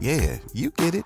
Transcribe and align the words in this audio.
Yeah, 0.00 0.38
you 0.52 0.70
get 0.70 0.94
it. 0.94 1.04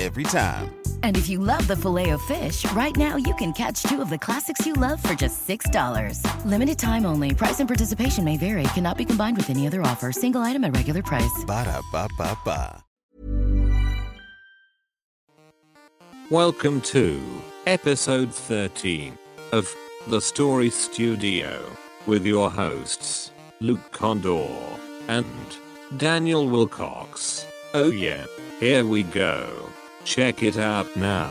Every 0.00 0.24
time. 0.24 0.74
And 1.02 1.16
if 1.16 1.28
you 1.28 1.38
love 1.38 1.66
the 1.68 1.76
filet 1.76 2.10
of 2.10 2.22
fish, 2.22 2.70
right 2.72 2.96
now 2.96 3.16
you 3.16 3.34
can 3.34 3.52
catch 3.52 3.82
two 3.82 4.00
of 4.00 4.10
the 4.10 4.18
classics 4.18 4.66
you 4.66 4.72
love 4.72 5.02
for 5.02 5.14
just 5.14 5.46
$6. 5.46 6.44
Limited 6.44 6.78
time 6.78 7.04
only. 7.04 7.34
Price 7.34 7.60
and 7.60 7.68
participation 7.68 8.24
may 8.24 8.36
vary. 8.36 8.64
Cannot 8.74 8.96
be 8.96 9.04
combined 9.04 9.36
with 9.36 9.50
any 9.50 9.66
other 9.66 9.82
offer. 9.82 10.12
Single 10.12 10.40
item 10.40 10.64
at 10.64 10.74
regular 10.74 11.02
price. 11.02 11.44
Ba-da-ba-ba-ba. 11.46 12.82
Welcome 16.30 16.80
to 16.82 17.20
episode 17.66 18.32
13 18.32 19.18
of 19.52 19.72
The 20.06 20.20
Story 20.20 20.70
Studio 20.70 21.62
with 22.06 22.24
your 22.24 22.50
hosts, 22.50 23.30
Luke 23.60 23.92
Kondor 23.92 24.78
and 25.08 25.26
Daniel 25.98 26.46
Willcocks. 26.46 27.46
Oh, 27.74 27.90
yeah, 27.90 28.26
here 28.60 28.84
we 28.84 29.02
go. 29.02 29.70
Check 30.04 30.42
it 30.42 30.58
out 30.58 30.94
now. 30.94 31.30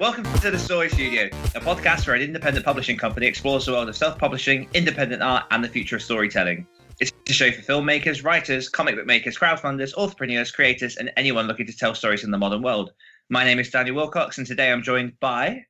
Welcome 0.00 0.22
to 0.22 0.52
the 0.52 0.56
Story 0.56 0.88
Studio, 0.90 1.24
a 1.56 1.60
podcast 1.60 2.06
where 2.06 2.14
an 2.14 2.22
independent 2.22 2.64
publishing 2.64 2.96
company 2.96 3.26
explores 3.26 3.66
the 3.66 3.72
world 3.72 3.88
of 3.88 3.96
self-publishing, 3.96 4.68
independent 4.72 5.20
art, 5.20 5.46
and 5.50 5.64
the 5.64 5.68
future 5.68 5.96
of 5.96 6.02
storytelling. 6.02 6.64
It's 7.00 7.12
a 7.28 7.32
show 7.32 7.50
for 7.52 7.62
filmmakers, 7.62 8.24
writers, 8.24 8.68
comic 8.68 8.96
book 8.96 9.06
makers, 9.06 9.38
crowdfunders, 9.38 9.96
entrepreneurs, 9.96 10.50
creators, 10.50 10.96
and 10.96 11.10
anyone 11.16 11.46
looking 11.46 11.66
to 11.66 11.76
tell 11.76 11.94
stories 11.94 12.24
in 12.24 12.30
the 12.30 12.38
modern 12.38 12.62
world. 12.62 12.90
My 13.28 13.44
name 13.44 13.58
is 13.60 13.70
Daniel 13.70 13.96
Willcocks, 13.96 14.38
and 14.38 14.46
today 14.46 14.72
I'm 14.72 14.82
joined 14.82 15.18
by 15.20 15.64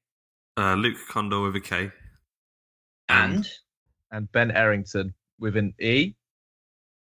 Uh, 0.56 0.74
Luke 0.74 0.96
Kondor 1.10 1.44
with 1.44 1.56
a 1.56 1.60
K. 1.60 1.90
and 3.08 3.46
and 4.10 4.30
Ben 4.32 4.50
Errington 4.50 5.12
with 5.38 5.56
an 5.56 5.74
E. 5.78 6.14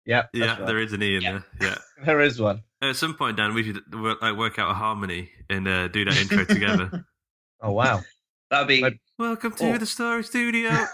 Yep. 0.06 0.30
Yeah, 0.32 0.56
right. 0.58 0.66
there 0.66 0.78
is 0.78 0.92
an 0.92 1.02
E 1.02 1.16
in 1.16 1.22
Yeah. 1.22 1.40
there. 1.60 1.68
Yeah. 1.70 1.78
there 2.04 2.20
is 2.20 2.40
one. 2.40 2.62
At 2.82 2.96
some 2.96 3.14
point, 3.14 3.36
Dan, 3.36 3.54
we 3.54 3.62
should 3.62 3.80
work, 3.94 4.20
like, 4.20 4.36
work 4.36 4.58
out 4.58 4.70
a 4.70 4.74
harmony 4.74 5.30
and 5.48 5.66
uh, 5.66 5.88
do 5.88 6.04
that 6.04 6.16
intro 6.16 6.44
together. 6.44 7.06
Oh 7.58 7.72
wow. 7.72 8.02
that 8.50 8.58
would 8.60 8.68
be. 8.68 8.82
Like- 8.82 9.00
Welcome 9.18 9.52
to 9.52 9.72
Oh. 9.72 9.78
the 9.78 9.86
Story 9.86 10.22
Studio. 10.24 10.70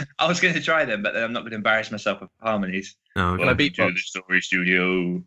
I 0.18 0.26
was 0.28 0.40
going 0.40 0.54
to 0.54 0.60
try 0.62 0.84
them, 0.84 1.02
but 1.02 1.14
then 1.14 1.22
I'm 1.24 1.32
not 1.32 1.40
going 1.40 1.50
to 1.50 1.56
embarrass 1.56 1.90
myself 1.90 2.20
with 2.20 2.30
harmonies. 2.40 2.96
no, 3.16 3.36
Can 3.36 3.48
I 3.48 3.52
okay. 3.52 3.70
beatbox? 3.70 3.76
To 3.76 3.92
the 3.92 3.98
Story 3.98 4.40
Studio. 4.40 5.22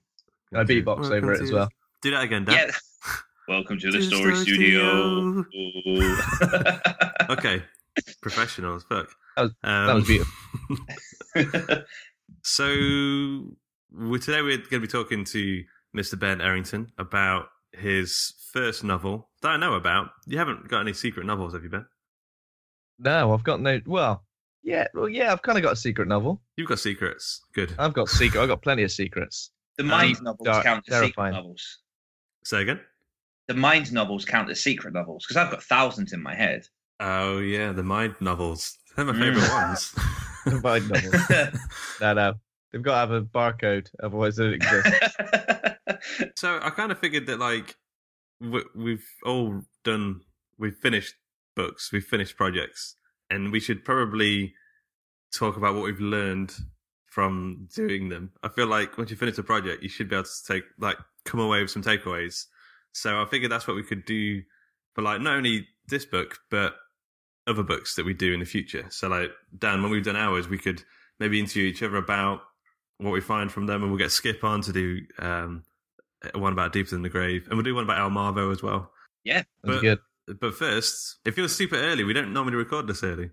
Can 0.51 0.59
I 0.59 0.63
beatbox 0.63 0.85
Welcome 1.01 1.13
over 1.13 1.33
it 1.33 1.41
as 1.41 1.51
well? 1.51 1.69
Do 2.01 2.11
that 2.11 2.23
again, 2.23 2.45
Dan. 2.45 2.55
Yeah. 2.67 2.71
Welcome 3.47 3.77
to 3.79 3.91
the 3.91 3.99
To 3.99 3.99
the 3.99 4.03
Story 4.03 4.35
Story 4.35 4.45
Studio. 4.45 5.45
Okay. 7.29 7.63
Professional 8.21 8.75
as 8.75 8.83
fuck. 8.83 9.09
That 9.35 9.41
was- 9.43 9.51
um, 9.63 9.87
that 9.87 9.95
was 9.95 10.05
beautiful. 10.05 11.83
So 12.43 12.67
we 13.91 14.19
today 14.19 14.41
we're 14.41 14.57
going 14.57 14.69
to 14.69 14.79
be 14.79 14.87
talking 14.87 15.23
to 15.25 15.63
Mr. 15.95 16.19
Ben 16.19 16.41
Errington 16.41 16.91
about 16.97 17.47
his 17.71 18.33
first 18.53 18.83
novel 18.83 19.29
that 19.41 19.49
I 19.49 19.57
know 19.57 19.73
about. 19.73 20.09
You 20.27 20.37
haven't 20.37 20.67
got 20.67 20.81
any 20.81 20.93
secret 20.93 21.25
novels, 21.25 21.53
have 21.53 21.63
you, 21.63 21.69
Ben? 21.69 21.85
No, 22.99 23.33
I've 23.33 23.43
got 23.43 23.61
no. 23.61 23.81
Well, 23.85 24.23
yeah, 24.65 24.87
well, 24.93 25.07
yeah, 25.07 25.31
I've 25.31 25.41
kind 25.43 25.57
of 25.57 25.63
got 25.63 25.73
a 25.73 25.77
secret 25.77 26.07
novel. 26.09 26.41
You've 26.57 26.67
got 26.67 26.79
secrets. 26.79 27.41
Good. 27.53 27.73
I've 27.79 27.93
got 27.93 28.09
secret. 28.09 28.41
I've 28.41 28.49
got 28.49 28.61
plenty 28.61 28.83
of 28.83 28.91
secrets. 28.91 29.51
the 29.77 29.83
mind 29.83 30.15
Deep, 30.15 30.23
novels 30.23 30.45
dark, 30.45 30.63
count 30.65 30.83
as 30.89 31.01
secret 31.05 31.31
novels. 31.31 31.79
Say 32.43 32.61
again. 32.63 32.79
The 33.47 33.53
mind 33.53 33.93
novels 33.93 34.25
count 34.25 34.49
as 34.49 34.61
secret 34.61 34.93
novels 34.93 35.23
because 35.27 35.37
I've 35.37 35.51
got 35.51 35.63
thousands 35.63 36.11
in 36.13 36.21
my 36.21 36.33
head. 36.35 36.65
Oh 36.99 37.37
yeah, 37.39 37.71
the 37.71 37.83
mind 37.83 38.15
novels. 38.19 38.77
They're 38.95 39.05
my 39.05 39.13
Mm. 39.13 39.19
favorite 39.19 39.49
ones. 39.51 39.95
The 40.45 40.61
mind 40.61 40.89
novels. 40.89 41.59
no, 42.01 42.13
no, 42.13 42.33
they've 42.71 42.81
got 42.83 42.93
to 42.93 42.97
have 42.99 43.11
a 43.11 43.21
barcode, 43.23 43.87
otherwise 44.03 44.35
they 44.35 44.43
don't 44.45 44.53
exist. 44.55 45.15
so 46.37 46.59
I 46.61 46.69
kind 46.69 46.91
of 46.91 46.99
figured 46.99 47.25
that 47.27 47.39
like 47.39 47.75
we- 48.39 48.65
we've 48.75 49.07
all 49.25 49.61
done, 49.83 50.21
we've 50.57 50.75
finished 50.77 51.15
books, 51.55 51.91
we've 51.91 52.03
finished 52.05 52.37
projects, 52.37 52.95
and 53.30 53.52
we 53.52 53.59
should 53.59 53.84
probably 53.86 54.53
talk 55.34 55.58
about 55.58 55.74
what 55.75 55.84
we've 55.84 56.00
learned 56.00 56.53
from 57.08 57.68
doing 57.74 58.09
them. 58.09 58.31
I 58.44 58.50
feel 58.50 58.68
like 58.68 58.97
once 58.97 59.09
you 59.09 59.16
finish 59.18 59.38
a 59.38 59.44
project, 59.44 59.84
you 59.84 59.90
should 59.90 60.09
be 60.09 60.16
able 60.16 60.25
to 60.25 60.44
take 60.47 60.63
like 60.80 60.97
come 61.25 61.40
away 61.40 61.62
with 61.62 61.72
some 61.72 61.84
takeaways. 61.84 62.46
So 62.94 63.22
I 63.22 63.25
figured 63.25 63.52
that's 63.52 63.68
what 63.68 63.75
we 63.75 63.84
could 63.84 64.06
do 64.06 64.41
for 64.94 65.02
like 65.02 65.22
not 65.22 65.36
only 65.38 65.68
this 65.88 66.06
book 66.06 66.40
but 66.50 66.75
other 67.47 67.63
books 67.63 67.96
that 67.96 68.06
we 68.06 68.13
do 68.13 68.34
in 68.34 68.40
the 68.40 68.46
future. 68.46 68.86
So 68.90 69.08
like 69.08 69.31
Dan, 69.57 69.81
when 69.81 69.92
we've 69.92 70.03
done 70.03 70.16
ours, 70.16 70.47
we 70.47 70.57
could 70.57 70.84
maybe 71.19 71.40
interview 71.40 71.66
each 71.66 71.84
other 71.84 71.97
about 71.97 72.42
what 72.97 73.12
we 73.12 73.22
find 73.22 73.52
from 73.52 73.66
them, 73.66 73.81
and 73.84 73.92
we'll 73.92 74.00
get 74.00 74.12
Skip 74.12 74.44
on 74.44 74.62
to 74.62 74.72
do 74.74 75.02
um, 75.19 75.63
one 76.34 76.53
about 76.53 76.72
Deeper 76.74 76.90
Than 76.92 77.02
the 77.02 77.09
Grave, 77.09 77.46
and 77.47 77.56
we'll 77.56 77.63
do 77.63 77.75
one 77.75 77.84
about 77.84 78.00
El 78.00 78.09
Marvo 78.09 78.52
as 78.52 78.63
well. 78.63 78.92
yeah, 79.24 79.44
That's 79.63 79.75
But- 79.75 79.81
good. 79.81 80.00
But 80.28 80.56
first, 80.56 81.18
it 81.25 81.31
feels 81.36 81.56
super 81.56 81.75
early. 81.75 82.03
We 82.03 82.13
don't 82.13 82.34
normally 82.34 82.56
record 82.56 82.88
this 82.88 83.03
early. 83.03 83.30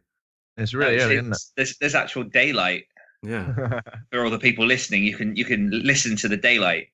It's 0.58 0.74
really 0.74 0.96
No, 0.98 1.04
early, 1.04 1.14
it's- 1.16 1.24
isn't 1.32 1.52
There's, 1.56 1.76
there's 1.78 1.94
actual 1.94 2.24
daylight 2.24 2.84
Yeah, 3.22 3.80
for 4.12 4.24
all 4.24 4.30
the 4.30 4.38
people 4.38 4.66
listening. 4.66 5.04
You 5.04 5.16
can 5.16 5.34
you 5.36 5.44
can 5.46 5.70
listen 5.70 6.16
to 6.16 6.28
the 6.28 6.36
daylight. 6.36 6.88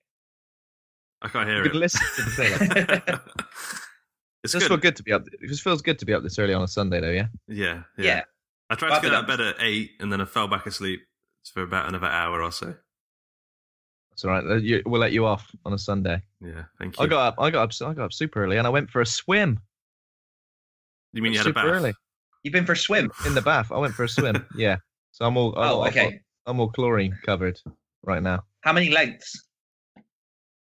I 1.23 1.29
can't 1.29 1.49
hear 1.49 1.57
you 1.59 1.63
could 1.65 1.75
it. 1.75 1.79
listen 1.79 2.01
to 2.17 2.23
the 2.23 2.37
daylight. 2.37 3.03
it's 4.45 4.55
It 4.55 4.59
just 4.59 4.61
good. 4.61 4.69
feel 4.69 4.77
good 4.77 4.97
to 4.97 5.03
be 5.03 5.13
up. 5.13 5.27
It 5.33 5.49
just 5.49 5.63
feels 5.65 5.83
good 5.83 5.99
to 5.99 6.07
be 6.07 6.15
up 6.15 6.23
this 6.23 6.39
early 6.39 6.55
on 6.55 6.63
a 6.63 6.69
Sunday, 6.69 7.01
though. 7.01 7.11
Yeah. 7.11 7.27
Yeah, 7.49 7.83
yeah, 7.97 8.05
Yeah. 8.05 8.23
I 8.71 8.75
tried 8.77 8.93
I've 8.93 9.01
to 9.03 9.09
get 9.09 9.09
been 9.11 9.17
out 9.17 9.23
of 9.23 9.27
bed 9.39 9.41
at 9.41 9.57
eight, 9.61 9.93
and 9.99 10.13
then 10.13 10.21
I 10.21 10.25
fell 10.27 10.47
back 10.47 10.67
asleep 10.67 11.01
for 11.53 11.63
about 11.63 11.89
another 11.89 12.07
hour 12.07 12.41
or 12.43 12.53
so. 12.53 12.75
That's 14.11 14.25
all 14.25 14.31
right. 14.31 14.83
We'll 14.87 15.01
let 15.01 15.13
you 15.13 15.25
off 15.27 15.51
on 15.65 15.73
a 15.73 15.79
Sunday. 15.79 16.23
Yeah, 16.41 16.65
thank 16.79 16.99
you. 16.99 17.05
I 17.05 17.09
got 17.09 17.27
up. 17.29 17.35
I 17.39 17.51
got 17.51 17.63
up. 17.83 17.89
I 17.89 17.95
got 17.95 18.05
up 18.05 18.13
super 18.13 18.45
early, 18.45 18.59
and 18.59 18.67
I 18.67 18.71
went 18.71 18.91
for 18.91 19.01
a 19.01 19.07
swim. 19.07 19.59
You 21.13 21.23
mean 21.23 21.33
you 21.33 21.39
had 21.39 21.47
a 21.47 21.51
super 21.51 21.63
bath? 21.63 21.71
early 21.77 21.95
You've 22.43 22.53
been 22.53 22.67
for 22.67 22.73
a 22.73 22.77
swim. 22.77 23.11
in 23.27 23.35
the 23.35 23.43
bath. 23.43 23.73
I 23.73 23.79
went 23.79 23.95
for 23.95 24.05
a 24.05 24.09
swim. 24.09 24.47
yeah. 24.57 24.77
So 25.11 25.25
I'm 25.27 25.37
all. 25.37 25.55
Oh, 25.57 25.83
I'm, 25.83 25.89
okay. 25.89 26.21
I'm 26.47 26.61
all 26.61 26.69
chlorine 26.71 27.17
covered 27.27 27.61
right 28.05 28.23
now. 28.23 28.45
How 28.61 28.73
many 28.73 28.91
lengths? 28.91 29.45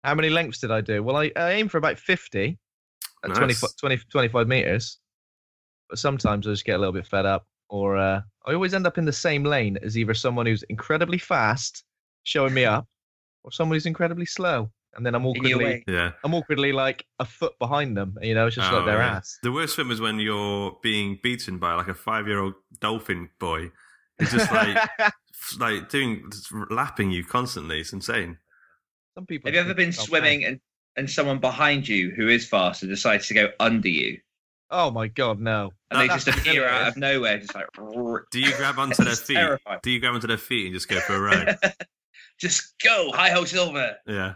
How 0.03 0.13
many 0.13 0.29
lengths 0.29 0.59
did 0.59 0.71
I 0.71 0.81
do? 0.81 1.01
Well, 1.01 1.17
I, 1.17 1.31
I 1.35 1.51
aim 1.53 1.67
for 1.67 1.79
about 1.79 1.97
50 1.97 2.57
at 3.23 3.29
Nice. 3.29 3.37
20, 3.37 3.55
20, 3.79 3.97
25 4.09 4.47
meters. 4.47 4.99
But 5.89 5.97
sometimes 5.99 6.47
I 6.47 6.51
just 6.51 6.65
get 6.65 6.75
a 6.75 6.77
little 6.77 6.93
bit 6.93 7.07
fed 7.07 7.25
up, 7.25 7.45
or 7.69 7.97
uh, 7.97 8.21
I 8.45 8.53
always 8.53 8.73
end 8.73 8.85
up 8.87 8.97
in 8.97 9.05
the 9.05 9.13
same 9.13 9.43
lane 9.43 9.77
as 9.81 9.97
either 9.97 10.13
someone 10.13 10.45
who's 10.45 10.63
incredibly 10.63 11.17
fast, 11.17 11.83
showing 12.23 12.53
me 12.53 12.65
up, 12.65 12.87
or 13.43 13.51
someone 13.51 13.75
who's 13.75 13.85
incredibly 13.87 14.25
slow, 14.25 14.71
and 14.95 15.05
then 15.05 15.15
I'm 15.15 15.25
awkwardly. 15.25 15.83
Yeah. 15.87 16.11
I'm 16.23 16.33
awkwardly 16.33 16.71
like 16.71 17.05
a 17.19 17.25
foot 17.25 17.53
behind 17.59 17.95
them. 17.97 18.17
You 18.21 18.33
know, 18.35 18.47
it's 18.47 18.55
just 18.55 18.71
Oh, 18.71 18.77
like 18.77 18.85
their 18.85 18.97
yeah. 18.99 19.17
ass. 19.17 19.37
The 19.43 19.51
worst 19.51 19.75
swim 19.75 19.91
is 19.91 19.99
when 20.01 20.19
you're 20.19 20.77
being 20.81 21.19
beaten 21.21 21.57
by 21.59 21.73
like 21.75 21.87
a 21.87 21.93
five-year-old 21.93 22.53
dolphin 22.79 23.29
boy. 23.39 23.71
It's 24.19 24.31
just 24.31 24.51
like 24.51 24.77
like 25.59 25.89
doing 25.89 26.29
lapping 26.69 27.11
you 27.11 27.23
constantly. 27.23 27.79
It's 27.81 27.93
insane. 27.93 28.37
Some 29.15 29.25
people. 29.25 29.47
Have 29.49 29.55
you 29.55 29.61
ever 29.61 29.73
been 29.73 29.91
swimming 29.91 30.41
bad. 30.41 30.49
and, 30.51 30.59
and 30.97 31.09
someone 31.09 31.39
behind 31.39 31.87
you 31.87 32.11
who 32.15 32.27
is 32.29 32.47
faster 32.47 32.87
decides 32.87 33.27
to 33.27 33.33
go 33.33 33.49
under 33.59 33.89
you? 33.89 34.19
Oh 34.71 34.89
my 34.89 35.07
god, 35.07 35.39
no! 35.39 35.71
And 35.91 36.01
they 36.01 36.07
just 36.07 36.27
appear 36.27 36.63
hilarious. 36.63 36.71
out 36.81 36.87
of 36.89 36.97
nowhere, 36.97 37.37
just 37.37 37.53
like. 37.53 37.67
Do 38.31 38.39
you 38.39 38.51
grab 38.57 38.79
onto 38.79 39.03
their 39.03 39.15
feet? 39.15 39.35
terrifying. 39.35 39.79
Do 39.83 39.91
you 39.91 39.99
grab 39.99 40.15
onto 40.15 40.27
their 40.27 40.37
feet 40.39 40.65
and 40.65 40.73
just 40.73 40.87
go 40.89 40.99
for 41.01 41.13
a 41.15 41.19
ride? 41.19 41.55
just 42.39 42.73
go, 42.83 43.11
hi 43.13 43.29
ho 43.29 43.45
silver. 43.45 43.95
yeah. 44.07 44.33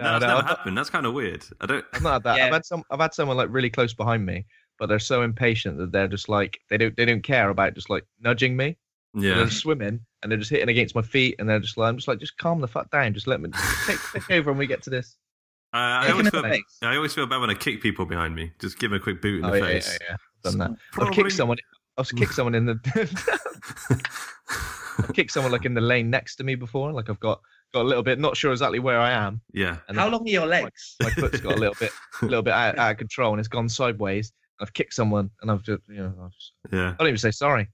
No, 0.00 0.04
No, 0.04 0.12
that's 0.12 0.20
no, 0.22 0.26
never 0.28 0.38
I've 0.38 0.44
not- 0.46 0.58
happened. 0.58 0.78
That's 0.78 0.90
kind 0.90 1.06
of 1.06 1.12
weird. 1.14 1.44
I 1.60 1.66
don't. 1.66 1.84
I've 1.92 2.02
not 2.02 2.12
had 2.14 2.22
that. 2.24 2.36
Yeah. 2.38 2.46
I've 2.46 2.52
had 2.52 2.64
some. 2.64 2.82
I've 2.90 3.00
had 3.00 3.14
someone 3.14 3.36
like 3.36 3.48
really 3.50 3.70
close 3.70 3.92
behind 3.94 4.24
me, 4.26 4.46
but 4.78 4.86
they're 4.88 4.98
so 4.98 5.22
impatient 5.22 5.78
that 5.78 5.92
they're 5.92 6.08
just 6.08 6.28
like 6.28 6.58
they 6.70 6.76
don't 6.78 6.96
they 6.96 7.04
don't 7.04 7.22
care 7.22 7.50
about 7.50 7.74
just 7.74 7.90
like 7.90 8.04
nudging 8.20 8.56
me. 8.56 8.76
Yeah. 9.14 9.34
They're 9.34 9.50
swimming 9.50 10.00
and 10.22 10.30
they're 10.30 10.38
just 10.38 10.50
hitting 10.50 10.68
against 10.68 10.94
my 10.94 11.02
feet, 11.02 11.36
and 11.38 11.48
they're 11.48 11.60
just 11.60 11.76
like 11.76 11.88
I'm 11.88 11.96
just 11.96 12.08
like 12.08 12.20
just 12.20 12.36
calm 12.38 12.60
the 12.60 12.68
fuck 12.68 12.90
down. 12.90 13.12
Just 13.14 13.26
let 13.26 13.40
me 13.40 13.50
take, 13.86 13.98
take 14.12 14.30
over 14.30 14.50
when 14.52 14.58
we 14.58 14.66
get 14.66 14.82
to 14.84 14.90
this. 14.90 15.16
Uh, 15.72 15.76
I 15.76 16.10
always 16.10 16.28
feel. 16.30 16.42
me 16.42 16.62
a 16.82 16.86
I 16.86 16.96
always 16.96 17.14
feel 17.14 17.26
bad 17.26 17.40
when 17.40 17.50
I 17.50 17.54
kick 17.54 17.80
people 17.80 18.04
behind 18.06 18.34
me. 18.34 18.50
Just 18.60 18.78
give 18.78 18.90
them 18.90 19.00
a 19.00 19.02
quick 19.02 19.20
boot 19.22 19.40
in 19.40 19.44
Oh 19.44 19.50
the 19.52 19.58
yeah, 19.58 19.64
yeah, 19.66 19.70
face. 19.74 19.98
yeah, 20.00 20.06
yeah. 20.10 20.16
Done 20.50 20.58
that. 20.58 20.70
I've 20.98 21.12
kicked 21.12 21.32
someone. 21.32 21.58
I've 21.98 22.08
kicked 22.14 22.34
someone 22.34 22.54
in 22.54 22.66
the. 22.66 22.78
I've 24.98 25.12
kicked 25.14 25.32
someone 25.32 25.52
like 25.52 25.64
in 25.64 25.74
the 25.74 25.80
lane 25.80 26.10
next 26.10 26.36
to 26.36 26.44
me 26.44 26.54
before. 26.54 26.92
Like 26.92 27.08
I've 27.10 27.20
got 27.20 27.40
got 27.72 27.82
a 27.82 27.88
little 27.88 28.02
bit, 28.02 28.18
not 28.18 28.36
sure 28.36 28.52
exactly 28.52 28.78
where 28.78 28.98
I 29.00 29.10
am, 29.12 29.40
yeah. 29.52 29.78
and 29.88 29.96
How 29.98 30.08
long 30.08 30.22
are 30.26 30.30
your 30.30 30.46
legs? 30.46 30.96
my 31.02 31.10
foot's 31.10 31.40
got 31.40 31.54
a 31.54 31.58
little 31.58 31.76
bit, 31.78 31.92
a 32.22 32.24
little 32.26 32.42
bit 32.42 32.52
out, 32.54 32.78
out 32.78 32.90
of 32.92 32.96
control, 32.98 33.32
and 33.32 33.38
it's 33.40 33.48
gone 33.48 33.68
sideways. 33.68 34.32
I've 34.60 34.72
kicked 34.72 34.92
someone, 34.94 35.30
and 35.42 35.50
I've 35.50 35.62
just, 35.62 35.80
you 35.88 35.96
know, 36.02 36.14
I've 36.24 36.32
just, 36.32 36.52
Yeah. 36.72 36.88
I 36.90 36.94
don't 36.98 37.08
even 37.08 37.18
say 37.18 37.30
sorry. 37.30 37.68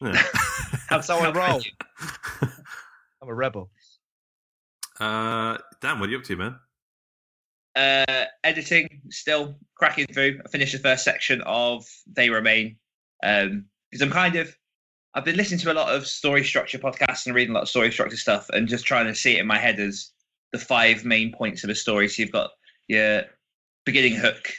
yeah. 0.00 0.22
That's 0.90 1.08
how 1.08 1.18
I 1.18 1.30
roll. 1.32 1.62
I'm 3.22 3.28
a 3.28 3.34
rebel. 3.34 3.70
uh, 5.00 5.58
Dan, 5.80 5.98
what 6.00 6.08
are 6.08 6.12
you 6.12 6.18
up 6.18 6.24
to, 6.24 6.36
man? 6.36 6.56
Uh, 7.76 8.24
editing, 8.44 9.00
still 9.10 9.56
cracking 9.76 10.06
through. 10.06 10.40
I 10.44 10.48
finished 10.48 10.72
the 10.72 10.78
first 10.78 11.04
section 11.04 11.40
of 11.46 11.84
They 12.06 12.30
Remain 12.30 12.76
Um 13.24 13.64
because 13.90 14.02
I'm 14.02 14.10
kind 14.12 14.36
of 14.36 14.54
I've 15.14 15.24
been 15.24 15.36
listening 15.36 15.60
to 15.60 15.72
a 15.72 15.74
lot 15.74 15.94
of 15.94 16.06
story 16.06 16.42
structure 16.44 16.78
podcasts 16.78 17.26
and 17.26 17.34
reading 17.34 17.52
a 17.52 17.54
lot 17.54 17.62
of 17.62 17.68
story 17.68 17.92
structure 17.92 18.16
stuff 18.16 18.48
and 18.50 18.66
just 18.66 18.84
trying 18.84 19.06
to 19.06 19.14
see 19.14 19.36
it 19.36 19.40
in 19.40 19.46
my 19.46 19.58
head 19.58 19.78
as 19.78 20.10
the 20.52 20.58
five 20.58 21.04
main 21.04 21.32
points 21.32 21.62
of 21.62 21.70
a 21.70 21.74
story. 21.74 22.08
So 22.08 22.22
you've 22.22 22.32
got 22.32 22.50
your 22.88 23.22
beginning 23.84 24.14
hook. 24.16 24.50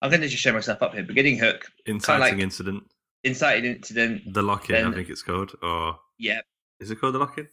I'm 0.00 0.10
going 0.10 0.20
to 0.22 0.28
just 0.28 0.42
show 0.42 0.52
myself 0.52 0.80
up 0.82 0.94
here. 0.94 1.02
Beginning 1.02 1.38
hook, 1.38 1.66
Inciting 1.86 2.20
like- 2.20 2.38
incident. 2.42 2.84
Inciting 3.24 3.64
incident. 3.64 4.32
The 4.32 4.42
lock 4.42 4.70
in, 4.70 4.86
I 4.86 4.92
think 4.92 5.08
it's 5.08 5.22
called. 5.24 5.52
Or 5.60 5.98
Yeah, 6.18 6.40
is 6.78 6.92
it 6.92 7.00
called 7.00 7.14
the 7.16 7.18
lock 7.18 7.36
in? 7.36 7.48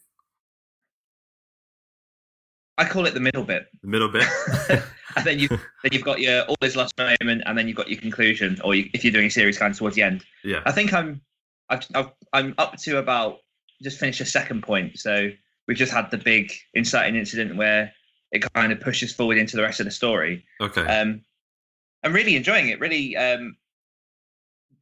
I 2.78 2.86
call 2.86 3.08
it 3.08 3.16
the 3.16 3.20
middle 3.20 3.44
bit. 3.44 3.66
The 3.82 3.88
middle 3.88 4.10
bit. 4.10 4.28
and 5.16 5.26
then 5.26 5.40
you 5.40 5.48
then 5.84 5.92
you've 5.92 6.04
got 6.04 6.20
your 6.20 6.44
all 6.44 6.56
is 6.62 6.76
last 6.76 6.94
moment, 7.00 7.42
and 7.48 7.58
then 7.58 7.68
you've 7.68 7.78
got 7.78 7.90
your 7.90 8.00
conclusion, 8.00 8.60
or 8.64 8.76
you, 8.76 8.90
if 8.94 9.04
you're 9.04 9.14
doing 9.14 9.26
a 9.26 9.32
series 9.32 9.58
kind 9.58 9.72
of 9.72 9.78
towards 9.78 9.96
the 9.96 10.04
end. 10.04 10.24
yeah. 10.44 10.62
I 10.68 10.72
think 10.72 10.94
I'm 10.94 11.22
I've, 11.70 11.86
I've, 11.94 12.12
I'm 12.34 12.56
up 12.58 12.78
to 12.78 12.98
about 12.98 13.38
just 13.82 14.00
finished 14.00 14.22
a 14.22 14.26
second 14.26 14.64
point. 14.64 14.98
So 15.00 15.30
we've 15.68 15.78
just 15.78 15.92
had 15.92 16.12
the 16.12 16.18
big 16.18 16.52
inciting 16.74 17.16
incident 17.16 17.56
where 17.56 17.92
it 18.32 18.44
kind 18.54 18.72
of 18.72 18.80
pushes 18.80 19.14
forward 19.14 19.38
into 19.38 19.56
the 19.56 19.64
rest 19.64 19.80
of 19.80 19.86
the 19.86 19.92
story. 19.92 20.46
Okay. 20.62 20.86
Um, 20.86 21.22
I'm 22.04 22.14
really 22.14 22.36
enjoying 22.36 22.70
it. 22.70 22.80
Really, 22.80 23.16
um, 23.18 23.58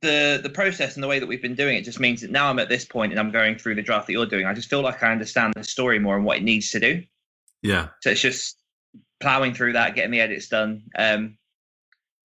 the 0.01 0.39
the 0.43 0.49
process 0.49 0.95
and 0.95 1.03
the 1.03 1.07
way 1.07 1.17
that 1.17 1.27
we've 1.27 1.41
been 1.41 1.55
doing 1.55 1.77
it 1.77 1.83
just 1.83 1.99
means 1.99 2.21
that 2.21 2.29
now 2.29 2.49
I'm 2.49 2.59
at 2.59 2.67
this 2.67 2.83
point 2.83 3.13
and 3.13 3.19
I'm 3.19 3.31
going 3.31 3.57
through 3.57 3.75
the 3.75 3.81
draft 3.81 4.07
that 4.07 4.13
you're 4.13 4.25
doing. 4.25 4.45
I 4.45 4.53
just 4.53 4.69
feel 4.69 4.81
like 4.81 5.01
I 5.01 5.11
understand 5.11 5.53
the 5.55 5.63
story 5.63 5.97
more 5.97 6.17
and 6.17 6.25
what 6.25 6.37
it 6.37 6.43
needs 6.43 6.71
to 6.71 6.79
do. 6.79 7.03
yeah. 7.61 7.87
So 8.01 8.09
it's 8.09 8.21
just 8.21 8.57
plowing 9.21 9.53
through 9.53 9.73
that, 9.73 9.95
getting 9.95 10.11
the 10.11 10.19
edits 10.19 10.49
done. 10.49 10.83
Um, 10.97 11.37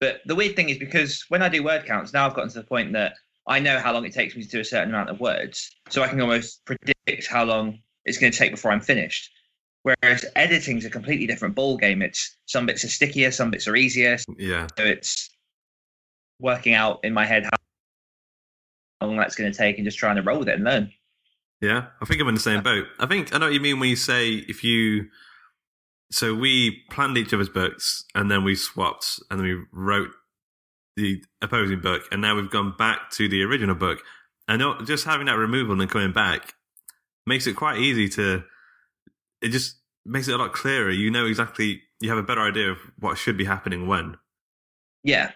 but 0.00 0.20
the 0.26 0.34
weird 0.34 0.56
thing 0.56 0.69
is 0.69 0.78
because 0.78 1.25
when 1.28 1.43
I 1.43 1.49
do 1.49 1.62
word 1.62 1.87
counts, 1.87 2.12
now 2.12 2.26
I've 2.26 2.34
gotten 2.34 2.50
to 2.50 2.58
the 2.58 2.66
point 2.66 2.93
that 2.94 3.14
I 3.49 3.59
know 3.59 3.79
how 3.79 3.93
long 3.93 4.05
it 4.05 4.12
takes 4.12 4.37
me 4.37 4.43
to 4.43 4.49
do 4.49 4.61
a 4.61 4.65
certain 4.65 4.91
amount 4.91 5.11
of 5.11 5.21
words. 5.21 5.75
So 5.89 6.03
I 6.03 6.09
can 6.09 6.21
almost 6.21 6.65
predict 6.65 7.27
how 7.29 7.45
long 7.45 7.79
it's 8.05 8.19
going 8.19 8.31
to 8.31 8.39
take 8.39 8.50
before 8.50 8.71
I'm 8.71 8.81
finished. 8.81 9.31
Whereas 9.83 10.25
editing's 10.37 10.85
a 10.85 10.91
completely 10.91 11.27
different 11.27 11.55
ball 11.55 11.77
game. 11.77 12.03
It's 12.03 12.37
some 12.47 12.67
bits 12.67 12.85
are 12.85 12.89
stickier, 12.89 13.31
some 13.31 13.50
bits 13.50 13.67
are 13.67 13.77
easier. 13.77 14.19
Yeah. 14.37 14.67
So 14.77 14.85
it's 14.85 15.31
working 16.41 16.75
out 16.75 17.00
in 17.03 17.15
my 17.15 17.25
head 17.25 17.45
how 19.00 19.06
long 19.06 19.17
that's 19.17 19.35
going 19.35 19.51
to 19.51 19.56
take 19.56 19.79
and 19.79 19.85
just 19.85 19.99
trying 19.99 20.17
to 20.17 20.23
roll 20.23 20.41
with 20.41 20.49
it 20.49 20.56
and 20.56 20.65
learn. 20.65 20.93
Yeah, 21.61 21.87
I 22.01 22.05
think 22.05 22.21
I'm 22.21 22.29
in 22.29 22.35
the 22.35 22.41
same 22.41 22.62
boat. 22.62 22.87
I 23.01 23.06
think 23.06 23.35
I 23.35 23.39
know 23.39 23.47
what 23.47 23.55
you 23.55 23.61
mean 23.61 23.81
when 23.81 23.89
you 23.89 23.97
say 23.97 24.31
if 24.31 24.62
you. 24.62 25.09
So 26.11 26.35
we 26.35 26.85
planned 26.91 27.19
each 27.19 27.35
other's 27.35 27.49
books, 27.49 28.05
and 28.15 28.31
then 28.31 28.44
we 28.44 28.55
swapped, 28.55 29.21
and 29.31 29.41
then 29.41 29.47
we 29.47 29.65
wrote 29.73 30.11
the 30.99 31.23
opposing 31.41 31.81
book, 31.81 32.03
and 32.12 32.21
now 32.21 32.37
we've 32.37 32.50
gone 32.50 32.75
back 32.77 33.11
to 33.12 33.29
the 33.29 33.43
original 33.43 33.75
book. 33.75 34.00
And 34.47 34.62
just 34.87 35.05
having 35.05 35.27
that 35.27 35.37
removal 35.37 35.73
and 35.73 35.81
then 35.81 35.89
coming 35.89 36.12
back 36.12 36.55
makes 37.27 37.47
it 37.47 37.55
quite 37.56 37.79
easy 37.79 38.09
to. 38.11 38.43
It 39.41 39.49
just 39.50 39.77
makes 40.05 40.27
it 40.29 40.33
a 40.35 40.39
lot 40.39 40.53
clearer. 40.53 40.91
You 40.91 41.11
know 41.11 41.27
exactly. 41.27 41.83
You 42.00 42.09
have 42.09 42.19
a 42.19 42.23
better 42.23 42.41
idea 42.41 42.71
of 42.71 42.79
what 42.99 43.19
should 43.19 43.37
be 43.37 43.45
happening 43.45 43.87
when. 43.87 44.17
Yeah. 45.05 45.33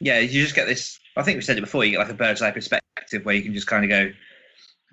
Yeah, 0.00 0.18
you 0.18 0.42
just 0.42 0.54
get 0.54 0.66
this. 0.66 0.98
I 1.16 1.22
think 1.22 1.36
we 1.36 1.42
said 1.42 1.56
it 1.58 1.62
before. 1.62 1.84
You 1.84 1.92
get 1.92 1.98
like 2.00 2.10
a 2.10 2.14
bird's 2.14 2.42
eye 2.42 2.50
perspective 2.50 3.24
where 3.24 3.34
you 3.34 3.42
can 3.42 3.54
just 3.54 3.66
kind 3.66 3.84
of 3.84 3.88
go, 3.90 4.12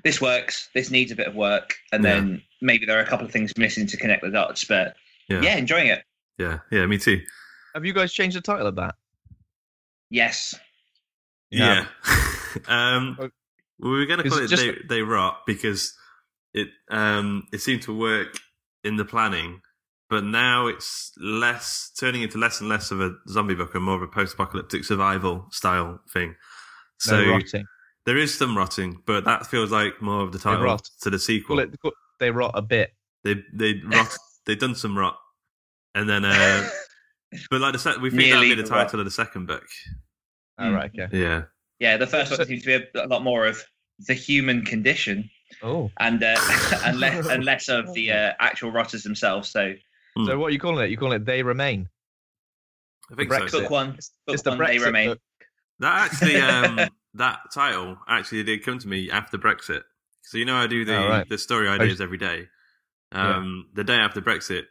"This 0.03 0.21
works. 0.21 0.69
This 0.73 0.91
needs 0.91 1.11
a 1.11 1.15
bit 1.15 1.27
of 1.27 1.35
work," 1.35 1.75
and 1.91 2.03
Yeah. 2.03 2.13
then 2.15 2.41
maybe 2.61 2.85
there 2.85 2.97
are 2.97 3.01
a 3.01 3.07
couple 3.07 3.25
of 3.25 3.31
things 3.31 3.51
missing 3.57 3.87
to 3.87 3.97
connect 3.97 4.23
the 4.23 4.29
dots. 4.29 4.63
But 4.63 4.95
Yeah, 5.27 5.41
yeah, 5.41 5.57
enjoying 5.57 5.87
it. 5.87 6.03
yeah, 6.37 6.59
yeah. 6.71 6.85
Me 6.85 6.97
too. 6.99 7.21
Have 7.73 7.83
you 7.85 7.93
guys 7.93 8.13
changed 8.13 8.37
the 8.37 8.41
title 8.41 8.67
of 8.67 8.75
that? 8.77 8.95
Yes. 10.13 10.53
Yeah. 11.49 11.85
um, 12.67 13.17
Oh. 13.19 13.29
we 13.79 13.89
were 13.89 14.05
going 14.05 14.21
to 14.23 14.29
call 14.29 14.37
it 14.39 14.43
it 14.45 14.47
just- 14.47 14.61
they, 14.63 14.75
they 14.97 15.01
rot 15.01 15.39
because 15.47 15.93
it 16.53 16.67
um 16.91 17.47
it 17.51 17.59
seemed 17.61 17.81
to 17.83 17.97
work 17.97 18.37
in 18.83 18.95
the 18.97 19.05
planning, 19.05 19.61
but 20.09 20.23
now 20.23 20.67
it's 20.67 21.11
less 21.19 21.91
turning 21.99 22.21
into 22.21 22.37
less 22.37 22.59
and 22.59 22.69
less 22.69 22.91
of 22.91 23.01
a 23.01 23.15
zombie 23.27 23.55
book 23.55 23.73
and 23.73 23.83
more 23.83 23.95
of 23.95 24.03
a 24.03 24.07
post-apocalyptic 24.07 24.83
survival 24.83 25.47
style 25.51 25.99
thing. 26.13 26.35
So 26.99 27.17
rotting. 27.25 27.65
there 28.05 28.17
is 28.17 28.37
some 28.37 28.55
rotting, 28.55 29.01
but 29.07 29.25
that 29.25 29.47
feels 29.47 29.71
like 29.71 29.99
more 30.01 30.21
of 30.21 30.31
the 30.31 30.37
They 30.37 30.43
title 30.43 30.63
rot. 30.65 30.87
to 31.01 31.09
the 31.09 31.17
sequel. 31.17 31.55
Call 31.57 31.65
it, 31.91 31.93
they 32.19 32.29
rot 32.29 32.51
a 32.53 32.61
bit. 32.61 32.91
They 33.23 33.35
they 33.51 33.81
rot. 33.83 34.15
they 34.45 34.55
done 34.55 34.75
some 34.75 34.95
rot, 34.97 35.17
and 35.95 36.07
then 36.07 36.23
uh, 36.23 36.69
but 37.49 37.61
like 37.61 37.73
the 37.73 37.79
se- 37.79 37.97
we 38.01 38.11
think 38.11 38.23
that'll 38.23 38.41
Nearly 38.41 38.49
be 38.55 38.61
the 38.61 38.67
the 38.67 38.75
rot. 38.75 38.85
title 38.85 38.99
of 38.99 39.05
the 39.05 39.11
second 39.11 39.47
book. 39.47 39.65
All 40.59 40.71
right, 40.71 40.91
okay. 40.97 41.07
Yeah. 41.17 41.43
Yeah, 41.79 41.97
the 41.97 42.07
first 42.07 42.31
one 42.37 42.45
seems 42.47 42.63
to 42.63 42.79
be 42.79 42.85
a, 42.99 43.05
a 43.05 43.07
lot 43.07 43.23
more 43.23 43.45
of 43.45 43.61
the 44.07 44.13
human 44.13 44.63
condition 44.65 45.29
Oh, 45.61 45.91
and 45.99 46.21
uh, 46.23 46.35
and, 46.85 46.99
less, 46.99 47.27
and 47.29 47.43
less 47.45 47.69
of 47.69 47.93
the 47.93 48.11
uh, 48.11 48.33
actual 48.39 48.71
rotters 48.71 49.03
themselves. 49.03 49.49
So 49.49 49.73
Hmm. 50.15 50.25
so 50.25 50.37
what 50.37 50.47
are 50.47 50.51
you 50.51 50.59
calling 50.59 50.85
it? 50.85 50.91
You 50.91 50.97
calling 50.97 51.15
it 51.21 51.25
They 51.25 51.41
Remain? 51.41 51.89
I 53.11 53.15
think 53.15 53.31
Brexit. 53.31 53.49
so. 53.49 53.61
book 53.61 53.69
one, 53.71 53.95
It's, 53.97 54.11
book 54.27 54.33
it's 54.35 54.43
the 54.43 54.51
one, 54.51 54.59
they 54.59 54.65
Brexit 54.77 54.85
remain. 54.85 55.07
book. 55.09 55.19
That 55.79 56.11
actually, 56.11 56.35
um, 56.41 56.89
that 57.15 57.39
title 57.53 57.97
actually 58.07 58.43
did 58.43 58.63
come 58.63 58.77
to 58.79 58.87
me 58.87 59.09
after 59.09 59.37
Brexit. 59.39 59.81
So 60.21 60.37
you 60.37 60.45
know, 60.45 60.55
I 60.55 60.67
do 60.67 60.85
the 60.85 60.95
Oh, 60.97 61.07
right. 61.09 61.27
the 61.27 61.37
story 61.39 61.67
ideas 61.67 61.99
every 61.99 62.17
day. 62.19 62.47
Um, 63.11 63.69
The 63.73 63.83
day 63.83 63.95
after 63.97 64.21
Brexit, 64.21 64.63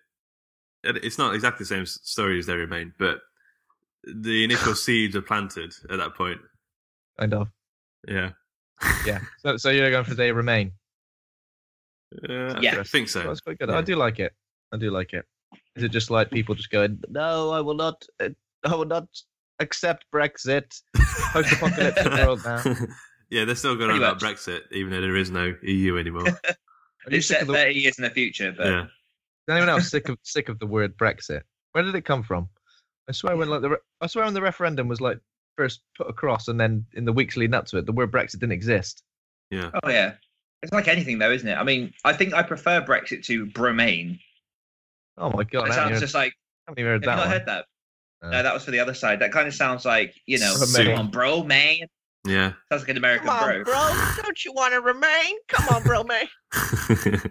it's 0.84 1.18
not 1.18 1.34
exactly 1.34 1.64
the 1.64 1.68
same 1.68 1.86
story 1.86 2.38
as 2.38 2.46
They 2.46 2.54
Remain, 2.56 2.92
but 2.98 3.18
the 4.04 4.44
initial 4.44 4.74
seeds 4.74 5.14
are 5.16 5.22
planted 5.22 5.72
at 5.90 5.98
that 5.98 6.14
point. 6.14 6.40
Kind 7.18 7.34
of. 7.34 7.48
Yeah, 8.08 8.30
Yeah. 9.06 9.20
So, 9.40 9.56
so 9.56 9.70
you're 9.70 9.90
going 9.90 10.04
for 10.04 10.14
They 10.14 10.32
Remain. 10.32 10.72
uh, 12.28 12.58
Yeah. 12.60 12.80
I 12.80 12.82
think 12.82 13.08
so. 13.08 13.22
That's 13.22 13.40
quite 13.40 13.58
good. 13.58 13.68
Yeah. 13.68 13.78
I 13.78 13.82
do 13.82 13.96
like 13.96 14.18
it. 14.18 14.32
I 14.72 14.76
do 14.76 14.90
like 14.90 15.12
it. 15.12 15.24
Is 15.76 15.84
it 15.84 15.90
just 15.90 16.10
like 16.10 16.30
people 16.30 16.54
just 16.54 16.70
going, 16.70 17.00
no, 17.08 17.50
I 17.50 17.60
will 17.60 17.74
not, 17.74 18.02
uh, 18.20 18.30
I 18.64 18.74
will 18.74 18.86
not 18.86 19.06
accept 19.60 20.06
Brexit. 20.12 20.64
Post-apocalyptic 21.32 22.12
world 22.12 22.40
now. 22.44 22.62
yeah, 23.30 23.44
they're 23.44 23.54
still 23.54 23.74
going 23.76 23.90
on 23.90 23.98
Pretty 23.98 24.04
about. 24.04 24.20
Brexit, 24.20 24.60
even 24.72 24.90
though 24.90 25.00
there 25.00 25.16
is 25.16 25.30
no 25.30 25.54
EU 25.62 25.98
anymore. 25.98 26.26
Are 26.26 27.10
you 27.10 27.18
It's 27.18 27.26
sick 27.28 27.36
set 27.38 27.42
of 27.42 27.48
the, 27.48 27.54
30 27.54 27.74
years 27.74 27.98
in 27.98 28.04
the 28.04 28.10
future, 28.10 28.52
but 28.56 28.66
yeah, 28.66 28.82
is 28.84 28.88
anyone 29.50 29.68
else 29.68 29.88
sick 29.90 30.08
of 30.08 30.18
sick 30.22 30.48
of 30.48 30.58
the 30.58 30.66
word 30.66 30.96
Brexit? 30.96 31.42
Where 31.72 31.82
did 31.84 31.94
it 31.94 32.04
come 32.04 32.22
from? 32.22 32.48
I 33.08 33.12
swear 33.12 33.36
when 33.36 33.48
like 33.48 33.62
the 33.62 33.70
re- 33.70 33.76
I 34.00 34.06
swear 34.06 34.24
when 34.24 34.34
the 34.34 34.42
referendum 34.42 34.88
was 34.88 35.00
like 35.00 35.18
first 35.56 35.80
put 35.96 36.08
across, 36.08 36.48
and 36.48 36.58
then 36.60 36.86
in 36.94 37.04
the 37.04 37.12
weeks 37.12 37.36
leading 37.36 37.54
up 37.54 37.66
to 37.66 37.78
it, 37.78 37.86
the 37.86 37.92
word 37.92 38.10
Brexit 38.12 38.40
didn't 38.40 38.52
exist. 38.52 39.02
yeah. 39.50 39.70
oh 39.82 39.90
yeah, 39.90 40.14
it's 40.62 40.72
like 40.72 40.88
anything 40.88 41.18
though, 41.18 41.30
isn't 41.32 41.48
it? 41.48 41.56
I 41.56 41.64
mean, 41.64 41.92
I 42.04 42.12
think 42.12 42.32
I 42.34 42.42
prefer 42.42 42.80
Brexit 42.80 43.24
to 43.26 43.46
Bromain. 43.46 44.18
Oh 45.18 45.30
my 45.30 45.44
god! 45.44 45.68
it 45.68 45.74
sounds 45.74 45.90
even, 45.90 46.00
just 46.00 46.14
like 46.14 46.32
haven't 46.66 46.78
even 46.78 46.90
heard 46.92 46.94
have 46.94 47.02
you 47.02 47.06
that 47.06 47.16
not 47.16 47.26
one. 47.26 47.30
heard 47.30 47.46
that? 47.46 47.64
No. 48.22 48.30
No, 48.30 48.42
that 48.44 48.54
was 48.54 48.64
for 48.64 48.70
the 48.70 48.78
other 48.80 48.94
side. 48.94 49.18
That 49.20 49.32
kind 49.32 49.48
of 49.48 49.54
sounds 49.54 49.84
like 49.84 50.14
you 50.26 50.38
know, 50.38 50.54
Bromain. 50.54 50.86
come 50.86 50.98
on, 50.98 51.10
bro, 51.10 51.42
man. 51.42 51.78
Yeah. 52.24 52.52
Sounds 52.70 52.82
like 52.82 52.88
an 52.90 52.96
American 52.96 53.26
bro. 53.26 53.62
Don't 54.22 54.44
you 54.44 54.52
want 54.52 54.72
to 54.74 54.80
remain? 54.80 55.34
Come 55.48 55.68
on, 55.74 55.82
bro, 55.82 56.04
man. 56.04 56.26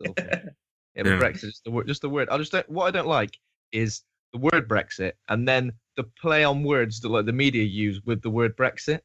awful. 0.00 0.14
Yeah, 0.96 1.02
but 1.02 1.10
Yeah. 1.12 1.18
Brexit 1.18 1.44
is 1.44 1.60
the 1.62 1.70
word. 1.70 1.86
Just 1.86 2.00
the 2.00 2.08
word. 2.08 2.30
I 2.30 2.38
just 2.38 2.52
don't. 2.52 2.66
What 2.70 2.86
I 2.86 2.90
don't 2.90 3.06
like 3.06 3.38
is 3.70 4.02
the 4.36 4.48
word 4.52 4.68
Brexit, 4.68 5.12
and 5.28 5.46
then 5.48 5.72
the 5.96 6.04
play 6.20 6.44
on 6.44 6.62
words 6.62 7.00
that 7.00 7.08
like 7.08 7.26
the 7.26 7.32
media 7.32 7.62
use 7.64 8.00
with 8.04 8.22
the 8.22 8.30
word 8.30 8.56
Brexit. 8.56 9.00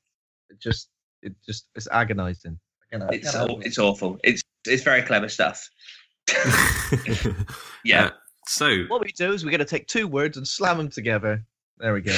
It 0.50 0.60
just, 0.60 0.90
it 1.22 1.34
just, 1.46 1.66
it's 1.76 1.88
agonising. 1.92 2.60
I 2.84 2.86
cannot- 2.92 3.12
I 3.14 3.16
It's 3.16 3.32
cannot- 3.32 3.50
aw- 3.50 3.60
it's 3.60 3.78
awful. 3.78 4.20
It's 4.24 4.42
it's 4.68 4.84
very 4.84 5.02
clever 5.02 5.30
stuff. 5.30 5.70
Yeah. 7.84 8.06
Uh, 8.06 8.10
So 8.48 8.84
What 8.90 9.02
we 9.02 9.12
do 9.14 9.32
is 9.32 9.44
we're 9.46 9.52
going 9.52 9.60
to 9.60 9.66
take 9.66 9.88
two 9.88 10.08
words 10.08 10.38
and 10.38 10.48
slam 10.48 10.78
them 10.78 10.90
together. 10.90 11.44
There 11.78 11.94
we 11.94 12.02
go. 12.02 12.18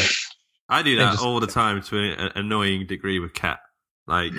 I 0.70 0.82
do 0.82 0.96
that 0.98 1.12
just- 1.12 1.24
all 1.24 1.40
the 1.40 1.48
time 1.48 1.82
to 1.84 1.98
an 2.00 2.32
annoying 2.36 2.88
degree 2.88 3.20
with 3.20 3.34
Cat. 3.34 3.60
Like, 4.08 4.34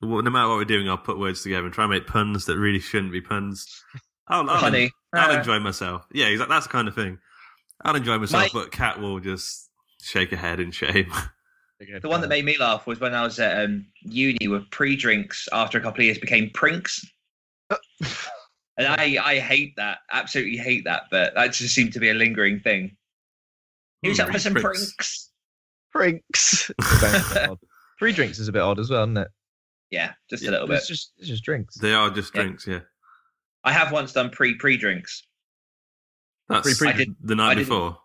no 0.00 0.22
matter 0.22 0.48
what 0.48 0.56
we're 0.58 0.64
doing, 0.64 0.88
I'll 0.88 0.98
put 0.98 1.18
words 1.18 1.42
together 1.42 1.64
and 1.64 1.72
try 1.74 1.84
and 1.84 1.90
make 1.92 2.06
puns 2.06 2.44
that 2.46 2.56
really 2.58 2.78
shouldn't 2.80 3.12
be 3.12 3.20
puns. 3.20 3.66
I'll, 4.28 4.48
I'll, 4.48 4.58
Honey. 4.58 4.90
I'll 5.14 5.32
Uh, 5.32 5.38
enjoy 5.38 5.58
myself. 5.58 6.06
Yeah, 6.12 6.26
exactly. 6.26 6.54
That's 6.54 6.66
the 6.66 6.72
kind 6.72 6.86
of 6.86 6.94
thing. 6.94 7.18
I'll 7.84 7.96
enjoy 7.96 8.18
myself, 8.18 8.52
My- 8.54 8.60
but 8.60 8.72
Cat 8.72 9.00
will 9.00 9.20
just 9.20 9.70
shake 10.02 10.30
her 10.30 10.36
head 10.36 10.60
in 10.60 10.70
shame. 10.70 11.12
The 11.80 12.08
one 12.08 12.20
that 12.22 12.28
made 12.28 12.44
me 12.44 12.56
laugh 12.58 12.86
was 12.88 12.98
when 12.98 13.14
I 13.14 13.22
was 13.22 13.38
at 13.38 13.64
um, 13.64 13.86
uni 14.02 14.48
with 14.48 14.68
pre-drinks. 14.70 15.48
After 15.52 15.78
a 15.78 15.80
couple 15.80 16.00
of 16.00 16.06
years, 16.06 16.18
became 16.18 16.50
prinks, 16.50 17.04
and 17.70 18.86
I 18.86 19.16
I 19.22 19.38
hate 19.38 19.74
that. 19.76 19.98
Absolutely 20.10 20.56
hate 20.58 20.84
that. 20.86 21.02
But 21.10 21.34
that 21.34 21.52
just 21.52 21.74
seemed 21.74 21.92
to 21.92 22.00
be 22.00 22.10
a 22.10 22.14
lingering 22.14 22.58
thing. 22.60 22.96
Who's 24.02 24.18
up 24.20 24.30
for 24.30 24.38
some 24.40 24.54
prinks. 24.54 25.30
prinks? 25.92 26.70
Prinks. 26.80 27.56
Free 27.98 28.12
drinks 28.12 28.38
is 28.38 28.46
a 28.48 28.52
bit 28.52 28.62
odd 28.62 28.78
as 28.78 28.90
well, 28.90 29.02
isn't 29.04 29.16
it? 29.16 29.28
Yeah, 29.90 30.12
just 30.30 30.42
Yeah, 30.42 30.50
a 30.50 30.52
little 30.52 30.66
bit. 30.68 30.76
It's 30.78 30.88
just 30.88 31.12
it's 31.18 31.28
just 31.28 31.44
drinks. 31.44 31.76
they 31.78 31.92
are 31.94 32.10
just 32.10 32.34
Yeah. 32.34 32.42
drinks, 32.42 32.66
yeah. 32.66 32.80
I 33.64 33.72
have 33.72 33.90
once 33.92 34.12
done 34.12 34.30
pre 34.30 34.54
pre 34.54 34.76
drinks. 34.76 35.26
That's 36.48 36.78
Pre- 36.78 36.88
I 36.88 37.06
the 37.22 37.34
night 37.34 37.56
before. 37.56 37.98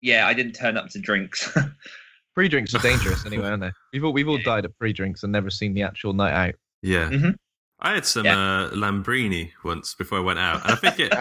Yeah, 0.00 0.26
I 0.26 0.34
didn't 0.34 0.52
turn 0.54 0.76
up 0.76 0.88
to 0.90 0.98
drinks. 1.00 1.50
Free 2.34 2.48
drinks 2.48 2.74
are 2.74 2.78
dangerous 2.78 3.24
anyway, 3.24 3.48
aren't 3.48 3.62
they? 3.62 3.72
We've 3.92 4.04
all 4.04 4.12
we've 4.12 4.28
all 4.28 4.38
died 4.38 4.64
at 4.66 4.72
free 4.78 4.92
drinks 4.92 5.22
and 5.22 5.32
never 5.32 5.48
seen 5.48 5.72
the 5.74 5.82
actual 5.84 6.12
night 6.12 6.32
out. 6.48 6.54
Yeah. 6.82 7.08
Mhm. 7.08 7.36
I 7.80 7.94
had 7.94 8.04
some 8.06 8.26
Yeah. 8.26 8.38
uh, 8.38 8.70
Lambrini 8.70 9.52
once 9.64 9.94
before 9.94 10.18
I 10.18 10.20
went 10.20 10.38
out, 10.38 10.62
and 10.62 10.72
I 10.72 10.74
think 10.76 11.00
it, 11.00 11.12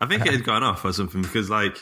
I 0.00 0.06
think 0.06 0.24
it 0.26 0.32
had 0.32 0.44
gone 0.44 0.62
off 0.62 0.84
or 0.84 0.92
something 0.92 1.22
because 1.22 1.50
like 1.50 1.76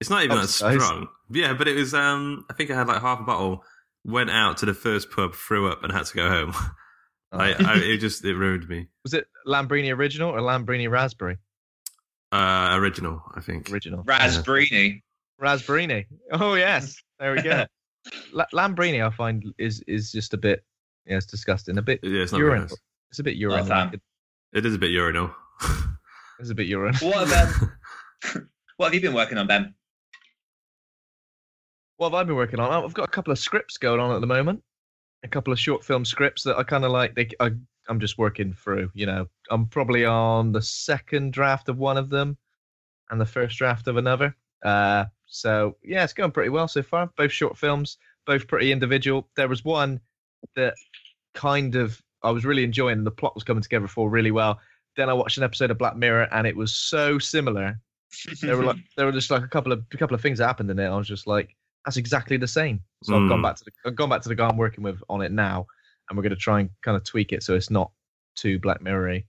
it's 0.00 0.08
not 0.10 0.24
even 0.24 0.36
that 0.36 0.44
Oxidized. 0.44 0.80
strong. 0.82 1.08
Yeah, 1.30 1.52
but 1.54 1.68
it 1.68 1.76
was. 1.76 1.92
Um, 1.94 2.44
I 2.50 2.54
think 2.54 2.70
I 2.70 2.74
had 2.74 2.88
like 2.88 3.02
half 3.02 3.20
a 3.20 3.24
bottle. 3.24 3.64
Went 4.04 4.30
out 4.30 4.56
to 4.58 4.66
the 4.66 4.74
first 4.74 5.10
pub, 5.10 5.34
threw 5.34 5.70
up, 5.70 5.84
and 5.84 5.92
had 5.92 6.06
to 6.06 6.14
go 6.14 6.28
home. 6.28 6.52
I, 7.32 7.52
I, 7.52 7.76
it 7.78 7.98
just 7.98 8.24
it 8.24 8.34
ruined 8.34 8.68
me. 8.68 8.88
Was 9.04 9.14
it 9.14 9.26
Lambrini 9.46 9.94
original 9.94 10.30
or 10.30 10.40
Lambrini 10.40 10.90
raspberry? 10.90 11.36
Uh, 12.32 12.70
original, 12.80 13.22
I 13.34 13.40
think. 13.40 13.70
Original. 13.70 14.02
Raspberry. 14.04 15.02
Raspberry. 15.38 16.06
Oh 16.32 16.54
yes, 16.54 16.96
there 17.20 17.34
we 17.34 17.42
go. 17.42 17.66
La- 18.32 18.46
Lambrini, 18.54 19.06
I 19.06 19.10
find 19.14 19.44
is 19.58 19.80
is 19.86 20.10
just 20.10 20.32
a 20.34 20.38
bit. 20.38 20.64
Yeah, 21.06 21.18
it's 21.18 21.26
disgusting. 21.26 21.78
A 21.78 21.82
bit 21.82 22.00
Yeah, 22.02 22.22
it's 22.22 22.32
not 22.32 22.38
very 22.38 22.50
urine. 22.50 22.62
nice. 22.62 22.76
It's 23.10 23.18
a 23.18 23.22
bit 23.22 23.36
urinal. 23.36 23.66
fan. 23.66 24.00
It 24.52 24.64
is 24.64 24.74
a 24.74 24.78
bit 24.78 24.90
urinal. 24.90 25.30
It's 26.40 26.50
a 26.50 26.54
bit 26.56 26.66
urine. 26.66 26.94
What 26.96 27.28
have 27.28 27.62
um, 28.34 28.48
what 28.76 28.86
have 28.86 28.94
you 28.94 29.00
been 29.00 29.14
working 29.14 29.38
on, 29.38 29.46
Ben? 29.46 29.74
What 31.98 32.10
have 32.10 32.14
I 32.14 32.24
been 32.24 32.34
working 32.34 32.58
on? 32.58 32.72
I've 32.84 32.94
got 32.94 33.04
a 33.04 33.10
couple 33.12 33.30
of 33.30 33.38
scripts 33.38 33.76
going 33.78 34.00
on 34.00 34.12
at 34.12 34.20
the 34.20 34.26
moment. 34.26 34.60
A 35.22 35.28
couple 35.28 35.52
of 35.52 35.60
short 35.60 35.84
film 35.84 36.04
scripts 36.04 36.42
that 36.42 36.56
I 36.58 36.64
kind 36.64 36.84
of 36.84 36.90
like. 36.90 37.14
They, 37.14 37.28
I, 37.38 37.50
I'm 37.88 38.00
just 38.00 38.18
working 38.18 38.52
through. 38.54 38.90
You 38.94 39.06
know, 39.06 39.28
I'm 39.50 39.66
probably 39.66 40.04
on 40.04 40.52
the 40.52 40.62
second 40.62 41.32
draft 41.32 41.68
of 41.68 41.78
one 41.78 41.96
of 41.96 42.10
them, 42.10 42.36
and 43.10 43.20
the 43.20 43.26
first 43.26 43.58
draft 43.58 43.88
of 43.88 43.96
another. 43.96 44.36
Uh, 44.64 45.06
so 45.26 45.76
yeah, 45.82 46.04
it's 46.04 46.12
going 46.12 46.30
pretty 46.30 46.50
well 46.50 46.68
so 46.68 46.82
far. 46.82 47.10
Both 47.16 47.32
short 47.32 47.56
films, 47.58 47.98
both 48.26 48.46
pretty 48.46 48.70
individual. 48.72 49.28
There 49.36 49.48
was 49.48 49.64
one 49.64 50.00
that 50.56 50.74
kind 51.34 51.74
of 51.76 52.00
I 52.22 52.30
was 52.30 52.44
really 52.44 52.64
enjoying, 52.64 52.98
and 52.98 53.06
the 53.06 53.10
plot 53.10 53.34
was 53.34 53.44
coming 53.44 53.62
together 53.62 53.88
for 53.88 54.08
really 54.08 54.30
well. 54.30 54.60
Then 54.96 55.08
I 55.08 55.14
watched 55.14 55.38
an 55.38 55.42
episode 55.44 55.70
of 55.70 55.78
Black 55.78 55.96
Mirror, 55.96 56.28
and 56.32 56.46
it 56.46 56.56
was 56.56 56.74
so 56.74 57.18
similar 57.18 57.78
there 58.42 58.56
were 58.56 58.64
like 58.64 58.76
there 58.96 59.06
were 59.06 59.12
just 59.12 59.30
like 59.30 59.42
a 59.42 59.48
couple 59.48 59.72
of 59.72 59.82
a 59.92 59.96
couple 59.96 60.14
of 60.14 60.20
things 60.20 60.38
that 60.38 60.46
happened 60.46 60.70
in 60.70 60.78
it. 60.78 60.86
I 60.86 60.96
was 60.96 61.08
just 61.08 61.26
like, 61.26 61.56
that's 61.84 61.96
exactly 61.96 62.36
the 62.36 62.46
same. 62.46 62.80
So 63.02 63.14
I've 63.16 63.28
gone 63.28 63.40
Mm. 63.40 63.42
back 63.42 63.56
to 63.56 63.64
the 63.64 63.72
I've 63.86 63.96
gone 63.96 64.10
back 64.10 64.22
to 64.22 64.28
the 64.28 64.34
guy 64.34 64.46
I'm 64.48 64.56
working 64.56 64.84
with 64.84 65.02
on 65.08 65.22
it 65.22 65.32
now, 65.32 65.66
and 66.08 66.16
we're 66.16 66.22
going 66.22 66.30
to 66.30 66.36
try 66.36 66.60
and 66.60 66.70
kind 66.82 66.96
of 66.96 67.04
tweak 67.04 67.32
it 67.32 67.42
so 67.42 67.54
it's 67.54 67.70
not 67.70 67.90
too 68.34 68.58
Black 68.58 68.82
Mirror. 68.82 69.20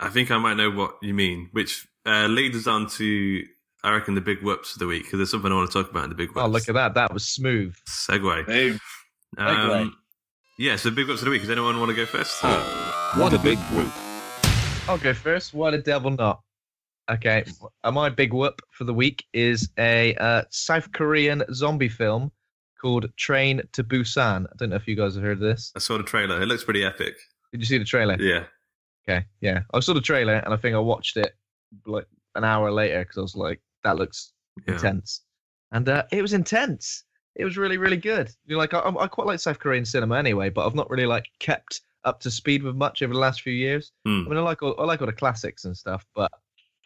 I 0.00 0.08
think 0.08 0.30
I 0.30 0.38
might 0.38 0.54
know 0.54 0.70
what 0.70 0.96
you 1.02 1.14
mean, 1.14 1.48
which 1.52 1.86
uh, 2.06 2.26
leads 2.26 2.56
us 2.56 2.66
on 2.66 2.88
to 2.90 3.44
I 3.84 3.92
reckon 3.92 4.14
the 4.14 4.20
big 4.20 4.42
whoops 4.42 4.74
of 4.74 4.78
the 4.78 4.86
week 4.86 5.04
because 5.04 5.18
there's 5.18 5.30
something 5.30 5.50
I 5.50 5.54
want 5.56 5.70
to 5.70 5.82
talk 5.82 5.90
about 5.90 6.04
in 6.04 6.10
the 6.10 6.16
big 6.16 6.28
whoops. 6.30 6.44
Oh, 6.44 6.48
look 6.48 6.68
at 6.68 6.74
that! 6.74 6.94
That 6.94 7.12
was 7.12 7.26
smooth. 7.26 7.74
segue. 7.88 8.46
Boom. 8.46 8.78
Segue. 9.36 9.80
Um, 9.82 9.96
yeah, 10.58 10.76
so 10.76 10.90
big 10.90 11.08
whoops 11.08 11.20
of 11.20 11.24
the 11.24 11.30
week. 11.32 11.40
Does 11.40 11.50
anyone 11.50 11.78
want 11.80 11.90
to 11.90 11.96
go 11.96 12.06
first? 12.06 12.42
What 13.16 13.32
a 13.32 13.38
big 13.38 13.58
whoop. 13.58 13.92
I'll 14.88 14.98
go 14.98 15.14
first. 15.14 15.54
Why 15.54 15.70
the 15.70 15.78
devil 15.78 16.10
not? 16.12 16.40
Okay, 17.10 17.44
my 17.84 18.08
big 18.08 18.32
whoop 18.32 18.60
for 18.70 18.84
the 18.84 18.94
week 18.94 19.24
is 19.32 19.68
a 19.78 20.14
uh, 20.14 20.42
South 20.50 20.92
Korean 20.92 21.42
zombie 21.52 21.88
film 21.88 22.30
called 22.82 23.06
Train 23.16 23.62
to 23.72 23.84
Busan. 23.84 24.44
I 24.44 24.56
don't 24.56 24.70
know 24.70 24.76
if 24.76 24.86
you 24.88 24.96
guys 24.96 25.14
have 25.14 25.22
heard 25.22 25.34
of 25.34 25.40
this. 25.40 25.72
I 25.76 25.78
saw 25.78 25.96
the 25.96 26.02
trailer. 26.04 26.42
It 26.42 26.46
looks 26.46 26.64
pretty 26.64 26.84
epic. 26.84 27.14
Did 27.52 27.60
you 27.60 27.66
see 27.66 27.78
the 27.78 27.84
trailer? 27.84 28.16
Yeah. 28.20 28.44
Okay, 29.08 29.24
yeah. 29.40 29.60
I 29.72 29.80
saw 29.80 29.94
the 29.94 30.00
trailer 30.00 30.34
and 30.34 30.52
I 30.52 30.56
think 30.56 30.74
I 30.74 30.78
watched 30.78 31.16
it 31.16 31.32
like 31.86 32.06
an 32.34 32.44
hour 32.44 32.70
later 32.70 33.00
because 33.00 33.18
I 33.18 33.20
was 33.22 33.36
like, 33.36 33.60
that 33.84 33.96
looks 33.96 34.32
Yeah. 34.66 34.74
intense. 34.74 35.22
And 35.70 35.88
uh, 35.88 36.04
it 36.12 36.20
was 36.22 36.32
intense. 36.32 37.04
It 37.36 37.44
was 37.44 37.56
really, 37.56 37.78
really 37.78 37.96
good. 37.96 38.30
You 38.46 38.54
know, 38.56 38.58
like 38.58 38.74
I, 38.74 38.80
I 38.80 39.06
quite 39.06 39.26
like 39.26 39.40
South 39.40 39.58
Korean 39.58 39.84
cinema 39.84 40.16
anyway, 40.18 40.50
but 40.50 40.66
I've 40.66 40.74
not 40.74 40.90
really 40.90 41.06
like 41.06 41.26
kept 41.38 41.80
up 42.04 42.20
to 42.20 42.30
speed 42.30 42.62
with 42.62 42.74
much 42.76 43.00
over 43.02 43.14
the 43.14 43.20
last 43.20 43.42
few 43.42 43.52
years. 43.54 43.92
Hmm. 44.04 44.24
I 44.26 44.28
mean, 44.28 44.38
I 44.38 44.40
like 44.42 44.62
all, 44.62 44.74
I 44.78 44.84
like 44.84 45.00
all 45.00 45.06
the 45.06 45.12
classics 45.12 45.64
and 45.64 45.76
stuff, 45.76 46.04
but 46.14 46.30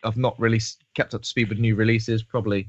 I've 0.05 0.17
not 0.19 0.39
really 0.39 0.61
kept 0.95 1.15
up 1.15 1.23
to 1.23 1.29
speed 1.29 1.49
with 1.49 1.59
new 1.59 1.75
releases 1.75 2.23
probably 2.23 2.69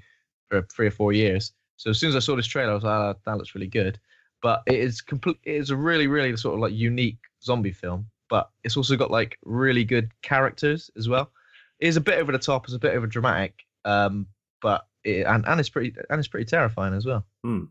for 0.50 0.62
three 0.74 0.88
or 0.88 0.92
four 0.92 1.14
years. 1.14 1.52
So 1.78 1.90
as 1.92 2.00
soon 2.00 2.10
as 2.10 2.16
I 2.16 2.20
saw 2.20 2.36
this 2.36 2.48
trailer, 2.48 2.72
I 2.72 2.76
was 2.76 2.84
like, 2.84 2.94
oh, 2.94 3.16
that 3.26 3.38
looks 3.38 3.56
really 3.56 3.68
good. 3.68 4.00
But 4.42 4.64
it 4.68 4.76
is 4.76 5.02
complete. 5.02 5.38
It 5.44 5.56
is 5.56 5.70
a 5.70 5.76
really, 5.76 6.08
really 6.08 6.36
sort 6.38 6.56
of 6.56 6.60
like 6.60 6.74
unique 6.74 7.20
zombie 7.44 7.72
film. 7.72 8.08
But 8.30 8.50
it's 8.64 8.78
also 8.78 8.96
got 8.96 9.10
like 9.10 9.38
really 9.46 9.84
good 9.84 10.12
characters 10.22 10.92
as 10.98 11.08
well. 11.08 11.32
It 11.80 11.88
is 11.88 11.98
a 11.98 12.02
bit 12.02 12.20
over 12.20 12.32
the 12.32 12.40
top. 12.40 12.66
It's 12.66 12.74
a 12.74 12.80
bit 12.80 12.94
over 12.94 13.08
dramatic. 13.08 13.66
Um, 13.86 14.28
but 14.62 14.86
it, 15.04 15.26
and 15.26 15.48
and 15.48 15.60
it's 15.60 15.70
pretty 15.70 15.96
and 16.10 16.20
it's 16.20 16.28
pretty 16.28 16.46
terrifying 16.46 16.94
as 16.94 17.06
well. 17.06 17.26
Hmm. 17.44 17.66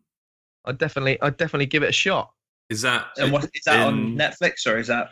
I 0.65 0.73
definitely, 0.73 1.21
I 1.23 1.31
definitely 1.31 1.67
give 1.67 1.83
it 1.83 1.91
a 1.91 1.93
shot. 1.93 2.33
Is 2.69 2.83
that 2.83 3.07
And 3.19 3.33
what 3.33 3.45
is 3.45 3.63
that 3.67 3.87
on 3.87 4.17
Netflix 4.17 4.67
or 4.67 4.79
is 4.79 4.89
that? 4.89 5.11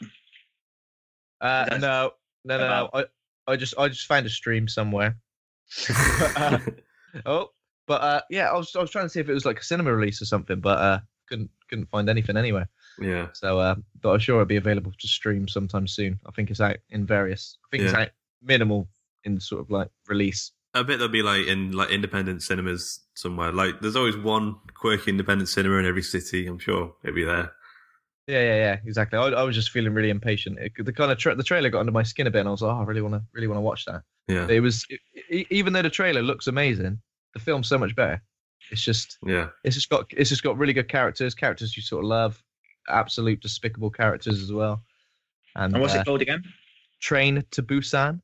Uh, 1.40 1.66
That's 1.68 1.80
no, 1.80 2.10
no, 2.44 2.58
no, 2.58 2.68
no. 2.68 2.90
I, 2.92 3.04
I 3.52 3.56
just, 3.56 3.74
I 3.78 3.88
just 3.88 4.06
found 4.06 4.26
a 4.26 4.30
stream 4.30 4.68
somewhere. 4.68 5.16
Uh, 6.36 6.58
oh, 7.26 7.50
but 7.86 8.00
uh, 8.00 8.20
yeah, 8.30 8.50
I 8.50 8.56
was, 8.56 8.74
I 8.76 8.80
was 8.80 8.90
trying 8.90 9.06
to 9.06 9.08
see 9.08 9.20
if 9.20 9.28
it 9.28 9.34
was 9.34 9.44
like 9.44 9.60
a 9.60 9.64
cinema 9.64 9.94
release 9.94 10.20
or 10.22 10.26
something, 10.26 10.60
but 10.60 10.78
uh, 10.78 10.98
couldn't, 11.28 11.50
couldn't 11.68 11.90
find 11.90 12.08
anything 12.08 12.36
anywhere. 12.36 12.68
yeah. 13.00 13.28
So, 13.32 13.58
uh, 13.58 13.76
but 14.00 14.12
I'm 14.12 14.18
sure 14.20 14.36
it'll 14.36 14.46
be 14.46 14.56
available 14.56 14.92
to 14.98 15.08
stream 15.08 15.48
sometime 15.48 15.86
soon. 15.86 16.18
I 16.26 16.30
think 16.32 16.50
it's 16.50 16.60
out 16.60 16.76
in 16.90 17.06
various. 17.06 17.58
I 17.64 17.68
think 17.70 17.84
it's 17.84 17.94
out 17.94 18.10
minimal 18.42 18.88
in 19.24 19.40
sort 19.40 19.62
of 19.62 19.70
like 19.70 19.88
release. 20.08 20.52
I 20.74 20.82
bet 20.82 20.98
there'll 20.98 21.08
be 21.08 21.22
like 21.22 21.46
in 21.46 21.72
like 21.72 21.90
independent 21.90 22.42
cinemas 22.42 23.00
somewhere. 23.14 23.52
Like 23.52 23.80
there's 23.80 23.96
always 23.96 24.16
one 24.16 24.56
quirky 24.74 25.10
independent 25.10 25.48
cinema 25.48 25.76
in 25.76 25.86
every 25.86 26.02
city. 26.02 26.46
I'm 26.46 26.58
sure 26.58 26.94
it'll 27.04 27.14
be 27.14 27.24
there. 27.24 27.52
Yeah, 28.26 28.40
yeah, 28.40 28.56
yeah, 28.56 28.76
exactly. 28.86 29.18
I, 29.18 29.26
I 29.28 29.42
was 29.42 29.54
just 29.54 29.70
feeling 29.70 29.92
really 29.92 30.10
impatient. 30.10 30.58
It, 30.58 30.72
the 30.78 30.92
kind 30.92 31.12
of 31.12 31.18
tra- 31.18 31.34
the 31.36 31.42
trailer 31.42 31.68
got 31.70 31.80
under 31.80 31.92
my 31.92 32.02
skin 32.02 32.26
a 32.26 32.30
bit, 32.30 32.40
and 32.40 32.48
I 32.48 32.52
was 32.52 32.62
like, 32.62 32.74
oh, 32.74 32.80
I 32.80 32.84
really 32.84 33.02
want 33.02 33.14
to, 33.14 33.22
really 33.34 33.46
want 33.46 33.58
to 33.58 33.62
watch 33.62 33.84
that. 33.84 34.02
Yeah. 34.28 34.48
It 34.48 34.60
was 34.60 34.86
e- 35.30 35.46
even 35.50 35.74
though 35.74 35.82
the 35.82 35.90
trailer 35.90 36.22
looks 36.22 36.46
amazing, 36.46 37.00
the 37.34 37.40
film's 37.40 37.68
so 37.68 37.78
much 37.78 37.94
better. 37.94 38.22
It's 38.70 38.82
just 38.82 39.18
Yeah. 39.26 39.48
it's 39.64 39.76
just 39.76 39.90
got 39.90 40.06
it's 40.10 40.30
just 40.30 40.42
got 40.42 40.56
really 40.56 40.72
good 40.72 40.88
characters, 40.88 41.34
characters 41.34 41.76
you 41.76 41.82
sort 41.82 42.04
of 42.04 42.08
love, 42.08 42.42
absolute 42.88 43.40
despicable 43.40 43.90
characters 43.90 44.40
as 44.42 44.52
well. 44.52 44.82
And, 45.56 45.74
And 45.74 45.82
what's 45.82 45.94
uh, 45.94 45.98
it 45.98 46.06
called 46.06 46.22
again? 46.22 46.42
Train 47.00 47.44
to 47.50 47.62
Busan, 47.62 48.20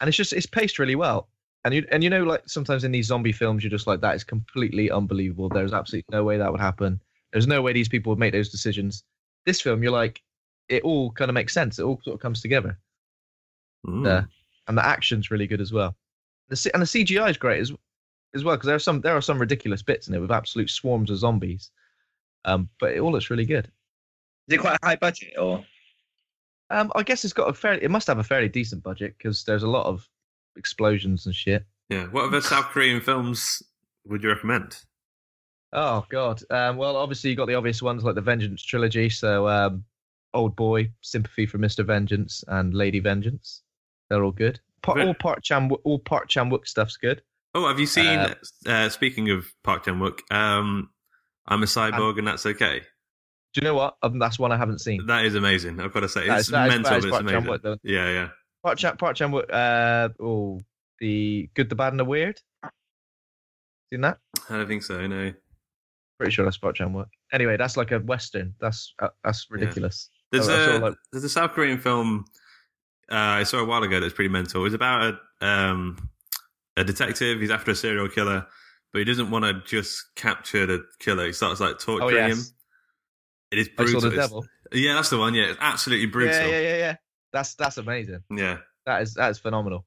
and 0.00 0.08
it's 0.08 0.16
just 0.16 0.32
it's 0.32 0.46
paced 0.46 0.78
really 0.78 0.96
well. 0.96 1.28
And 1.64 1.74
you 1.74 1.86
and 1.90 2.02
you 2.02 2.10
know 2.10 2.24
like 2.24 2.42
sometimes 2.48 2.84
in 2.84 2.92
these 2.92 3.06
zombie 3.06 3.32
films 3.32 3.62
you're 3.62 3.70
just 3.70 3.86
like 3.86 4.00
that 4.00 4.14
is 4.16 4.24
completely 4.24 4.90
unbelievable. 4.90 5.48
There's 5.48 5.72
absolutely 5.72 6.06
no 6.10 6.24
way 6.24 6.38
that 6.38 6.50
would 6.50 6.60
happen. 6.60 7.00
There's 7.32 7.46
no 7.46 7.62
way 7.62 7.72
these 7.72 7.88
people 7.88 8.10
would 8.10 8.18
make 8.18 8.32
those 8.32 8.50
decisions. 8.50 9.04
This 9.44 9.60
film 9.60 9.82
you're 9.82 9.92
like 9.92 10.22
it 10.68 10.82
all 10.82 11.12
kind 11.12 11.28
of 11.28 11.34
makes 11.34 11.54
sense. 11.54 11.78
It 11.78 11.84
all 11.84 12.00
sort 12.02 12.14
of 12.14 12.20
comes 12.20 12.40
together. 12.40 12.78
Mm. 13.86 14.06
Uh, 14.06 14.26
and 14.68 14.76
the 14.76 14.84
action's 14.84 15.30
really 15.30 15.46
good 15.46 15.60
as 15.60 15.72
well. 15.72 15.96
The 16.48 16.70
and 16.74 16.82
the 16.82 16.86
CGI 16.86 17.30
is 17.30 17.36
great 17.36 17.60
as 17.60 17.72
as 18.36 18.44
well 18.44 18.56
because 18.56 18.66
there 18.66 18.76
are 18.76 18.80
some 18.80 19.00
there 19.00 19.16
are 19.16 19.22
some 19.22 19.38
ridiculous 19.38 19.82
bits 19.82 20.06
in 20.06 20.14
it 20.14 20.20
with 20.20 20.30
absolute 20.30 20.70
swarms 20.70 21.10
of 21.10 21.18
zombies. 21.18 21.70
Um, 22.44 22.68
but 22.78 22.92
it 22.92 23.00
all 23.00 23.10
looks 23.10 23.30
really 23.30 23.44
good. 23.44 23.66
Is 24.46 24.54
it 24.54 24.60
quite 24.60 24.78
a 24.80 24.86
high 24.86 24.96
budget 24.96 25.34
or? 25.36 25.64
Um, 26.70 26.92
I 26.94 27.02
guess 27.02 27.24
it's 27.24 27.34
got 27.34 27.48
a 27.48 27.52
fairly 27.52 27.82
it 27.82 27.90
must 27.90 28.06
have 28.06 28.18
a 28.18 28.24
fairly 28.24 28.48
decent 28.48 28.82
budget 28.82 29.14
because 29.18 29.44
there's 29.44 29.64
a 29.64 29.68
lot 29.68 29.86
of 29.86 30.08
explosions 30.56 31.26
and 31.26 31.34
shit. 31.34 31.64
Yeah. 31.88 32.04
What 32.06 32.24
other 32.24 32.40
South 32.40 32.66
Korean 32.66 33.00
films 33.00 33.62
would 34.06 34.22
you 34.22 34.28
recommend? 34.28 34.76
Oh 35.72 36.04
God. 36.08 36.42
Um, 36.50 36.76
well, 36.76 36.96
obviously 36.96 37.30
you 37.30 37.36
got 37.36 37.46
the 37.46 37.54
obvious 37.54 37.82
ones 37.82 38.04
like 38.04 38.14
the 38.14 38.20
Vengeance 38.20 38.62
trilogy. 38.62 39.08
So, 39.10 39.48
um, 39.48 39.84
Old 40.34 40.56
Boy, 40.56 40.90
Sympathy 41.00 41.46
for 41.46 41.58
Mister 41.58 41.82
Vengeance, 41.82 42.44
and 42.48 42.74
Lady 42.74 43.00
Vengeance. 43.00 43.62
They're 44.08 44.24
all 44.24 44.32
good. 44.32 44.60
Part, 44.82 45.00
all 45.00 45.14
Park 45.14 45.42
Chan 45.42 45.70
all 45.84 45.98
Park 45.98 46.28
Chan 46.28 46.50
Wook 46.50 46.66
stuff's 46.66 46.96
good. 46.96 47.22
Oh, 47.56 47.66
have 47.68 47.80
you 47.80 47.86
seen? 47.86 48.06
Uh, 48.18 48.34
Uh, 48.66 48.88
speaking 48.90 49.30
of 49.30 49.46
Park 49.64 49.84
Chan 49.84 49.98
Wook, 49.98 50.20
um, 50.30 50.90
I'm 51.46 51.62
a 51.62 51.66
cyborg, 51.66 52.18
and 52.18 52.26
that's 52.28 52.44
okay. 52.44 52.80
Do 53.54 53.60
you 53.60 53.62
know 53.62 53.74
what? 53.74 53.96
Um, 54.02 54.18
that's 54.18 54.38
one 54.38 54.52
I 54.52 54.58
haven't 54.58 54.80
seen. 54.80 55.06
That 55.06 55.24
is 55.24 55.34
amazing. 55.34 55.80
I've 55.80 55.92
got 55.94 56.00
to 56.00 56.08
say, 56.08 56.26
That 56.26 56.40
it's 56.40 56.48
is- 56.48 56.52
mental, 56.52 56.96
is 56.96 57.06
but 57.06 57.22
it's 57.24 57.30
amazing. 57.32 57.42
Wook, 57.44 57.78
yeah, 57.82 58.10
yeah. 58.10 58.28
Park 58.62 58.76
Chan 58.78 58.96
Park 58.98 59.16
Chan 59.16 59.30
Wook. 59.30 59.50
Uh, 59.50 60.08
oh, 60.22 60.60
the 61.00 61.48
Good, 61.54 61.70
the 61.70 61.74
Bad, 61.76 61.94
and 61.94 62.00
the 62.00 62.04
Weird. 62.04 62.38
Seen 63.90 64.02
that? 64.02 64.18
I 64.50 64.56
don't 64.58 64.68
think 64.68 64.82
so. 64.82 65.06
No. 65.06 65.32
Pretty 66.18 66.32
sure 66.32 66.44
that's 66.44 66.58
Park 66.58 66.76
Chan 66.76 66.92
Wook. 66.92 67.06
Anyway, 67.32 67.56
that's 67.56 67.76
like 67.78 67.90
a 67.92 68.00
western. 68.00 68.54
That's 68.60 68.92
uh, 68.98 69.08
that's 69.24 69.46
ridiculous. 69.50 70.10
There's 70.30 70.48
I- 70.48 70.52
I 70.52 70.74
a 70.74 70.78
like- 70.80 70.94
there's 71.12 71.24
a 71.24 71.28
South 71.30 71.52
Korean 71.52 71.78
film 71.78 72.26
uh, 73.10 73.14
I 73.14 73.44
saw 73.44 73.58
a 73.60 73.64
while 73.64 73.82
ago 73.82 74.00
that's 74.00 74.12
pretty 74.14 74.28
mental. 74.28 74.66
It's 74.66 74.74
about 74.74 75.14
a 75.40 75.46
um, 75.46 76.10
a 76.76 76.84
detective. 76.84 77.40
He's 77.40 77.50
after 77.50 77.70
a 77.70 77.74
serial 77.74 78.08
killer, 78.08 78.46
but 78.92 78.98
he 78.98 79.04
doesn't 79.04 79.30
want 79.30 79.44
to 79.44 79.62
just 79.66 80.14
capture 80.16 80.66
the 80.66 80.84
killer. 80.98 81.26
He 81.26 81.32
starts 81.32 81.60
like 81.60 81.78
torturing 81.78 82.16
Oh, 82.24 82.26
yes. 82.28 82.38
him. 82.38 82.44
It 83.52 83.58
is 83.58 83.68
I 83.78 83.82
brutal. 83.82 84.00
saw 84.00 84.08
the 84.10 84.16
devil. 84.16 84.46
Yeah, 84.72 84.94
that's 84.94 85.10
the 85.10 85.18
one. 85.18 85.34
Yeah, 85.34 85.44
it's 85.44 85.58
absolutely 85.60 86.06
brutal. 86.06 86.34
Yeah, 86.34 86.46
yeah, 86.46 86.60
yeah, 86.60 86.76
yeah. 86.76 86.96
That's 87.32 87.54
that's 87.54 87.78
amazing. 87.78 88.20
Yeah. 88.30 88.58
That 88.86 89.02
is 89.02 89.14
that 89.14 89.30
is 89.30 89.38
phenomenal. 89.38 89.84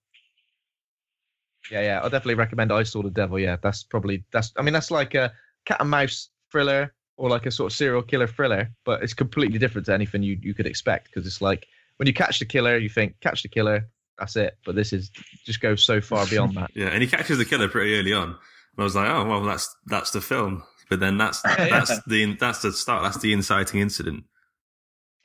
Yeah, 1.71 1.81
yeah. 1.81 1.99
I'll 1.99 2.09
definitely 2.09 2.35
recommend 2.35 2.71
I 2.71 2.83
Saw 2.83 3.03
the 3.03 3.09
Devil. 3.09 3.39
Yeah, 3.39 3.57
that's 3.61 3.83
probably 3.83 4.23
that's. 4.31 4.53
I 4.57 4.61
mean, 4.61 4.73
that's 4.73 4.91
like 4.91 5.13
a 5.15 5.31
cat 5.65 5.81
and 5.81 5.89
mouse 5.89 6.29
thriller 6.51 6.93
or 7.17 7.29
like 7.29 7.45
a 7.45 7.51
sort 7.51 7.71
of 7.71 7.75
serial 7.77 8.01
killer 8.01 8.27
thriller, 8.27 8.69
but 8.85 9.03
it's 9.03 9.13
completely 9.13 9.59
different 9.59 9.85
to 9.87 9.93
anything 9.93 10.23
you 10.23 10.37
you 10.41 10.53
could 10.53 10.65
expect 10.65 11.05
because 11.07 11.27
it's 11.27 11.41
like 11.41 11.67
when 11.97 12.07
you 12.07 12.13
catch 12.13 12.39
the 12.39 12.45
killer, 12.45 12.77
you 12.77 12.89
think 12.89 13.19
catch 13.19 13.43
the 13.43 13.49
killer, 13.49 13.87
that's 14.19 14.35
it. 14.35 14.55
But 14.65 14.75
this 14.75 14.93
is 14.93 15.09
just 15.45 15.61
goes 15.61 15.83
so 15.83 16.01
far 16.01 16.25
beyond 16.27 16.55
that. 16.57 16.71
Yeah, 16.75 16.87
and 16.87 17.01
he 17.01 17.07
catches 17.07 17.37
the 17.37 17.45
killer 17.45 17.67
pretty 17.69 17.97
early 17.97 18.13
on. 18.13 18.29
And 18.29 18.37
I 18.77 18.83
was 18.83 18.95
like, 18.95 19.09
oh 19.09 19.25
well, 19.25 19.43
that's 19.43 19.73
that's 19.87 20.11
the 20.11 20.21
film. 20.21 20.63
But 20.89 20.99
then 20.99 21.17
that's 21.17 21.41
Yeah. 21.45 21.69
that's 21.69 22.03
the 22.05 22.35
that's 22.35 22.61
the 22.61 22.71
start. 22.73 23.03
That's 23.03 23.19
the 23.19 23.33
inciting 23.33 23.79
incident. 23.79 24.25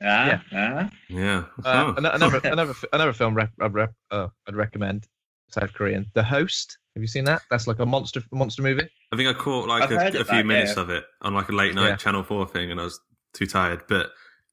Ah, 0.03 0.43
ah. 0.53 0.89
Yeah. 1.09 1.45
Uh, 1.63 1.93
Oh. 1.93 1.93
another 1.97 2.41
another 2.43 2.73
another 2.91 3.13
film 3.13 3.33
rep, 3.35 3.51
I'd, 3.61 3.73
rep, 3.73 3.93
uh, 4.11 4.27
I'd 4.47 4.55
recommend 4.55 5.07
South 5.49 5.73
Korean, 5.73 6.07
The 6.13 6.23
Host. 6.23 6.77
Have 6.95 7.01
you 7.01 7.07
seen 7.07 7.25
that? 7.25 7.41
That's 7.49 7.67
like 7.67 7.79
a 7.79 7.85
monster 7.85 8.21
monster 8.31 8.61
movie. 8.61 8.89
I 9.11 9.15
think 9.17 9.29
I 9.29 9.33
caught 9.33 9.67
like 9.67 9.89
a, 9.89 9.95
a 9.95 10.11
few 10.11 10.23
that, 10.23 10.45
minutes 10.45 10.73
yeah. 10.75 10.83
of 10.83 10.89
it 10.89 11.03
on 11.21 11.33
like 11.33 11.49
a 11.49 11.53
late 11.53 11.75
night 11.75 11.87
Yeah. 11.89 11.95
Channel 11.97 12.23
Four 12.23 12.47
thing, 12.47 12.71
and 12.71 12.79
I 12.79 12.83
was 12.85 12.99
too 13.33 13.45
tired. 13.45 13.83
But 13.87 14.11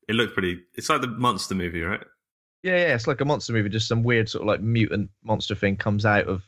it 0.08 0.14
looked 0.14 0.34
pretty. 0.34 0.60
It's 0.74 0.88
like 0.88 1.00
the 1.00 1.06
monster 1.08 1.54
movie, 1.54 1.82
right? 1.82 2.00
Yeah, 2.62 2.76
yeah, 2.76 2.94
it's 2.94 3.06
like 3.06 3.20
a 3.20 3.24
monster 3.24 3.52
movie. 3.52 3.68
Just 3.68 3.88
some 3.88 4.02
weird 4.02 4.28
sort 4.28 4.42
of 4.42 4.48
like 4.48 4.60
mutant 4.60 5.10
monster 5.24 5.54
thing 5.54 5.76
comes 5.76 6.04
out 6.06 6.26
of 6.26 6.42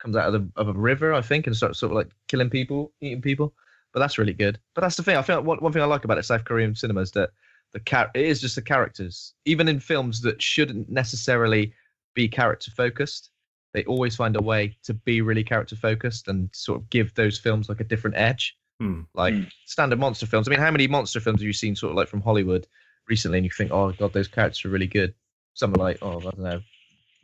comes 0.00 0.16
out 0.16 0.26
of 0.26 0.32
the 0.32 0.60
of 0.60 0.68
a 0.68 0.72
river, 0.72 1.14
I 1.14 1.22
think, 1.22 1.46
and 1.46 1.56
starts 1.56 1.78
sort 1.78 1.92
of 1.92 1.96
like 1.96 2.08
killing 2.28 2.50
people, 2.50 2.92
eating 3.00 3.22
people. 3.22 3.54
But 3.92 4.00
that's 4.00 4.18
really 4.18 4.32
good. 4.32 4.58
But 4.74 4.80
that's 4.80 4.96
the 4.96 5.02
thing. 5.02 5.16
I 5.16 5.22
feel 5.22 5.36
like 5.36 5.44
one, 5.44 5.58
one 5.58 5.72
thing 5.72 5.82
I 5.82 5.86
like 5.86 6.04
about 6.04 6.18
it, 6.18 6.24
South 6.24 6.44
Korean 6.44 6.74
cinema 6.74 7.00
is 7.00 7.10
that 7.12 7.30
the 7.72 7.80
char- 7.80 8.10
it 8.14 8.24
is 8.24 8.40
just 8.40 8.56
the 8.56 8.62
characters. 8.62 9.34
Even 9.44 9.68
in 9.68 9.78
films 9.80 10.20
that 10.22 10.40
shouldn't 10.42 10.88
necessarily 10.90 11.72
be 12.14 12.26
character 12.26 12.70
focused, 12.70 13.30
they 13.74 13.84
always 13.84 14.16
find 14.16 14.34
a 14.36 14.42
way 14.42 14.76
to 14.82 14.94
be 14.94 15.20
really 15.20 15.44
character 15.44 15.76
focused 15.76 16.26
and 16.28 16.48
sort 16.52 16.80
of 16.80 16.90
give 16.90 17.14
those 17.14 17.38
films 17.38 17.68
like 17.68 17.80
a 17.80 17.84
different 17.84 18.16
edge. 18.16 18.56
Hmm. 18.80 19.02
Like 19.14 19.34
Hmm. 19.34 19.42
standard 19.66 19.98
monster 20.00 20.26
films. 20.26 20.48
I 20.48 20.50
mean, 20.50 20.60
how 20.60 20.70
many 20.70 20.88
monster 20.88 21.20
films 21.20 21.40
have 21.40 21.46
you 21.46 21.52
seen 21.52 21.76
sort 21.76 21.90
of 21.92 21.96
like 21.96 22.08
from 22.08 22.22
Hollywood 22.22 22.66
recently 23.08 23.38
and 23.38 23.44
you 23.44 23.50
think, 23.50 23.70
oh 23.70 23.92
god, 23.92 24.12
those 24.12 24.28
characters 24.28 24.64
are 24.64 24.70
really 24.70 24.86
good? 24.88 25.14
Something 25.54 25.80
like, 25.80 25.98
oh, 26.02 26.18
I 26.18 26.22
don't 26.22 26.38
know, 26.38 26.60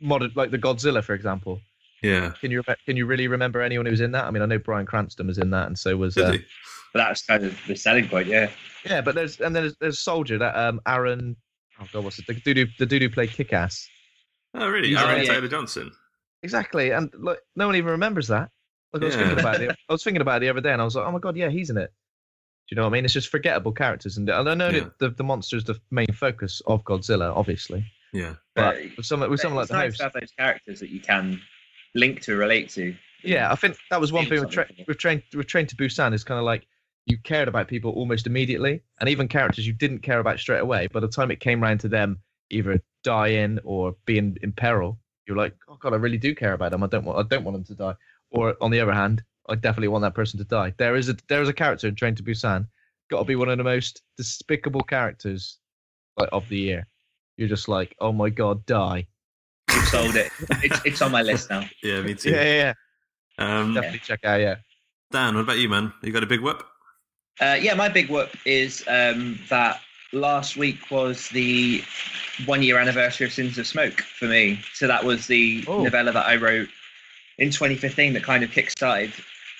modern 0.01 0.31
like 0.35 0.51
the 0.51 0.57
Godzilla, 0.59 1.03
for 1.03 1.13
example. 1.13 1.59
Yeah. 2.01 2.31
Can 2.39 2.51
you 2.51 2.63
can 2.85 2.95
you 2.95 3.05
really 3.05 3.27
remember 3.27 3.61
anyone 3.61 3.85
who 3.85 3.91
was 3.91 4.01
in 4.01 4.11
that? 4.13 4.25
I 4.25 4.31
mean, 4.31 4.41
I 4.41 4.45
know 4.45 4.59
Bryan 4.59 4.85
Cranston 4.85 5.27
was 5.27 5.37
in 5.37 5.49
that, 5.51 5.67
and 5.67 5.77
so 5.77 5.97
was 5.97 6.17
uh. 6.17 6.37
But 6.93 6.99
that's 7.01 7.23
kind 7.25 7.43
of 7.45 7.55
the 7.67 7.75
selling 7.75 8.07
point, 8.07 8.25
yeah. 8.27 8.49
yeah. 8.83 9.01
But 9.01 9.13
there's 9.13 9.39
and 9.41 9.55
then 9.55 9.63
there's, 9.63 9.75
there's 9.79 9.99
Soldier 9.99 10.37
that 10.39 10.55
um 10.55 10.79
Aaron, 10.87 11.35
oh 11.81 11.85
god, 11.93 12.03
what's 12.03 12.17
it? 12.19 12.25
The 12.27 12.33
dude 12.33 12.57
who 12.57 12.65
the 12.79 12.85
dude 12.85 13.01
who 13.01 13.09
played 13.09 13.29
Kickass. 13.29 13.85
Oh, 14.55 14.67
really? 14.69 14.95
Oh, 14.95 15.05
Aaron 15.05 15.23
yeah. 15.25 15.33
Taylor 15.33 15.47
Johnson. 15.47 15.91
Exactly, 16.41 16.91
and 16.91 17.11
like 17.19 17.39
no 17.55 17.67
one 17.67 17.75
even 17.75 17.91
remembers 17.91 18.27
that. 18.29 18.49
Like 18.93 19.03
I 19.03 19.05
was 19.05 19.15
thinking 19.15 19.35
Yeah. 19.37 19.41
about 19.41 19.61
it. 19.61 19.69
I 19.89 19.93
was 19.93 20.03
thinking 20.03 20.21
about 20.21 20.37
it 20.37 20.45
the 20.45 20.49
other 20.49 20.61
day, 20.61 20.71
and 20.71 20.81
I 20.81 20.85
was 20.85 20.95
like, 20.95 21.05
oh 21.05 21.11
my 21.11 21.19
god, 21.19 21.35
yeah, 21.37 21.49
he's 21.49 21.69
in 21.69 21.77
it. 21.77 21.91
Do 22.69 22.75
you 22.75 22.77
know 22.77 22.83
what 22.83 22.89
I 22.89 22.93
mean? 22.93 23.05
It's 23.05 23.13
just 23.13 23.29
forgettable 23.29 23.71
characters, 23.71 24.17
and, 24.17 24.29
and 24.29 24.49
I 24.49 24.53
know 24.55 24.69
Yeah. 24.69 24.79
that 24.81 24.99
the, 24.99 25.09
the 25.09 25.23
monster 25.23 25.57
is 25.57 25.65
the 25.65 25.79
main 25.91 26.07
focus 26.13 26.61
of 26.65 26.83
Godzilla, 26.85 27.35
obviously. 27.35 27.85
Yeah. 28.13 28.35
But 28.55 28.75
Uh, 28.75 28.79
with 28.97 29.05
something 29.05 29.29
with 29.29 29.39
something 29.39 29.55
like 29.55 29.63
it's 29.63 29.71
the 29.71 29.77
nice 29.77 29.85
host, 29.91 29.97
to 29.97 30.03
have 30.03 30.13
those 30.13 30.31
characters 30.37 30.79
that 30.79 30.89
you 30.89 30.99
can 30.99 31.41
link 31.95 32.21
to, 32.21 32.35
relate 32.35 32.69
to. 32.71 32.95
Yeah, 33.23 33.51
I 33.51 33.55
think 33.55 33.77
that 33.89 33.99
was 33.99 34.11
one 34.11 34.25
thing 34.27 34.39
with, 34.39 34.51
tra- 34.51 34.69
with 34.87 34.97
train 34.97 35.21
with 35.35 35.47
Train 35.47 35.67
to 35.67 35.75
Busan 35.75 36.13
is 36.13 36.23
kind 36.23 36.39
of 36.39 36.45
like 36.45 36.67
you 37.05 37.17
cared 37.17 37.47
about 37.47 37.67
people 37.67 37.91
almost 37.91 38.27
immediately, 38.27 38.81
and 38.99 39.09
even 39.09 39.27
characters 39.27 39.67
you 39.67 39.73
didn't 39.73 39.99
care 39.99 40.19
about 40.19 40.39
straight 40.39 40.59
away. 40.59 40.87
By 40.87 40.99
the 40.99 41.07
time 41.07 41.31
it 41.31 41.39
came 41.39 41.63
around 41.63 41.79
to 41.81 41.87
them 41.89 42.19
either 42.49 42.81
dying 43.03 43.59
or 43.63 43.95
being 44.05 44.37
in 44.41 44.51
peril, 44.51 44.99
you're 45.27 45.37
like, 45.37 45.55
oh 45.67 45.77
god, 45.79 45.93
I 45.93 45.97
really 45.97 46.17
do 46.17 46.33
care 46.33 46.53
about 46.53 46.71
them. 46.71 46.83
I 46.83 46.87
don't 46.87 47.05
want 47.05 47.19
I 47.19 47.23
don't 47.23 47.43
want 47.43 47.55
them 47.55 47.63
to 47.65 47.75
die. 47.75 47.95
Or 48.31 48.55
on 48.61 48.71
the 48.71 48.79
other 48.79 48.93
hand, 48.93 49.23
I 49.49 49.55
definitely 49.55 49.87
want 49.89 50.03
that 50.03 50.13
person 50.15 50.37
to 50.37 50.45
die. 50.45 50.73
There 50.77 50.95
is 50.95 51.09
a 51.09 51.17
there 51.27 51.41
is 51.41 51.49
a 51.49 51.53
character 51.53 51.87
in 51.87 51.95
Train 51.95 52.15
to 52.15 52.23
Busan, 52.23 52.67
got 53.09 53.19
to 53.19 53.25
be 53.25 53.35
one 53.35 53.49
of 53.49 53.57
the 53.57 53.63
most 53.63 54.01
despicable 54.17 54.83
characters 54.83 55.57
like 56.17 56.29
of 56.31 56.47
the 56.49 56.57
year. 56.57 56.87
You're 57.39 57.47
just 57.47 57.69
like, 57.69 57.95
oh 58.01 58.11
my 58.11 58.29
god, 58.29 58.65
die. 58.65 59.07
You've 59.73 59.85
sold 59.85 60.17
it. 60.17 60.29
It's, 60.61 60.81
it's 60.85 61.01
on 61.01 61.09
my 61.13 61.21
list 61.21 61.49
now. 61.49 61.63
Yeah, 61.83 62.01
me 62.01 62.13
too. 62.13 62.31
Yeah, 62.31 62.43
yeah, 62.43 62.73
Um, 63.37 63.69
yeah. 63.73 63.75
Definitely 63.81 63.99
check 63.99 64.25
out. 64.25 64.41
Yeah. 64.41 64.55
Dan, 65.11 65.35
what 65.35 65.41
about 65.41 65.57
you, 65.57 65.69
man? 65.69 65.93
You 66.03 66.11
got 66.11 66.21
a 66.23 66.27
big 66.27 66.41
whoop? 66.41 66.65
Uh, 67.39 67.57
yeah, 67.61 67.75
my 67.75 67.87
big 67.87 68.09
whoop 68.09 68.29
is 68.45 68.83
um, 68.89 69.39
that 69.49 69.79
last 70.11 70.57
week 70.57 70.91
was 70.91 71.29
the 71.29 71.81
one 72.45 72.61
year 72.61 72.77
anniversary 72.77 73.25
of 73.27 73.31
Sins 73.31 73.57
of 73.57 73.65
Smoke 73.65 74.01
for 74.01 74.25
me. 74.25 74.59
So 74.73 74.85
that 74.87 75.05
was 75.05 75.25
the 75.27 75.63
Oh. 75.65 75.81
novella 75.83 76.11
that 76.11 76.25
I 76.25 76.35
wrote 76.35 76.67
in 77.37 77.51
2015 77.51 78.11
that 78.13 78.23
kind 78.23 78.43
of 78.43 78.51
kickstarted 78.51 79.13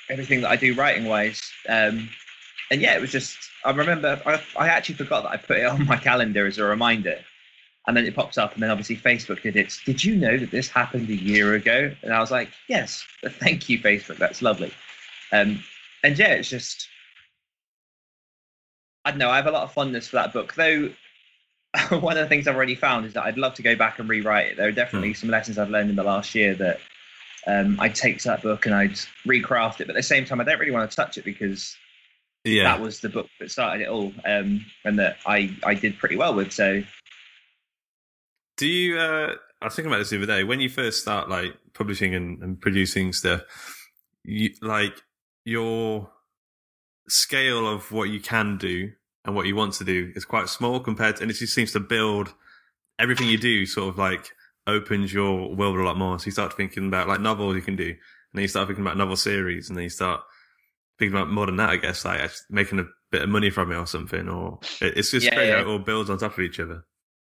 everything 0.09 0.41
that 0.41 0.51
I 0.51 0.57
do 0.57 0.73
writing 0.75 1.05
wise. 1.05 1.39
Um, 1.69 2.09
and 2.71 2.81
yeah, 2.81 2.93
it 2.97 2.99
was 2.99 3.11
just, 3.13 3.37
I 3.63 3.71
remember, 3.71 4.21
I, 4.25 4.41
I 4.57 4.67
actually 4.67 4.95
forgot 4.95 5.23
that 5.23 5.29
I 5.31 5.37
put 5.37 5.57
it 5.59 5.65
on 5.65 5.85
my 5.85 5.95
calendar 5.95 6.45
as 6.45 6.57
a 6.57 6.65
reminder. 6.65 7.19
And 7.89 7.97
then 7.97 8.05
it 8.05 8.13
pops 8.15 8.37
up, 8.37 8.53
and 8.53 8.61
then 8.61 8.69
obviously 8.69 8.95
Facebook 8.97 9.41
did 9.41 9.55
it. 9.55 9.75
Did 9.83 10.03
you 10.03 10.15
know 10.15 10.37
that 10.37 10.51
this 10.51 10.69
happened 10.69 11.09
a 11.09 11.15
year 11.15 11.55
ago? 11.55 11.91
And 12.03 12.13
I 12.13 12.19
was 12.19 12.29
like, 12.29 12.49
yes, 12.67 13.03
thank 13.25 13.67
you, 13.67 13.79
Facebook. 13.79 14.17
That's 14.17 14.43
lovely. 14.43 14.71
Um, 15.31 15.63
and 16.03 16.15
yeah, 16.15 16.33
it's 16.33 16.49
just, 16.51 16.87
I 19.05 19.09
don't 19.09 19.17
know. 19.17 19.31
I 19.31 19.37
have 19.37 19.47
a 19.47 19.51
lot 19.51 19.63
of 19.63 19.73
fondness 19.73 20.07
for 20.07 20.17
that 20.17 20.33
book, 20.33 20.53
though. 20.53 20.91
one 21.89 22.15
of 22.15 22.21
the 22.23 22.27
things 22.29 22.47
I've 22.47 22.55
already 22.55 22.75
found 22.75 23.07
is 23.07 23.13
that 23.13 23.23
I'd 23.23 23.39
love 23.39 23.55
to 23.55 23.63
go 23.63 23.75
back 23.75 23.97
and 23.97 24.07
rewrite 24.07 24.51
it. 24.51 24.57
There 24.57 24.67
are 24.67 24.71
definitely 24.71 25.15
some 25.15 25.31
lessons 25.31 25.57
I've 25.57 25.71
learned 25.71 25.89
in 25.89 25.95
the 25.95 26.03
last 26.03 26.35
year 26.35 26.53
that 26.53 26.79
um, 27.47 27.79
I'd 27.79 27.95
take 27.95 28.19
to 28.19 28.27
that 28.27 28.43
book 28.43 28.67
and 28.67 28.75
I'd 28.75 28.99
recraft 29.25 29.81
it. 29.81 29.87
But 29.87 29.95
at 29.95 29.95
the 29.95 30.03
same 30.03 30.25
time, 30.25 30.39
I 30.39 30.43
don't 30.43 30.59
really 30.59 30.71
want 30.71 30.91
to 30.91 30.95
touch 30.95 31.17
it 31.17 31.25
because 31.25 31.75
Yeah. 32.43 32.65
that 32.65 32.79
was 32.81 32.99
the 32.99 33.09
book 33.09 33.27
that 33.39 33.49
started 33.49 33.81
it 33.81 33.87
all, 33.89 34.13
um, 34.25 34.63
and 34.85 34.99
that 34.99 35.17
I 35.25 35.55
I 35.63 35.73
did 35.73 35.97
pretty 35.97 36.17
well 36.17 36.35
with. 36.35 36.51
So 36.51 36.83
Do 38.59 38.67
you? 38.67 38.99
Uh, 38.99 39.35
I 39.61 39.65
was 39.65 39.75
thinking 39.75 39.89
about 39.89 39.99
this 39.99 40.09
the 40.09 40.17
other 40.17 40.25
day. 40.25 40.43
When 40.43 40.59
you 40.59 40.67
first 40.67 41.01
start 41.01 41.29
like 41.29 41.53
publishing 41.73 42.13
and, 42.13 42.43
and 42.43 42.59
producing 42.59 43.13
stuff, 43.13 43.41
you 44.25 44.49
like 44.61 45.01
your 45.45 46.11
scale 47.07 47.65
of 47.65 47.89
what 47.93 48.09
you 48.09 48.19
can 48.19 48.57
do 48.57 48.91
and 49.23 49.33
what 49.33 49.45
you 49.45 49.55
want 49.55 49.75
to 49.75 49.85
do 49.85 50.11
is 50.13 50.25
quite 50.25 50.49
small 50.49 50.81
compared 50.81 51.15
to, 51.15 51.21
and 51.21 51.31
it 51.31 51.35
just 51.35 51.55
seems 51.55 51.71
to 51.71 51.79
build 51.79 52.33
everything 52.99 53.29
you 53.29 53.37
do. 53.37 53.65
Sort 53.65 53.87
of 53.87 53.97
like 53.97 54.29
opens 54.67 55.13
your 55.13 55.55
world 55.55 55.77
a 55.77 55.83
lot 55.83 55.97
more. 55.97 56.19
So 56.19 56.25
you 56.25 56.33
start 56.33 56.57
thinking 56.57 56.87
about 56.87 57.07
like 57.07 57.21
novels 57.21 57.55
you 57.55 57.61
can 57.61 57.77
do, 57.77 57.87
and 57.87 57.97
then 58.33 58.41
you 58.41 58.49
start 58.49 58.67
thinking 58.67 58.83
about 58.83 58.97
novel 58.97 59.15
series, 59.15 59.69
and 59.69 59.77
then 59.77 59.83
you 59.83 59.89
start 59.89 60.19
thinking 60.97 61.17
about 61.17 61.31
more 61.31 61.45
than 61.45 61.55
that. 61.55 61.69
I 61.69 61.77
guess 61.77 62.03
like 62.03 62.29
making 62.49 62.79
a 62.79 62.87
bit 63.09 63.21
of 63.21 63.29
money 63.29 63.51
from 63.51 63.71
it 63.71 63.77
or 63.77 63.87
something. 63.87 64.27
Or 64.27 64.59
it's 64.81 65.11
just 65.11 65.25
Yeah, 65.27 65.35
crazy 65.35 65.49
yeah. 65.49 65.61
it 65.61 65.67
all 65.67 65.79
builds 65.79 66.09
on 66.09 66.17
top 66.17 66.33
of 66.33 66.43
each 66.43 66.59
other. 66.59 66.83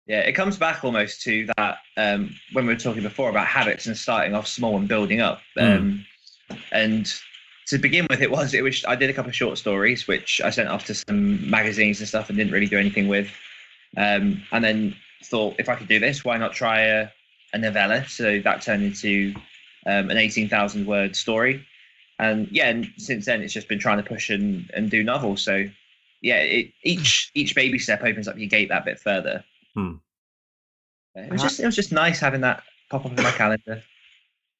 Yeah, 0.09 0.21
it 0.29 0.33
comes 0.33 0.57
back 0.57 0.83
almost 0.83 1.21
to 1.21 1.47
that 1.55 1.77
um, 1.95 2.35
when 2.53 2.65
we 2.67 2.73
were 2.73 2.79
talking 2.79 3.03
before 3.03 3.29
about 3.29 3.47
habits 3.47 3.87
and 3.87 3.95
starting 3.95 4.35
off 4.35 4.47
small 4.47 4.75
and 4.75 4.87
building 4.87 5.21
up. 5.21 5.39
Um, 5.57 6.05
And 6.71 7.05
to 7.67 7.77
begin 7.77 8.07
with, 8.09 8.21
it 8.21 8.31
was 8.31 8.55
it 8.55 8.63
was 8.63 8.83
I 8.85 8.95
did 8.95 9.09
a 9.09 9.13
couple 9.13 9.29
of 9.29 9.35
short 9.35 9.59
stories 9.59 10.07
which 10.07 10.41
I 10.43 10.49
sent 10.49 10.69
off 10.69 10.85
to 10.85 10.95
some 10.95 11.47
magazines 11.47 11.99
and 11.99 12.07
stuff 12.07 12.29
and 12.29 12.37
didn't 12.37 12.53
really 12.53 12.65
do 12.65 12.79
anything 12.79 13.07
with. 13.07 13.29
Um, 13.97 14.43
and 14.51 14.63
then 14.63 14.95
thought 15.23 15.55
if 15.59 15.69
I 15.69 15.75
could 15.75 15.87
do 15.87 15.99
this, 15.99 16.25
why 16.25 16.37
not 16.37 16.53
try 16.53 16.81
a, 16.81 17.09
a 17.53 17.59
novella? 17.59 18.07
So 18.07 18.39
that 18.39 18.63
turned 18.63 18.83
into 18.83 19.35
um, 19.85 20.09
an 20.09 20.17
eighteen 20.17 20.49
thousand 20.49 20.87
word 20.87 21.15
story. 21.15 21.63
And 22.17 22.47
yeah, 22.51 22.69
and 22.69 22.91
since 22.97 23.25
then 23.25 23.41
it's 23.43 23.53
just 23.53 23.69
been 23.69 23.79
trying 23.79 24.01
to 24.03 24.09
push 24.09 24.31
and, 24.31 24.71
and 24.73 24.89
do 24.89 25.03
novels. 25.03 25.43
So 25.43 25.69
yeah, 26.21 26.39
it, 26.39 26.73
each 26.83 27.29
each 27.35 27.53
baby 27.53 27.77
step 27.77 28.01
opens 28.03 28.27
up 28.27 28.37
your 28.37 28.49
gate 28.49 28.69
that 28.69 28.85
bit 28.85 28.99
further. 28.99 29.43
Hmm. 29.75 29.93
It 31.15 31.31
was 31.31 31.41
just 31.41 31.59
it 31.59 31.65
was 31.65 31.75
just 31.75 31.91
nice 31.91 32.19
having 32.19 32.41
that 32.41 32.63
pop 32.89 33.05
up 33.05 33.17
in 33.17 33.23
my 33.23 33.31
calendar. 33.37 33.81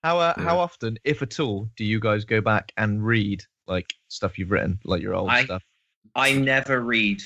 How 0.03 0.19
uh, 0.19 0.33
Yeah. 0.37 0.43
how 0.43 0.59
often, 0.59 0.97
if 1.03 1.21
at 1.21 1.39
all, 1.39 1.69
do 1.77 1.83
you 1.85 1.99
guys 1.99 2.25
go 2.25 2.41
back 2.41 2.71
and 2.77 3.05
read 3.05 3.43
like 3.67 3.87
stuff 4.07 4.37
you've 4.37 4.51
written, 4.51 4.79
like 4.85 5.01
your 5.01 5.13
old 5.15 5.29
I- 5.29 5.43
stuff? 5.45 5.63
I 6.15 6.33
never 6.33 6.81
read 6.81 7.21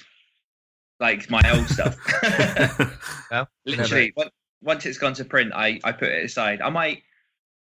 like 0.99 1.29
my 1.29 1.41
old 1.51 1.67
stuff. 1.67 1.95
No? 3.31 3.47
Literally, 3.65 4.13
on- 4.17 4.29
once 4.61 4.85
it's 4.85 4.97
gone 4.97 5.13
to 5.15 5.25
print, 5.25 5.51
I, 5.55 5.79
I 5.83 5.91
put 5.91 6.09
it 6.09 6.23
aside. 6.25 6.61
I 6.61 6.69
might, 6.69 7.01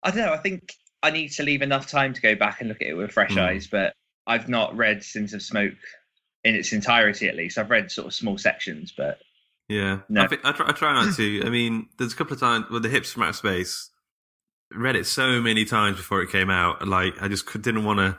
I 0.04 0.12
don't 0.12 0.20
know. 0.26 0.34
I 0.34 0.38
think 0.38 0.74
I 1.02 1.10
need 1.12 1.30
to 1.34 1.44
leave 1.44 1.62
enough 1.64 1.88
time 1.90 2.14
to 2.14 2.22
go 2.22 2.36
back 2.36 2.60
and 2.60 2.70
look 2.70 2.82
at 2.82 2.88
it 2.90 2.94
with 2.94 3.12
fresh 3.12 3.34
Hmm. 3.34 3.40
eyes. 3.40 3.68
But 3.68 3.94
I've 4.28 4.48
not 4.50 4.76
read 4.78 5.04
Sins 5.04 5.34
of 5.34 5.42
Smoke 5.42 5.74
in 6.44 6.54
its 6.56 6.74
entirety, 6.74 7.28
at 7.28 7.36
least. 7.36 7.58
I've 7.58 7.70
read 7.72 7.90
sort 7.92 8.08
of 8.08 8.14
small 8.14 8.38
sections, 8.38 8.94
but 8.96 9.20
Yeah, 9.70 10.00
No. 10.08 10.22
I, 10.22 10.28
think, 10.28 10.42
I, 10.46 10.52
try, 10.54 10.70
I 10.70 10.72
try 10.72 10.94
not 10.94 11.16
to. 11.16 11.44
I 11.46 11.50
mean, 11.50 11.90
there's 11.98 12.14
a 12.14 12.16
couple 12.16 12.34
of 12.34 12.40
times 12.40 12.66
with 12.72 12.84
the 12.84 12.90
hips 12.90 13.12
from 13.12 13.24
outer 13.24 13.34
space. 13.34 13.90
Read 14.72 14.96
it 14.96 15.06
so 15.06 15.42
many 15.42 15.66
times 15.66 15.98
before 15.98 16.22
it 16.22 16.32
came 16.32 16.50
out. 16.50 16.88
Like 16.88 17.22
I 17.22 17.28
just 17.28 17.52
didn't 17.62 17.84
want 17.84 18.00
to 18.00 18.18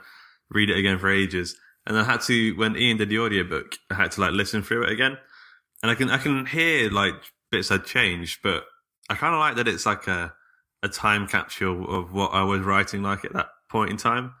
read 0.49 0.69
it 0.69 0.77
again 0.77 0.99
for 0.99 1.09
ages, 1.09 1.55
and 1.85 1.97
I 1.97 2.03
had 2.03 2.21
to 2.21 2.53
when 2.53 2.75
Ian 2.75 2.97
did 2.97 3.09
the 3.09 3.19
audiobook, 3.19 3.75
I 3.89 3.95
had 3.95 4.11
to 4.13 4.21
like 4.21 4.31
listen 4.31 4.63
through 4.63 4.83
it 4.83 4.91
again, 4.91 5.17
and 5.83 5.91
I 5.91 5.95
can 5.95 6.09
I 6.09 6.17
can 6.17 6.45
hear 6.47 6.89
like 6.89 7.13
bits 7.51 7.69
had 7.69 7.85
changed, 7.85 8.39
but 8.41 8.65
I 9.09 9.15
kind 9.15 9.33
of 9.33 9.39
like 9.39 9.55
that 9.57 9.67
it's 9.67 9.85
like 9.85 10.07
a 10.07 10.33
a 10.81 10.89
time 10.89 11.27
capsule 11.27 11.87
of 11.93 12.13
what 12.13 12.33
I 12.33 12.43
was 12.43 12.61
writing 12.61 13.03
like 13.03 13.25
at 13.25 13.33
that 13.33 13.49
point 13.69 13.91
in 13.91 13.97
time. 13.97 14.33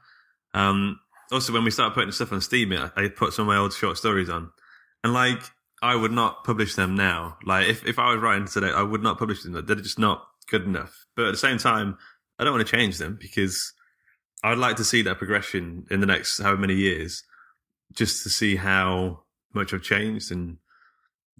Um, 0.53 0.99
also, 1.31 1.53
when 1.53 1.63
we 1.63 1.71
started 1.71 1.93
putting 1.93 2.11
stuff 2.11 2.31
on 2.31 2.41
Steam, 2.41 2.73
I, 2.73 2.91
I 2.95 3.07
put 3.09 3.33
some 3.33 3.43
of 3.43 3.47
my 3.47 3.57
old 3.57 3.73
short 3.73 3.97
stories 3.97 4.29
on, 4.29 4.51
and 5.03 5.13
like 5.13 5.41
I 5.81 5.95
would 5.95 6.11
not 6.11 6.43
publish 6.43 6.75
them 6.75 6.95
now. 6.95 7.37
Like 7.43 7.67
if, 7.67 7.85
if 7.85 7.99
I 7.99 8.13
was 8.13 8.21
writing 8.21 8.47
today, 8.47 8.71
I 8.71 8.83
would 8.83 9.01
not 9.01 9.17
publish 9.17 9.43
them. 9.43 9.53
They're 9.53 9.75
just 9.75 9.99
not 9.99 10.27
good 10.49 10.63
enough. 10.63 11.05
But 11.15 11.27
at 11.27 11.31
the 11.31 11.37
same 11.37 11.57
time, 11.57 11.97
I 12.37 12.43
don't 12.43 12.53
want 12.53 12.67
to 12.67 12.75
change 12.75 12.97
them 12.97 13.17
because 13.19 13.73
I'd 14.43 14.57
like 14.57 14.77
to 14.77 14.83
see 14.83 15.01
that 15.03 15.17
progression 15.17 15.85
in 15.89 15.99
the 15.99 16.05
next 16.05 16.41
however 16.41 16.61
many 16.61 16.75
years, 16.75 17.23
just 17.93 18.23
to 18.23 18.29
see 18.29 18.55
how 18.55 19.23
much 19.53 19.73
I've 19.73 19.81
changed 19.81 20.31
and 20.31 20.57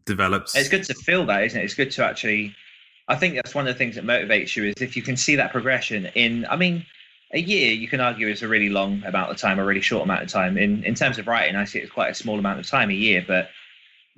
developed. 0.06 0.52
it's 0.56 0.70
good 0.70 0.84
to 0.86 0.94
feel 0.94 1.26
that, 1.28 1.44
isn't 1.44 1.60
it? 1.60 1.64
It's 1.64 1.74
good 1.74 1.92
to 1.92 2.06
actually. 2.06 2.56
I 3.08 3.16
think 3.16 3.36
that's 3.36 3.56
one 3.56 3.68
of 3.68 3.74
the 3.74 3.78
things 3.78 3.96
that 3.96 4.06
motivates 4.06 4.56
you 4.56 4.66
is 4.66 4.76
if 4.82 4.96
you 4.96 5.02
can 5.02 5.18
see 5.18 5.36
that 5.38 5.52
progression 5.52 6.08
in. 6.16 6.46
I 6.50 6.56
mean, 6.56 6.86
a 7.34 7.40
year 7.40 7.72
you 7.72 7.88
can 7.88 8.02
argue 8.02 8.28
is 8.28 8.44
a 8.44 8.48
really 8.48 8.70
long 8.70 9.04
amount 9.04 9.32
of 9.32 9.38
time, 9.38 9.60
a 9.60 9.66
really 9.66 9.82
short 9.82 10.04
amount 10.04 10.24
of 10.24 10.30
time. 10.30 10.58
In 10.58 10.84
in 10.84 10.96
terms 10.96 11.18
of 11.18 11.28
writing, 11.28 11.56
I 11.56 11.66
see 11.66 11.80
it 11.80 11.84
as 11.84 11.90
quite 11.90 12.12
a 12.12 12.16
small 12.16 12.38
amount 12.38 12.60
of 12.60 12.68
time 12.68 12.90
a 12.90 12.94
year, 12.94 13.24
but 13.26 13.50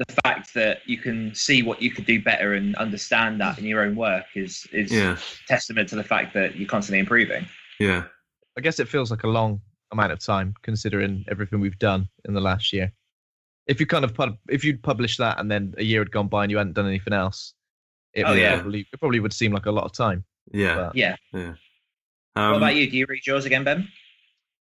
the 0.08 0.22
fact 0.24 0.54
that 0.54 0.80
you 0.86 0.98
can 0.98 1.34
see 1.36 1.62
what 1.64 1.82
you 1.82 1.92
could 1.92 2.06
do 2.06 2.22
better 2.22 2.54
and 2.54 2.76
understand 2.76 3.40
that 3.42 3.58
in 3.60 3.66
your 3.66 3.82
own 3.82 3.96
work 3.96 4.26
is 4.36 4.68
is 4.72 4.92
Yeah, 4.92 5.18
testament 5.48 5.90
to 5.90 5.96
the 5.96 6.04
fact 6.04 6.34
that 6.34 6.56
you're 6.56 6.68
constantly 6.68 7.00
improving. 7.00 7.46
yeah, 7.80 8.04
I 8.58 8.62
guess 8.62 8.80
it 8.80 8.88
feels 8.88 9.12
like 9.12 9.24
a 9.24 9.28
long 9.28 9.62
amount 9.92 10.12
of 10.12 10.20
time 10.20 10.54
considering 10.62 11.26
everything 11.30 11.60
we've 11.60 11.80
done 11.80 12.08
in 12.26 12.34
the 12.34 12.42
last 12.42 12.72
year. 12.74 12.92
If 13.68 13.80
you 13.80 13.86
kind 13.86 14.04
of 14.06 14.14
pub- 14.14 14.38
if 14.50 14.64
you'd 14.64 14.82
published 14.82 15.18
that 15.20 15.40
and 15.40 15.50
then 15.52 15.74
a 15.78 15.84
year 15.84 16.02
had 16.02 16.12
gone 16.12 16.28
by 16.28 16.44
and 16.44 16.52
you 16.52 16.58
hadn't 16.58 16.74
done 16.74 16.88
anything 16.88 17.14
else, 17.14 17.54
it, 18.14 18.24
Oh, 18.24 18.34
yeah. 18.34 18.56
probably 18.56 18.88
it 18.92 19.00
probably 19.00 19.20
would 19.20 19.34
seem 19.34 19.52
like 19.54 19.66
a 19.66 19.72
lot 19.72 19.84
of 19.86 19.94
time. 19.94 20.24
yeah, 20.54 20.76
But- 20.76 20.96
Yeah. 20.96 21.16
yeah. 21.34 21.54
what 22.34 22.44
Um, 22.44 22.54
about 22.56 22.76
you? 22.76 22.90
Do 22.90 22.98
you 22.98 23.06
read 23.08 23.26
yours 23.28 23.46
again, 23.46 23.64
Ben? 23.64 23.88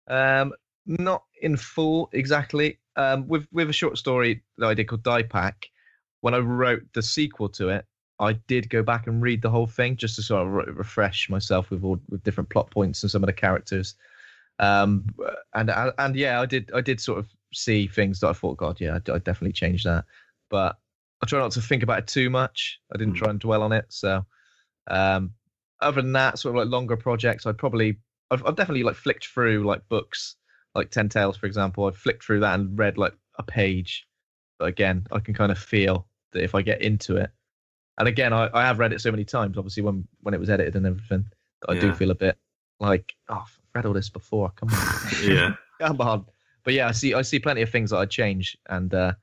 Um, 0.07 0.53
not 0.85 1.23
in 1.41 1.55
full 1.55 2.09
exactly. 2.13 2.78
Um, 2.95 3.27
with 3.27 3.47
with 3.51 3.69
a 3.69 3.73
short 3.73 3.97
story 3.97 4.43
that 4.57 4.67
I 4.67 4.73
did 4.73 4.87
called 4.87 5.03
Die 5.03 5.23
Pack, 5.23 5.67
when 6.21 6.33
I 6.33 6.39
wrote 6.39 6.83
the 6.93 7.01
sequel 7.01 7.49
to 7.49 7.69
it, 7.69 7.85
I 8.19 8.33
did 8.33 8.69
go 8.69 8.83
back 8.83 9.07
and 9.07 9.21
read 9.21 9.41
the 9.41 9.49
whole 9.49 9.67
thing 9.67 9.95
just 9.95 10.15
to 10.17 10.21
sort 10.21 10.45
of 10.45 10.53
re- 10.53 10.73
refresh 10.73 11.29
myself 11.29 11.69
with 11.69 11.83
all 11.83 11.99
with 12.09 12.23
different 12.23 12.49
plot 12.49 12.69
points 12.71 13.01
and 13.03 13.11
some 13.11 13.23
of 13.23 13.27
the 13.27 13.33
characters. 13.33 13.95
Um, 14.59 15.05
and 15.53 15.71
and 15.97 16.15
yeah, 16.15 16.41
I 16.41 16.45
did 16.45 16.71
I 16.73 16.81
did 16.81 16.99
sort 16.99 17.19
of 17.19 17.29
see 17.53 17.87
things 17.87 18.19
that 18.19 18.27
I 18.29 18.33
thought, 18.33 18.57
God, 18.57 18.79
yeah, 18.81 18.93
I, 19.07 19.11
I 19.13 19.17
definitely 19.19 19.53
changed 19.53 19.85
that. 19.85 20.05
But 20.49 20.77
I 21.21 21.25
try 21.27 21.39
not 21.39 21.51
to 21.53 21.61
think 21.61 21.83
about 21.83 21.99
it 21.99 22.07
too 22.07 22.29
much. 22.29 22.79
I 22.93 22.97
didn't 22.97 23.13
Mm. 23.15 23.17
try 23.17 23.29
and 23.29 23.39
dwell 23.39 23.63
on 23.63 23.71
it. 23.71 23.85
So, 23.89 24.25
um, 24.87 25.33
other 25.81 26.01
than 26.01 26.11
that, 26.13 26.39
sort 26.39 26.55
of 26.55 26.59
like 26.59 26.71
longer 26.71 26.97
projects, 26.97 27.45
I'd 27.45 27.57
probably 27.57 27.97
I've, 28.31 28.45
I've 28.45 28.55
definitely 28.55 28.83
like 28.83 28.95
flicked 28.95 29.27
through 29.27 29.63
like 29.65 29.87
books 29.89 30.35
like 30.79 30.91
Ten 30.91 31.09
Tales, 31.09 31.37
for 31.37 31.45
example. 31.45 31.85
I've 31.85 31.97
flicked 31.97 32.23
through 32.23 32.39
that 32.39 32.59
and 32.59 32.77
read 32.79 32.97
like 32.97 33.13
a 33.37 33.43
page. 33.43 34.07
But 34.57 34.69
again, 34.69 35.05
I 35.11 35.19
can 35.19 35.33
kind 35.33 35.51
of 35.51 35.59
feel 35.59 36.07
that 36.33 36.43
if 36.43 36.55
I 36.55 36.61
get 36.61 36.81
into 36.81 37.17
it, 37.17 37.29
and 37.97 38.07
again, 38.07 38.33
I, 38.33 38.49
I 38.53 38.63
have 38.63 38.79
read 38.79 38.93
it 38.93 39.01
so 39.01 39.11
many 39.11 39.25
times, 39.25 39.57
obviously 39.57 39.83
when 39.83 40.07
when 40.21 40.33
it 40.33 40.39
was 40.39 40.49
edited 40.49 40.75
and 40.75 40.85
everything, 40.85 41.25
that 41.61 41.71
I 41.71 41.79
do 41.79 41.93
feel 41.93 42.11
a 42.11 42.15
bit 42.15 42.37
like, 42.79 43.13
oh, 43.27 43.43
I've 43.43 43.59
read 43.75 43.85
all 43.85 43.93
this 43.93 44.09
before. 44.09 44.51
Come 44.55 44.69
on, 44.69 45.09
yeah, 45.23 45.53
come 45.79 45.99
on. 46.01 46.25
But 46.63 46.73
yeah, 46.73 46.87
I 46.87 46.91
see 46.91 47.13
I 47.13 47.21
see 47.21 47.39
plenty 47.39 47.61
of 47.61 47.69
things 47.69 47.91
that 47.91 47.97
I 47.97 48.05
change, 48.05 48.57
and 48.69 48.93
uh, 48.93 49.13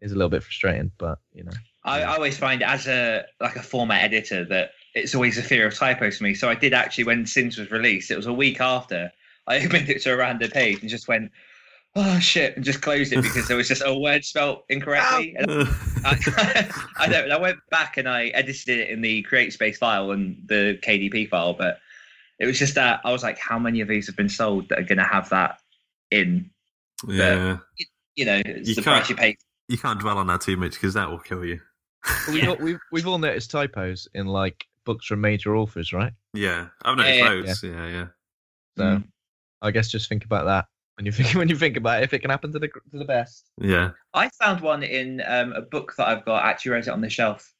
it's 0.00 0.12
a 0.12 0.16
little 0.16 0.30
bit 0.30 0.44
frustrating. 0.44 0.92
But 0.98 1.18
you 1.32 1.44
know, 1.44 1.52
I, 1.84 2.02
I 2.02 2.14
always 2.14 2.38
find 2.38 2.62
as 2.62 2.86
a 2.86 3.24
like 3.40 3.56
a 3.56 3.62
format 3.62 4.02
editor 4.04 4.44
that 4.44 4.70
it's 4.94 5.14
always 5.14 5.36
a 5.36 5.42
fear 5.42 5.66
of 5.66 5.74
typos 5.74 6.18
for 6.18 6.24
me. 6.24 6.34
So 6.34 6.48
I 6.48 6.54
did 6.54 6.74
actually 6.74 7.04
when 7.04 7.26
Sins 7.26 7.58
was 7.58 7.70
released, 7.70 8.10
it 8.10 8.16
was 8.16 8.26
a 8.26 8.32
week 8.32 8.60
after 8.60 9.10
I 9.46 9.64
opened 9.64 9.88
it 9.88 10.02
to 10.02 10.12
a 10.12 10.16
random 10.16 10.50
page 10.50 10.80
and 10.80 10.88
just 10.90 11.08
went, 11.08 11.30
oh 11.94 12.18
shit, 12.18 12.56
and 12.56 12.64
just 12.64 12.82
closed 12.82 13.12
it 13.12 13.22
because 13.22 13.48
there 13.48 13.56
was 13.56 13.68
just 13.68 13.82
a 13.84 13.94
word 13.98 14.24
spelt 14.24 14.64
incorrectly. 14.68 15.34
And 15.38 15.50
I, 16.04 16.68
I 16.98 17.08
don't. 17.08 17.30
I 17.32 17.38
went 17.38 17.58
back 17.70 17.96
and 17.96 18.08
I 18.08 18.26
edited 18.28 18.78
it 18.78 18.90
in 18.90 19.00
the 19.00 19.24
CreateSpace 19.30 19.76
file 19.76 20.10
and 20.10 20.36
the 20.46 20.78
KDP 20.82 21.28
file, 21.28 21.54
but 21.54 21.78
it 22.38 22.46
was 22.46 22.58
just 22.58 22.74
that 22.74 23.00
I 23.04 23.12
was 23.12 23.22
like, 23.22 23.38
how 23.38 23.58
many 23.58 23.80
of 23.80 23.88
these 23.88 24.06
have 24.08 24.16
been 24.16 24.28
sold 24.28 24.68
that 24.68 24.78
are 24.78 24.84
going 24.84 24.98
to 24.98 25.04
have 25.04 25.28
that 25.30 25.58
in? 26.10 26.50
yeah. 27.08 27.58
You 28.14 28.24
know, 28.24 28.42
it's 28.44 28.68
You 28.68 28.74
the 28.74 28.82
can't- 28.82 28.96
price 28.96 29.10
you 29.10 29.16
pay. 29.16 29.36
You 29.68 29.76
can't 29.78 29.98
dwell 30.00 30.18
on 30.18 30.26
that 30.28 30.40
too 30.42 30.56
much 30.56 30.72
because 30.72 30.94
that 30.94 31.10
will 31.10 31.18
kill 31.18 31.44
you. 31.44 31.60
we've, 32.28 32.42
Yeah. 32.44 32.50
all, 32.50 32.56
we've 32.56 32.78
we've 32.92 33.06
all 33.06 33.18
noticed 33.18 33.50
typos 33.50 34.06
in 34.14 34.26
like 34.26 34.64
books 34.84 35.06
from 35.06 35.20
major 35.20 35.56
authors, 35.56 35.92
right? 35.92 36.12
Yeah, 36.34 36.68
I've 36.82 36.96
noticed 36.96 37.14
Yeah, 37.18 37.24
yeah. 37.24 37.28
loads. 37.30 37.62
Yeah, 37.62 37.86
yeah. 37.88 38.06
So 38.78 38.84
Mm. 38.84 39.04
I 39.62 39.70
guess 39.70 39.88
just 39.88 40.08
think 40.08 40.24
about 40.24 40.44
that 40.46 40.66
when 40.96 41.06
you 41.06 41.12
think 41.12 41.34
when 41.34 41.48
you 41.48 41.56
think 41.56 41.76
about 41.76 42.00
it, 42.00 42.04
if 42.04 42.12
it 42.12 42.20
can 42.20 42.30
happen 42.30 42.52
to 42.52 42.58
the 42.58 42.68
to 42.68 42.98
the 42.98 43.04
best. 43.04 43.50
Yeah. 43.60 43.90
I 44.14 44.28
found 44.40 44.60
one 44.60 44.82
in 44.82 45.22
um, 45.26 45.52
a 45.52 45.62
book 45.62 45.94
that 45.96 46.08
I've 46.08 46.24
got. 46.24 46.44
Actually, 46.44 46.72
wrote 46.72 46.86
it 46.86 46.90
on 46.90 47.00
the 47.00 47.10
shelf. 47.10 47.52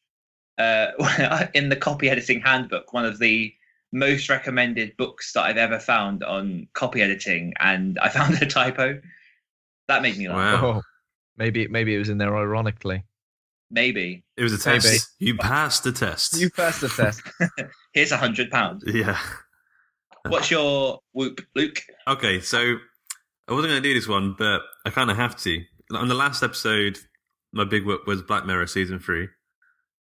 Uh, 0.59 1.46
in 1.54 1.68
the 1.68 1.76
copy 1.76 2.09
editing 2.09 2.40
handbook, 2.40 2.92
one 2.92 3.04
of 3.04 3.18
the 3.18 3.52
most 3.92 4.28
recommended 4.28 4.96
books 4.96 5.32
that 5.35 5.42
I've 5.42 5.59
ever 5.59 5.78
found 5.78 6.24
on 6.24 6.66
copy 6.72 7.02
editing, 7.02 7.52
and 7.61 7.98
I 8.00 8.09
found 8.09 8.40
a 8.42 8.46
typo. 8.46 9.00
That 9.88 10.02
made 10.02 10.16
me 10.16 10.28
laugh. 10.28 10.62
Wow. 10.62 10.68
Oh, 10.78 10.82
maybe 11.37 11.68
maybe 11.68 11.94
it 11.94 11.98
was 11.98 12.09
in 12.09 12.18
there 12.18 12.37
ironically. 12.37 13.04
Maybe 13.68 14.24
It 14.37 14.44
was 14.44 14.52
a 14.52 14.59
test. 14.59 14.87
Maybe. 14.87 15.00
You 15.18 15.37
passed 15.37 15.82
the 15.82 15.90
test. 15.90 16.38
You 16.38 16.50
passed 16.50 16.80
the 16.82 16.88
test. 16.88 17.20
here's 17.92 18.12
a 18.12 18.16
hundred 18.16 18.48
pounds. 18.48 18.85
Yeah. 18.87 19.18
What's 20.28 20.50
your 20.50 21.00
whoop, 21.16 21.40
Luke? 21.57 21.81
Okay, 22.07 22.40
so 22.40 22.76
I 23.48 23.52
wasn't 23.52 23.70
going 23.70 23.83
to 23.83 23.88
do 23.88 23.94
this 23.94 24.07
one, 24.07 24.37
but 24.38 24.61
I 24.85 24.90
kind 24.90 25.11
of 25.11 25.16
have 25.16 25.37
to. 25.38 25.62
On 25.92 26.09
the 26.09 26.14
last 26.14 26.42
episode, 26.42 26.98
my 27.52 27.64
big 27.64 27.87
whoop 27.87 28.07
was 28.07 28.22
Black 28.22 28.44
Mirror 28.44 28.66
season 28.66 28.98
three. 28.98 29.29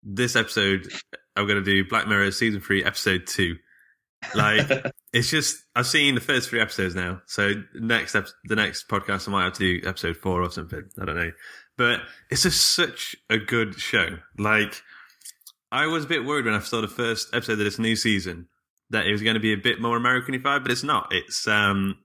This 0.03 0.35
episode, 0.35 0.87
I'm 1.35 1.47
going 1.47 1.61
to 1.61 1.65
do 1.65 1.83
Black 1.89 2.07
Mirror 2.07 2.31
season 2.31 2.61
three, 2.61 2.83
episode 2.83 3.25
two. 3.25 3.55
Like, 4.35 4.69
it's 5.13 5.31
just 5.31 5.57
I've 5.75 5.87
seen 5.87 6.13
the 6.13 6.21
first 6.21 6.49
three 6.49 6.61
episodes 6.61 6.93
now. 6.93 7.21
So 7.25 7.53
next 7.73 8.13
ep- 8.15 8.27
the 8.45 8.55
next 8.55 8.87
podcast, 8.87 9.27
I 9.27 9.31
might 9.31 9.45
have 9.45 9.53
to 9.53 9.81
do 9.81 9.87
episode 9.87 10.15
four 10.15 10.43
or 10.43 10.51
something. 10.51 10.83
I 11.01 11.05
don't 11.05 11.15
know, 11.15 11.31
but 11.75 12.01
it's 12.29 12.43
just 12.43 12.75
such 12.75 13.15
a 13.31 13.39
good 13.39 13.79
show. 13.79 14.19
Like, 14.37 14.83
I 15.71 15.87
was 15.87 16.05
a 16.05 16.07
bit 16.07 16.23
worried 16.23 16.45
when 16.45 16.53
I 16.53 16.59
saw 16.59 16.81
the 16.81 16.87
first 16.87 17.33
episode 17.33 17.53
of 17.53 17.59
this 17.59 17.79
new 17.79 17.95
season 17.95 18.47
that 18.91 19.05
it 19.07 19.11
was 19.11 19.21
going 19.21 19.35
to 19.35 19.39
be 19.39 19.53
a 19.53 19.57
bit 19.57 19.79
more 19.79 19.97
Americanified, 19.99 20.63
but 20.63 20.71
it's 20.71 20.83
not. 20.83 21.09
It's 21.11 21.47
um, 21.47 21.97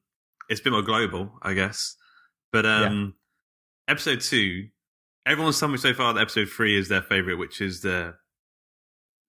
it's 0.48 0.60
a 0.60 0.64
bit 0.64 0.72
more 0.72 0.82
global, 0.82 1.32
I 1.42 1.54
guess. 1.54 1.96
But 2.52 2.66
um, 2.66 3.14
episode 3.88 4.20
two, 4.20 4.68
everyone's 5.26 5.58
told 5.58 5.72
me 5.72 5.78
so 5.78 5.94
far 5.94 6.12
that 6.14 6.20
episode 6.20 6.48
three 6.48 6.78
is 6.78 6.88
their 6.88 7.02
favorite, 7.02 7.36
which 7.36 7.60
is 7.60 7.80
the 7.80 8.14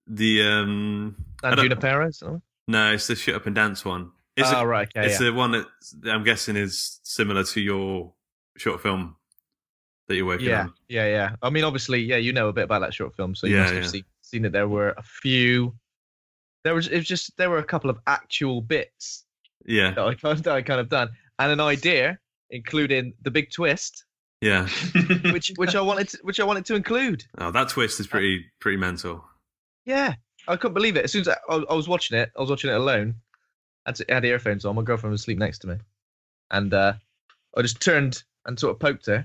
the 0.07 0.41
um. 0.43 1.15
And 1.43 1.55
don't- 1.55 1.65
Junipero? 1.69 2.07
is 2.07 2.19
that 2.19 2.29
one? 2.31 2.41
no, 2.67 2.93
it's 2.93 3.07
the 3.07 3.15
shut 3.15 3.35
up 3.35 3.45
and 3.45 3.55
dance 3.55 3.85
one. 3.85 4.11
It's, 4.35 4.51
oh, 4.51 4.59
the- 4.59 4.67
right. 4.67 4.87
Okay. 4.95 5.05
it's 5.07 5.19
yeah. 5.21 5.27
the 5.29 5.33
one 5.33 5.51
that 5.51 5.65
I'm 6.05 6.23
guessing 6.23 6.55
is 6.57 6.99
similar 7.03 7.43
to 7.45 7.61
your 7.61 8.13
short 8.57 8.81
film 8.81 9.15
that 10.07 10.15
you're 10.15 10.25
working 10.25 10.47
yeah, 10.49 10.61
on. 10.63 10.73
yeah, 10.89 11.07
yeah. 11.07 11.35
I 11.41 11.49
mean, 11.49 11.63
obviously, 11.63 12.01
yeah, 12.01 12.17
you 12.17 12.33
know 12.33 12.49
a 12.49 12.53
bit 12.53 12.65
about 12.65 12.79
that 12.81 12.93
short 12.93 13.15
film, 13.15 13.33
so 13.33 13.47
you 13.47 13.55
Yeah, 13.55 13.61
must 13.61 13.73
have 13.73 13.83
yeah. 13.83 13.89
seen, 13.89 14.03
seen 14.21 14.41
that 14.43 14.51
there 14.51 14.67
were 14.67 14.89
a 14.89 15.01
few. 15.03 15.73
There 16.65 16.73
was 16.73 16.88
it 16.88 16.97
was 16.97 17.08
just 17.08 17.38
there 17.38 17.49
were 17.49 17.60
a 17.60 17.63
couple 17.63 17.89
of 17.91 17.99
actual 18.08 18.60
bits 18.60 19.23
Yeah, 19.65 19.91
that 19.91 20.04
I 20.04 20.15
kind 20.15 20.38
of, 20.38 20.43
that 20.43 20.56
I 20.56 20.62
kind 20.63 20.82
of 20.82 20.89
done, 20.89 21.10
and 21.39 21.51
an 21.51 21.62
idea, 21.62 22.19
including 22.49 23.13
the 23.21 23.30
big 23.32 23.51
twist, 23.51 24.04
yeah. 24.41 24.67
which 25.32 25.51
which 25.58 25.75
I 25.75 25.82
wanted 25.82 26.10
to, 26.10 26.19
which 26.23 26.39
I 26.39 26.43
wanted 26.43 26.65
to 26.65 26.75
include. 26.75 27.23
Oh, 27.38 27.51
that 27.51 27.69
twist 27.69 27.99
is 27.99 28.08
pretty 28.08 28.45
pretty 28.60 28.78
mental. 28.78 29.23
Yeah, 29.86 30.15
I 30.47 30.56
couldn't 30.56 30.73
believe 30.73 30.97
it. 30.97 31.06
As 31.06 31.12
soon 31.12 31.21
as 31.21 31.28
I, 31.28 31.38
I, 31.47 31.56
I 31.69 31.73
was 31.75 31.88
watching 31.88 32.17
it, 32.17 32.32
I 32.36 32.41
was 32.41 32.49
watching 32.49 32.71
it 32.71 32.75
alone. 32.75 33.13
I 33.86 33.89
had, 33.89 33.95
to, 33.97 34.12
I 34.12 34.15
had 34.15 34.25
earphones 34.25 34.65
on. 34.65 34.75
My 34.75 34.82
girlfriend 34.82 35.12
was 35.12 35.21
asleep 35.21 35.38
next 35.38 35.60
to 35.60 35.67
me, 35.67 35.75
and 36.49 36.73
uh, 36.73 36.93
I 37.56 37.62
just 37.62 37.80
turned 37.80 38.23
and 38.47 38.60
sort 38.60 38.73
of 38.75 38.80
poked 38.80 39.06
her. 39.06 39.23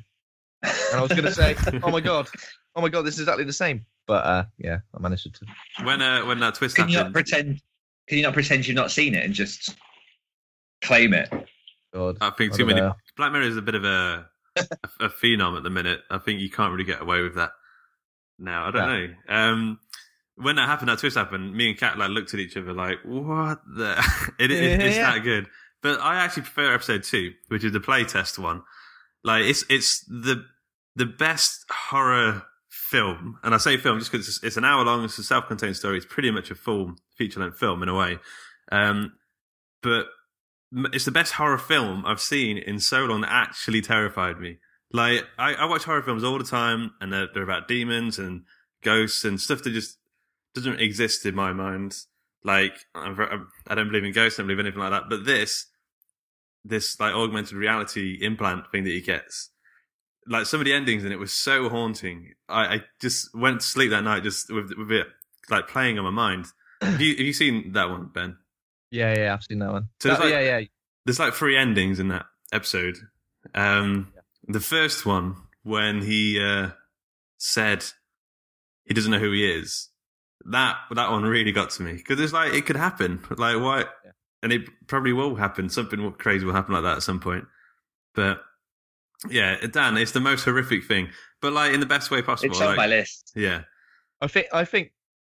And 0.62 0.98
I 0.98 1.00
was 1.00 1.10
going 1.10 1.24
to 1.24 1.32
say, 1.32 1.56
"Oh 1.82 1.90
my 1.90 2.00
god, 2.00 2.28
oh 2.76 2.80
my 2.80 2.88
god, 2.88 3.02
this 3.02 3.14
is 3.14 3.20
exactly 3.20 3.44
the 3.44 3.52
same." 3.52 3.86
But 4.06 4.24
uh, 4.24 4.44
yeah, 4.58 4.78
I 4.94 5.00
managed 5.00 5.32
to. 5.34 5.84
When 5.84 6.02
uh, 6.02 6.24
when 6.26 6.40
that 6.40 6.54
twist 6.54 6.76
Can 6.76 6.88
you 6.88 6.96
not 6.98 7.12
pretend? 7.12 7.60
Can 8.08 8.18
you 8.18 8.24
not 8.24 8.34
pretend 8.34 8.66
you've 8.66 8.74
not 8.76 8.90
seen 8.90 9.14
it 9.14 9.24
and 9.24 9.32
just 9.34 9.74
claim 10.82 11.12
it? 11.14 11.28
God, 11.94 12.18
I 12.20 12.30
think 12.30 12.52
I 12.54 12.56
too 12.56 12.66
many. 12.66 12.80
know. 12.80 12.94
Black 13.16 13.32
Mirror 13.32 13.44
is 13.44 13.56
a 13.56 13.62
bit 13.62 13.74
of 13.74 13.84
a 13.84 14.26
a, 14.56 14.64
a 15.00 15.08
phenom 15.08 15.56
at 15.56 15.62
the 15.62 15.70
minute. 15.70 16.00
I 16.10 16.18
think 16.18 16.40
you 16.40 16.50
can't 16.50 16.72
really 16.72 16.84
get 16.84 17.00
away 17.00 17.22
with 17.22 17.36
that 17.36 17.50
now. 18.38 18.66
I 18.66 18.70
don't 18.70 18.88
Yeah. 18.88 19.06
know. 19.06 19.14
Um, 19.34 19.80
when 20.36 20.56
that 20.56 20.66
happened, 20.68 20.88
that 20.88 20.98
twist 20.98 21.16
happened. 21.16 21.54
Me 21.54 21.68
and 21.70 21.78
Kat 21.78 21.98
like 21.98 22.10
looked 22.10 22.32
at 22.34 22.40
each 22.40 22.56
other 22.56 22.72
like, 22.72 22.98
"What 23.04 23.60
the? 23.66 23.92
it, 24.38 24.50
it, 24.50 24.80
it's 24.82 24.96
Yeah. 24.96 25.12
that 25.14 25.22
good." 25.22 25.46
But 25.82 26.00
I 26.00 26.16
actually 26.16 26.42
prefer 26.42 26.74
episode 26.74 27.04
two, 27.04 27.32
which 27.48 27.64
is 27.64 27.72
the 27.72 27.80
playtest 27.80 28.38
one. 28.38 28.62
Like 29.22 29.44
it's 29.44 29.64
it's 29.68 30.00
the 30.06 30.44
the 30.96 31.06
best 31.06 31.64
horror 31.70 32.42
film, 32.90 33.38
and 33.44 33.54
I 33.54 33.58
say 33.58 33.76
film 33.76 34.00
just 34.00 34.10
because 34.10 34.28
it's, 34.28 34.42
it's 34.42 34.56
an 34.56 34.64
hour 34.64 34.84
long. 34.84 35.04
It's 35.04 35.18
a 35.18 35.22
self-contained 35.22 35.76
story. 35.76 35.96
It's 35.96 36.06
pretty 36.06 36.32
much 36.32 36.50
a 36.50 36.56
full 36.56 36.96
feature-length 37.16 37.56
film 37.56 37.82
in 37.84 37.88
a 37.88 37.94
way. 37.94 38.18
Um, 38.72 39.12
but 39.80 40.06
it's 40.92 41.04
the 41.04 41.12
best 41.12 41.34
horror 41.34 41.58
film 41.58 42.04
I've 42.04 42.20
seen 42.20 42.58
in 42.58 42.80
so 42.80 43.04
long 43.04 43.20
that 43.20 43.30
actually 43.30 43.80
terrified 43.80 44.40
me. 44.40 44.58
Like 44.92 45.24
I, 45.38 45.54
I 45.54 45.64
watch 45.66 45.84
horror 45.84 46.02
films 46.02 46.24
all 46.24 46.36
the 46.36 46.44
time, 46.44 46.90
and 47.00 47.12
they're, 47.12 47.28
they're 47.32 47.44
about 47.44 47.68
demons 47.68 48.18
and 48.18 48.42
ghosts 48.82 49.24
and 49.24 49.40
stuff 49.40 49.62
that 49.62 49.72
just 49.72 49.98
doesn't 50.54 50.80
exist 50.80 51.24
in 51.24 51.34
my 51.34 51.52
mind. 51.52 51.96
Like 52.42 52.74
I'm, 52.94 53.46
I 53.68 53.74
don't 53.74 53.88
believe 53.88 54.04
in 54.04 54.12
ghosts, 54.12 54.38
I 54.38 54.42
don't 54.42 54.48
believe 54.48 54.58
in 54.58 54.66
anything 54.66 54.82
like 54.82 54.90
that. 54.90 55.08
But 55.08 55.24
this, 55.24 55.66
this 56.64 56.98
like 56.98 57.14
augmented 57.14 57.56
reality 57.56 58.18
implant 58.20 58.70
thing 58.72 58.84
that 58.84 58.90
he 58.90 59.00
gets, 59.00 59.50
like 60.26 60.46
some 60.46 60.60
of 60.60 60.64
the 60.66 60.72
endings 60.72 61.04
and 61.04 61.12
it 61.12 61.18
was 61.18 61.32
so 61.32 61.68
haunting. 61.68 62.34
I, 62.48 62.74
I 62.76 62.84
just 63.00 63.34
went 63.34 63.60
to 63.60 63.66
sleep 63.66 63.90
that 63.90 64.02
night 64.04 64.22
just 64.22 64.52
with 64.52 64.72
with 64.76 64.90
it 64.92 65.06
like 65.50 65.68
playing 65.68 65.98
on 65.98 66.04
my 66.04 66.10
mind. 66.10 66.46
Have 66.82 67.00
you, 67.00 67.10
have 67.16 67.26
you 67.26 67.32
seen 67.34 67.72
that 67.72 67.90
one, 67.90 68.06
Ben? 68.14 68.36
Yeah, 68.90 69.14
yeah, 69.16 69.34
I've 69.34 69.42
seen 69.44 69.58
that 69.58 69.70
one. 69.70 69.88
So 70.00 70.08
That- 70.08 70.20
like- 70.20 70.30
yeah, 70.30 70.40
yeah. 70.58 70.60
there's 71.04 71.18
like 71.18 71.34
three 71.34 71.56
endings 71.56 72.00
in 72.00 72.08
that 72.08 72.24
episode. 72.52 72.96
Um, 73.54 74.12
the 74.48 74.60
first 74.60 75.04
one 75.04 75.36
when 75.62 76.00
he 76.02 76.40
uh, 76.42 76.70
said 77.38 77.84
he 78.86 78.94
doesn't 78.94 79.10
know 79.10 79.18
who 79.18 79.32
he 79.32 79.44
is. 79.50 79.88
That 80.46 80.76
that 80.92 81.10
one 81.10 81.24
really 81.24 81.52
got 81.52 81.68
to 81.70 81.82
me 81.82 81.92
because 81.92 82.18
it's 82.18 82.32
like 82.32 82.54
it 82.54 82.64
could 82.64 82.76
happen. 82.76 83.20
Like 83.36 83.56
why? 83.60 83.80
Yeah. 83.80 84.12
And 84.42 84.52
it 84.52 84.62
probably 84.86 85.12
will 85.12 85.34
happen. 85.36 85.68
Something 85.68 86.10
crazy 86.12 86.46
will 86.46 86.54
happen 86.54 86.72
like 86.72 86.82
that 86.84 86.96
at 86.96 87.02
some 87.02 87.20
point. 87.20 87.44
But 88.14 88.40
yeah, 89.28 89.56
Dan, 89.66 89.96
it's 89.96 90.12
the 90.12 90.20
most 90.20 90.44
horrific 90.44 90.84
thing, 90.84 91.10
but 91.42 91.52
like 91.52 91.74
in 91.74 91.80
the 91.80 91.86
best 91.86 92.10
way 92.10 92.22
possible. 92.22 92.52
It's 92.52 92.60
on 92.60 92.68
like, 92.68 92.76
my 92.76 92.86
list. 92.86 93.32
Yeah, 93.34 93.62
I 94.20 94.28
think 94.28 94.46
I 94.52 94.64
think 94.64 94.92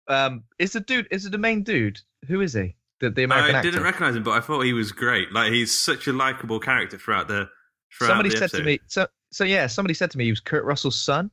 um 0.08 0.44
is 0.60 0.74
the 0.74 0.80
dude 0.80 1.08
is 1.12 1.26
it 1.26 1.32
the 1.32 1.38
main 1.38 1.63
dude? 1.63 2.00
Who 2.28 2.41
is 2.41 2.54
he? 2.54 2.76
The 3.00 3.10
the 3.10 3.24
American 3.24 3.56
I 3.56 3.58
actor. 3.60 3.72
didn't 3.72 3.84
recognize 3.84 4.15
him, 4.15 4.24
but 4.24 4.32
I 4.32 4.41
thought 4.41 4.62
he 4.62 4.74
was 4.74 4.91
great. 4.91 5.32
Like 5.32 5.52
he's 5.52 5.78
such 5.78 6.08
a 6.08 6.13
likable 6.13 6.60
character 6.60 6.98
throughout 6.98 7.28
the. 7.28 7.50
Throughout 7.98 8.10
somebody 8.10 8.30
the 8.30 8.38
said 8.38 8.52
to 8.52 8.63
me 8.63 8.80
so 8.88 9.08
so 9.32 9.44
yeah, 9.44 9.67
somebody 9.67 9.94
said 9.94 10.12
to 10.12 10.17
me 10.17 10.26
he 10.26 10.32
was 10.32 10.39
Kurt 10.39 10.63
Russell's 10.63 11.00
son, 11.00 11.32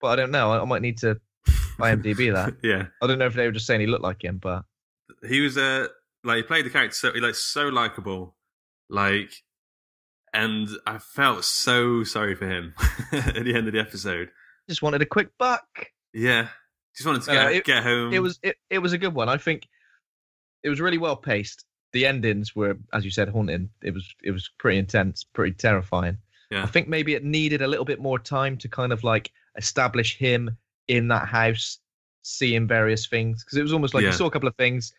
but 0.00 0.08
I 0.08 0.16
don't 0.16 0.30
know. 0.30 0.50
I, 0.50 0.60
I 0.60 0.64
might 0.64 0.82
need 0.82 0.98
to 0.98 1.20
IMDb 1.78 2.32
that. 2.32 2.56
yeah, 2.62 2.86
I 3.02 3.06
don't 3.06 3.18
know 3.18 3.26
if 3.26 3.34
they 3.34 3.46
were 3.46 3.52
just 3.52 3.66
saying 3.66 3.80
he 3.80 3.86
looked 3.86 4.02
like 4.02 4.22
him, 4.22 4.38
but 4.38 4.64
he 5.26 5.40
was 5.40 5.56
uh, 5.56 5.88
like 6.24 6.38
he 6.38 6.42
played 6.42 6.66
the 6.66 6.70
character 6.70 6.94
so 6.94 7.12
like 7.20 7.34
so 7.34 7.68
likable, 7.68 8.34
like, 8.88 9.32
and 10.34 10.68
I 10.86 10.98
felt 10.98 11.44
so 11.44 12.04
sorry 12.04 12.34
for 12.34 12.46
him 12.46 12.74
at 13.12 13.44
the 13.44 13.54
end 13.54 13.66
of 13.68 13.72
the 13.72 13.80
episode. 13.80 14.30
just 14.68 14.82
wanted 14.82 15.00
a 15.00 15.06
quick 15.06 15.28
buck. 15.38 15.64
Yeah, 16.12 16.48
just 16.96 17.06
wanted 17.06 17.22
to 17.22 17.32
get 17.32 17.52
it- 17.52 17.64
get 17.64 17.82
home. 17.82 18.12
It 18.12 18.18
was 18.20 18.38
it, 18.42 18.56
it 18.68 18.80
was 18.80 18.92
a 18.92 18.98
good 18.98 19.14
one. 19.14 19.28
I 19.28 19.36
think 19.38 19.66
it 20.62 20.68
was 20.68 20.80
really 20.80 20.98
well 20.98 21.16
paced. 21.16 21.64
The 21.92 22.06
endings 22.06 22.54
were, 22.56 22.76
as 22.92 23.04
you 23.04 23.10
said, 23.10 23.28
haunting. 23.28 23.70
It 23.82 23.94
was 23.94 24.12
it 24.22 24.32
was 24.32 24.50
pretty 24.58 24.78
intense, 24.78 25.24
pretty 25.24 25.52
terrifying. 25.54 26.18
yeah, 26.50 26.62
I 26.62 26.66
think 26.66 26.88
maybe 26.88 27.14
it 27.14 27.24
needed 27.24 27.62
a 27.62 27.66
little 27.68 27.84
bit 27.84 28.00
more 28.00 28.18
time 28.18 28.56
to 28.58 28.68
kind 28.68 28.92
of 28.92 29.04
like 29.04 29.30
establish 29.56 30.16
him 30.18 30.56
in 30.88 31.08
that 31.08 31.28
house, 31.28 31.78
seeing 32.22 32.66
various 32.66 33.06
things 33.06 33.44
because 33.44 33.56
it 33.58 33.62
was 33.62 33.72
almost 33.72 33.94
like 33.94 34.02
Yeah. 34.02 34.08
you 34.10 34.16
saw 34.16 34.26
a 34.26 34.30
couple 34.30 34.48
of 34.48 34.56
things, 34.56 34.92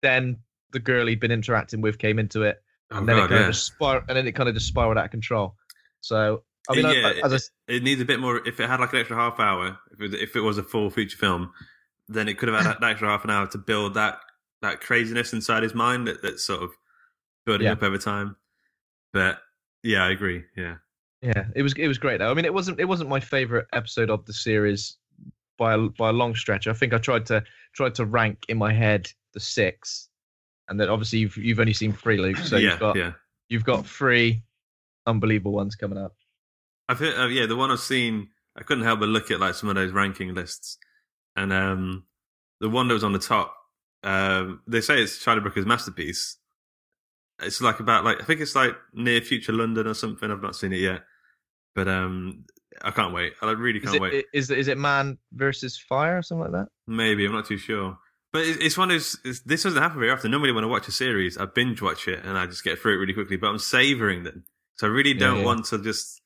then 0.00 0.38
the 0.72 0.80
girl 0.80 1.06
he'd 1.06 1.20
been 1.20 1.30
interacting 1.30 1.80
with 1.82 1.98
came 1.98 2.18
into 2.18 2.42
it, 2.42 2.62
oh 2.92 2.98
and 2.98 3.08
then 3.08 3.16
god, 3.16 3.24
it 3.24 3.28
kind 3.28 3.40
yeah. 3.40 3.46
of 3.48 3.52
just 3.54 3.66
spir- 3.66 4.04
and 4.08 4.16
then 4.16 4.26
it 4.26 4.32
kind 4.32 4.48
of 4.48 4.54
just 4.54 4.66
spiraled 4.68 4.98
out 4.98 5.06
of 5.06 5.10
control. 5.10 5.54
So 6.00 6.42
I 6.68 6.74
mean, 6.76 6.84
yeah, 6.86 7.12
I, 7.24 7.28
I, 7.28 7.34
it, 7.34 7.42
it 7.68 7.82
needs 7.82 8.00
a 8.00 8.04
bit 8.04 8.20
more. 8.20 8.46
If 8.46 8.60
it 8.60 8.68
had 8.68 8.80
like 8.80 8.92
an 8.92 9.00
extra 9.00 9.16
half 9.16 9.40
hour, 9.40 9.78
if 9.92 10.00
it, 10.00 10.02
was- 10.02 10.14
if 10.14 10.36
it 10.36 10.40
was 10.40 10.58
a 10.58 10.62
full 10.62 10.90
feature 10.90 11.16
film, 11.16 11.52
then 12.08 12.28
it 12.28 12.38
could 12.38 12.48
have 12.48 12.64
had 12.64 12.76
that 12.80 12.90
extra 12.90 13.08
half 13.08 13.24
an 13.24 13.30
hour 13.30 13.46
to 13.48 13.58
build 13.58 13.94
that 13.94 14.18
that 14.60 14.80
craziness 14.80 15.32
inside 15.32 15.62
his 15.64 15.74
mind 15.74 16.06
that, 16.06 16.22
that's 16.22 16.44
sort 16.44 16.62
of 16.62 16.70
building 17.46 17.66
Yeah. 17.66 17.72
up 17.72 17.82
over 17.82 17.98
time. 17.98 18.36
But 19.12 19.38
yeah, 19.82 20.04
I 20.04 20.10
agree. 20.10 20.44
Yeah, 20.56 20.76
yeah, 21.20 21.46
it 21.56 21.62
was 21.62 21.74
it 21.76 21.88
was 21.88 21.98
great 21.98 22.18
though. 22.18 22.30
I 22.30 22.34
mean, 22.34 22.44
it 22.44 22.54
wasn't 22.54 22.78
it 22.80 22.84
wasn't 22.84 23.10
my 23.10 23.20
favorite 23.20 23.66
episode 23.72 24.10
of 24.10 24.24
the 24.26 24.32
series 24.32 24.96
by 25.58 25.74
a, 25.74 25.78
by 25.78 26.08
a 26.10 26.12
long 26.12 26.34
stretch. 26.34 26.66
I 26.66 26.72
think 26.72 26.92
I 26.94 26.98
tried 26.98 27.26
to 27.26 27.42
tried 27.74 27.94
to 27.96 28.06
rank 28.06 28.44
in 28.48 28.56
my 28.58 28.72
head 28.72 29.10
the 29.34 29.40
six, 29.40 30.08
and 30.68 30.80
then 30.80 30.88
obviously 30.88 31.20
you've 31.20 31.36
you've 31.36 31.60
only 31.60 31.72
seen 31.72 31.92
three, 31.92 32.18
Luke. 32.18 32.38
So 32.38 32.56
yeah, 32.56 32.70
you've 32.70 32.80
got 32.80 32.96
yeah. 32.96 33.12
you've 33.48 33.64
got 33.64 33.86
three 33.86 34.42
unbelievable 35.06 35.52
ones 35.52 35.74
coming 35.74 35.98
up. 35.98 36.14
I've 36.88 36.98
heard, 36.98 37.18
uh, 37.18 37.26
yeah, 37.26 37.46
the 37.46 37.56
one 37.56 37.70
I've 37.70 37.80
seen, 37.80 38.28
I 38.56 38.62
couldn't 38.62 38.84
help 38.84 39.00
but 39.00 39.08
look 39.08 39.30
at 39.30 39.40
like 39.40 39.54
some 39.54 39.68
of 39.68 39.74
those 39.74 39.92
ranking 39.92 40.34
lists, 40.34 40.78
and 41.36 41.52
um, 41.52 42.04
the 42.60 42.68
one 42.68 42.88
that 42.88 42.94
was 42.94 43.04
on 43.04 43.12
the 43.12 43.18
top, 43.18 43.54
um, 44.04 44.60
they 44.66 44.80
say 44.80 45.00
it's 45.00 45.22
Charlie 45.22 45.40
Brooker's 45.40 45.66
masterpiece. 45.66 46.36
It's 47.40 47.60
like 47.60 47.80
about 47.80 48.04
like 48.04 48.20
I 48.20 48.24
think 48.24 48.40
it's 48.40 48.54
like 48.54 48.74
near 48.92 49.20
future 49.20 49.52
London 49.52 49.86
or 49.86 49.94
something. 49.94 50.30
I've 50.30 50.42
not 50.42 50.56
seen 50.56 50.72
it 50.72 50.80
yet, 50.80 51.02
but 51.74 51.88
um, 51.88 52.44
I 52.82 52.90
can't 52.90 53.12
wait. 53.12 53.32
I 53.42 53.50
really 53.52 53.80
can't 53.80 53.96
it, 53.96 54.00
wait. 54.00 54.24
is 54.32 54.50
is 54.50 54.68
it 54.68 54.78
man 54.78 55.18
versus 55.32 55.76
fire 55.76 56.18
or 56.18 56.22
something 56.22 56.52
like 56.52 56.62
that? 56.64 56.68
Maybe 56.86 57.24
I'm 57.24 57.32
not 57.32 57.46
too 57.46 57.58
sure. 57.58 57.98
But 58.32 58.44
it's 58.46 58.78
one 58.78 58.90
of 58.90 58.94
those. 58.94 59.18
It's, 59.24 59.40
this 59.40 59.62
doesn't 59.62 59.80
happen 59.80 59.98
very 59.98 60.10
often. 60.10 60.30
Normally, 60.30 60.52
when 60.52 60.64
I 60.64 60.66
watch 60.66 60.88
a 60.88 60.92
series, 60.92 61.36
I 61.36 61.44
binge 61.44 61.82
watch 61.82 62.08
it 62.08 62.24
and 62.24 62.38
I 62.38 62.46
just 62.46 62.64
get 62.64 62.78
through 62.78 62.94
it 62.94 62.96
really 62.96 63.12
quickly. 63.12 63.36
But 63.36 63.48
I'm 63.48 63.58
savoring 63.58 64.22
them, 64.22 64.44
so 64.76 64.86
I 64.86 64.90
really 64.90 65.12
don't 65.12 65.40
yeah. 65.40 65.44
want 65.44 65.66
to 65.66 65.82
just 65.82 66.22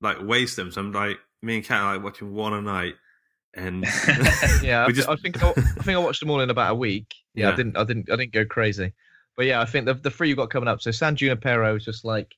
like 0.00 0.18
waste 0.22 0.54
them. 0.54 0.70
So 0.70 0.80
I'm 0.80 0.92
like, 0.92 1.18
me 1.42 1.56
and 1.56 1.64
Kat 1.64 1.80
are 1.80 1.94
like 1.94 2.04
watching 2.04 2.32
one 2.32 2.52
a 2.54 2.62
night, 2.62 2.94
and 3.54 3.84
Yeah, 4.62 4.86
I, 4.86 4.92
just 4.92 5.08
I 5.08 5.16
think 5.16 5.42
I, 5.42 5.50
I 5.50 5.52
think 5.82 5.88
I 5.88 5.98
watched 5.98 6.20
them 6.20 6.30
all 6.30 6.40
in 6.40 6.50
about 6.50 6.70
a 6.70 6.74
week. 6.76 7.12
Yeah, 7.34 7.46
Yeah. 7.48 7.52
I 7.52 7.56
didn't 7.56 7.76
I 7.76 7.84
didn't 7.84 8.12
I 8.12 8.16
didn't 8.16 8.32
go 8.32 8.44
crazy, 8.44 8.92
but 9.36 9.46
yeah, 9.46 9.60
I 9.60 9.64
think 9.64 9.86
the 9.86 9.94
the 9.94 10.10
three 10.10 10.28
you 10.28 10.36
got 10.36 10.50
coming 10.50 10.68
up. 10.68 10.80
So 10.80 10.92
San 10.92 11.16
Junipero 11.16 11.74
is 11.74 11.84
just 11.84 12.04
like 12.04 12.32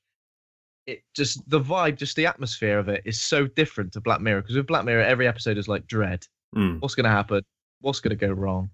it 0.86 1.02
just 1.14 1.48
the 1.50 1.60
vibe, 1.60 1.96
just 1.96 2.16
the 2.16 2.24
atmosphere 2.24 2.78
of 2.78 2.88
it 2.88 3.02
is 3.04 3.20
so 3.20 3.46
different 3.46 3.92
to 3.92 4.00
Black 4.00 4.22
Mirror 4.22 4.40
because 4.40 4.56
with 4.56 4.66
Black 4.66 4.86
Mirror 4.86 5.02
every 5.02 5.28
episode 5.28 5.58
is 5.58 5.68
like 5.68 5.86
dread. 5.86 6.26
Mm. 6.56 6.80
What's 6.80 6.94
gonna 6.94 7.10
happen? 7.10 7.42
What's 7.82 8.00
gonna 8.00 8.16
go 8.16 8.30
wrong? 8.30 8.70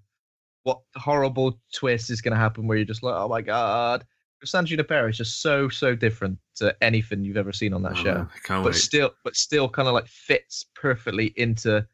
What 0.68 0.80
horrible 0.96 1.58
twist 1.74 2.10
is 2.10 2.20
gonna 2.20 2.36
happen 2.36 2.66
where 2.66 2.76
you're 2.76 2.84
just 2.84 3.02
like, 3.02 3.14
oh 3.14 3.26
my 3.26 3.40
god. 3.40 4.04
San 4.44 4.66
Junipero 4.66 5.08
is 5.08 5.16
just 5.16 5.40
so 5.40 5.70
so 5.70 5.94
different 5.94 6.38
to 6.56 6.76
anything 6.82 7.24
you've 7.24 7.38
ever 7.38 7.52
seen 7.52 7.72
on 7.72 7.82
that 7.84 7.92
Oh, 7.92 8.02
show 8.02 8.28
I 8.34 8.38
can't 8.46 8.62
but 8.62 8.72
wait. 8.74 8.74
still 8.74 9.10
but 9.24 9.34
still 9.34 9.66
kind 9.68 9.88
of 9.88 9.94
like 9.94 10.06
fits 10.06 10.66
perfectly 10.74 11.32
into 11.36 11.86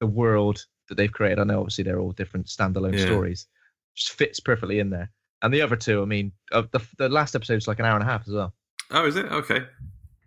the 0.00 0.06
world 0.06 0.64
that 0.88 0.96
they've 0.96 1.10
created. 1.12 1.38
I 1.38 1.44
know 1.44 1.58
obviously 1.60 1.84
they're 1.84 1.98
all 2.00 2.12
different 2.12 2.46
standalone 2.46 2.92
Yeah. 2.94 3.06
stories. 3.06 3.46
Just 3.94 4.12
fits 4.12 4.40
perfectly 4.40 4.78
in 4.78 4.90
there. 4.90 5.10
And 5.42 5.52
the 5.54 5.62
other 5.62 5.76
two, 5.76 6.02
I 6.02 6.04
mean, 6.04 6.32
uh, 6.52 6.64
the 6.70 6.80
the 6.98 7.08
last 7.08 7.34
episode's 7.34 7.66
like 7.66 7.78
an 7.78 7.86
hour 7.86 7.94
and 7.98 8.02
a 8.06 8.12
half 8.12 8.28
as 8.28 8.34
well. 8.34 8.52
oh, 8.90 9.06
is 9.06 9.16
it 9.16 9.24
okay? 9.26 9.62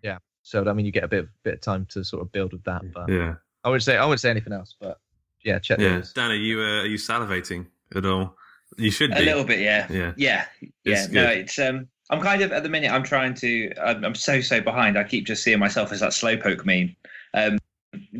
Yeah. 0.02 0.18
So 0.42 0.68
I 0.68 0.72
mean, 0.72 0.86
you 0.86 0.92
get 0.92 1.04
a 1.04 1.08
bit 1.08 1.28
bit 1.44 1.54
of 1.54 1.60
time 1.60 1.86
to 1.90 2.02
sort 2.04 2.22
of 2.22 2.32
build 2.32 2.52
with 2.52 2.64
that. 2.64 2.82
But 2.92 3.08
Yeah, 3.08 3.36
I 3.62 3.70
would 3.70 3.82
say 3.82 3.96
I 3.96 4.04
wouldn't 4.06 4.20
say 4.20 4.30
anything 4.30 4.52
else. 4.52 4.74
But 4.80 4.98
yeah, 5.44 5.58
check 5.58 5.78
yeah. 5.78 5.96
those. 5.96 6.12
Dan, 6.12 6.30
are 6.30 6.34
you 6.34 6.60
uh, 6.60 6.82
are 6.82 6.86
you 6.86 6.98
salivating 6.98 7.66
at 7.94 8.04
all? 8.04 8.36
You 8.78 8.90
should 8.90 9.10
be. 9.10 9.18
A 9.18 9.24
little 9.24 9.44
bit, 9.44 9.60
yeah. 9.60 9.86
Yeah. 9.90 10.12
Yeah. 10.16 10.44
Yeah. 10.60 10.70
It's 10.84 11.08
no, 11.10 11.26
good. 11.26 11.38
it's 11.38 11.58
um 11.58 11.88
I'm 12.10 12.20
kind 12.20 12.42
of 12.42 12.52
at 12.52 12.62
the 12.62 12.68
minute 12.68 12.90
I'm 12.90 13.02
trying 13.02 13.34
to 13.34 13.72
I'm, 13.82 14.04
I'm 14.04 14.14
so 14.14 14.40
so 14.40 14.60
behind. 14.60 14.98
I 14.98 15.04
keep 15.04 15.26
just 15.26 15.42
seeing 15.42 15.58
myself 15.58 15.92
as 15.92 16.00
that 16.00 16.10
slowpoke 16.12 16.64
meme. 16.64 16.96
Um 17.34 17.58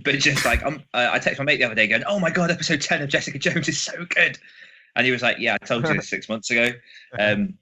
but 0.03 0.19
just 0.19 0.45
like 0.45 0.65
I'm 0.65 0.83
uh, 0.93 1.11
I 1.13 1.19
texted 1.19 1.39
my 1.39 1.45
mate 1.45 1.57
the 1.57 1.65
other 1.65 1.75
day 1.75 1.87
going, 1.87 2.05
"Oh 2.07 2.19
my 2.21 2.31
god, 2.31 2.51
episode 2.51 2.83
10 2.83 3.03
of 3.03 3.09
Jessica 3.09 3.39
Jones 3.39 3.69
is 3.69 3.81
so 3.81 3.93
good." 4.11 4.39
And 4.95 5.07
he 5.07 5.13
was 5.13 5.23
like, 5.23 5.39
"Yeah, 5.39 5.57
I 5.61 5.65
told 5.65 5.89
you 5.89 5.95
this 5.97 6.11
6 6.11 6.29
months 6.29 6.51
ago." 6.51 6.71
Um 7.19 7.55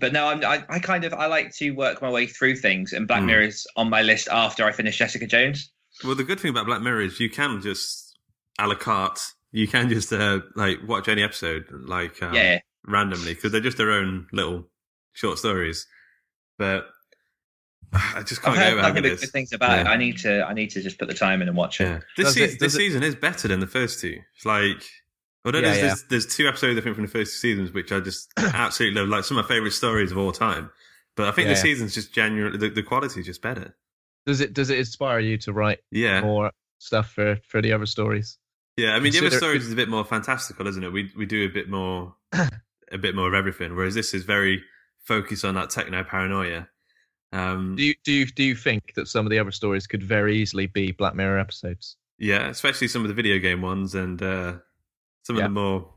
but 0.00 0.12
no, 0.12 0.26
I'm, 0.26 0.42
I, 0.44 0.64
I 0.70 0.78
kind 0.78 1.04
of 1.04 1.12
I 1.12 1.26
like 1.26 1.54
to 1.56 1.70
work 1.72 2.00
my 2.00 2.10
way 2.10 2.26
through 2.26 2.56
things, 2.56 2.92
and 2.94 3.06
Black 3.06 3.22
Mm. 3.22 3.26
Mirror 3.26 3.42
is 3.42 3.66
on 3.76 3.90
my 3.90 4.02
list 4.02 4.26
after 4.32 4.64
I 4.64 4.72
finish 4.72 4.96
Jessica 4.98 5.26
Jones. 5.26 5.70
Well, 6.02 6.14
the 6.14 6.24
good 6.24 6.40
thing 6.40 6.48
about 6.50 6.64
Black 6.66 6.80
Mirror 6.80 7.02
is 7.02 7.20
you 7.20 7.28
can 7.28 7.60
just 7.60 8.01
a 8.58 8.66
la 8.68 8.74
carte 8.74 9.20
you 9.50 9.68
can 9.68 9.88
just 9.88 10.12
uh, 10.12 10.40
like 10.56 10.78
watch 10.86 11.08
any 11.08 11.22
episode 11.22 11.66
like 11.70 12.22
um, 12.22 12.34
Yeah. 12.34 12.60
randomly 12.86 13.34
because 13.34 13.52
they're 13.52 13.60
just 13.60 13.76
their 13.76 13.90
own 13.92 14.26
little 14.32 14.66
short 15.12 15.38
stories. 15.38 15.86
But 16.58 16.86
I 17.92 18.22
just 18.22 18.40
can't 18.42 18.56
get 18.56 18.64
heard 18.64 18.72
over 18.78 18.82
nothing 18.88 19.02
this. 19.02 19.20
good 19.20 19.30
things 19.30 19.52
about 19.52 19.80
it. 19.80 19.86
I 19.86 19.96
need 19.96 20.16
to. 20.18 20.46
I 20.46 20.54
need 20.54 20.70
to 20.70 20.82
just 20.82 20.98
put 20.98 21.08
the 21.08 21.14
time 21.14 21.42
in 21.42 21.48
and 21.48 21.56
watch 21.56 21.80
it. 21.80 21.84
Yeah. 21.84 22.00
This, 22.16 22.26
Does 22.28 22.36
it- 22.36 22.40
season, 22.40 22.58
this 22.60 22.74
it- 22.74 22.78
season 22.78 23.02
is 23.02 23.14
better 23.14 23.48
than 23.48 23.60
the 23.60 23.66
first 23.66 24.00
two. 24.00 24.18
It's 24.36 24.46
like, 24.46 24.82
although 25.44 25.58
Yeah, 25.58 25.64
there's, 25.72 25.76
yeah. 25.76 25.82
there's 25.88 26.04
there's 26.04 26.26
two 26.36 26.48
episodes 26.48 26.78
I 26.78 26.82
think 26.82 26.94
from 26.96 27.04
the 27.04 27.10
first 27.10 27.32
two 27.34 27.38
seasons 27.38 27.72
which 27.72 27.92
I 27.92 28.00
just 28.00 28.32
absolutely 28.38 28.98
love, 29.00 29.08
like 29.10 29.24
some 29.24 29.36
of 29.36 29.44
my 29.44 29.48
favorite 29.54 29.72
stories 29.72 30.10
of 30.12 30.16
all 30.18 30.32
time. 30.32 30.70
But 31.16 31.28
I 31.28 31.32
think 31.32 31.46
Yeah, 31.46 31.52
this 31.52 31.58
yeah. 31.58 31.62
season's 31.64 31.94
just 31.94 32.14
genuinely 32.14 32.56
the, 32.58 32.70
the 32.70 32.82
quality 32.82 33.20
is 33.20 33.26
just 33.26 33.42
better. 33.42 33.76
Does 34.24 34.40
it 34.40 34.54
does 34.54 34.70
it 34.70 34.78
inspire 34.78 35.18
you 35.18 35.36
to 35.38 35.52
write 35.52 35.80
Yeah, 35.90 36.22
more 36.22 36.52
stuff 36.78 37.10
for 37.10 37.36
for 37.46 37.60
the 37.60 37.72
other 37.74 37.86
stories? 37.86 38.38
Yeah. 38.76 38.94
I 38.94 39.00
mean, 39.00 39.12
the 39.12 39.18
other 39.18 39.28
Consider- 39.30 39.38
stories 39.38 39.66
is 39.66 39.72
a 39.72 39.76
bit 39.76 39.88
more 39.88 40.04
fantastical, 40.04 40.66
isn't 40.66 40.82
it? 40.84 40.92
We 40.92 41.10
we 41.16 41.26
do 41.26 41.44
a 41.44 41.48
bit 41.48 41.68
more, 41.68 42.14
a 42.92 42.98
bit 42.98 43.14
more 43.14 43.28
of 43.28 43.34
everything. 43.34 43.74
Whereas 43.76 43.94
this 43.94 44.14
is 44.14 44.24
very 44.24 44.62
focused 45.04 45.44
on 45.44 45.54
that 45.54 45.70
techno 45.70 46.04
paranoia. 46.04 46.68
Um, 47.32 47.76
Do 47.76 47.82
you 47.82 47.94
do 48.04 48.12
you 48.12 48.26
do 48.26 48.42
you 48.44 48.54
think 48.54 48.92
that 48.94 49.08
some 49.08 49.24
of 49.26 49.30
the 49.30 49.38
other 49.38 49.50
stories 49.52 49.86
could 49.86 50.02
very 50.02 50.36
easily 50.36 50.66
be 50.66 50.92
Black 50.92 51.14
Mirror 51.14 51.38
episodes? 51.38 51.96
Yeah, 52.18 52.48
especially 52.48 52.88
some 52.88 53.02
of 53.02 53.08
the 53.08 53.14
video 53.14 53.38
game 53.38 53.62
ones 53.62 53.94
and 53.94 54.22
uh, 54.22 54.58
some 55.24 55.36
of 55.36 55.40
Yeah. 55.40 55.46
the 55.48 55.52
more. 55.54 55.94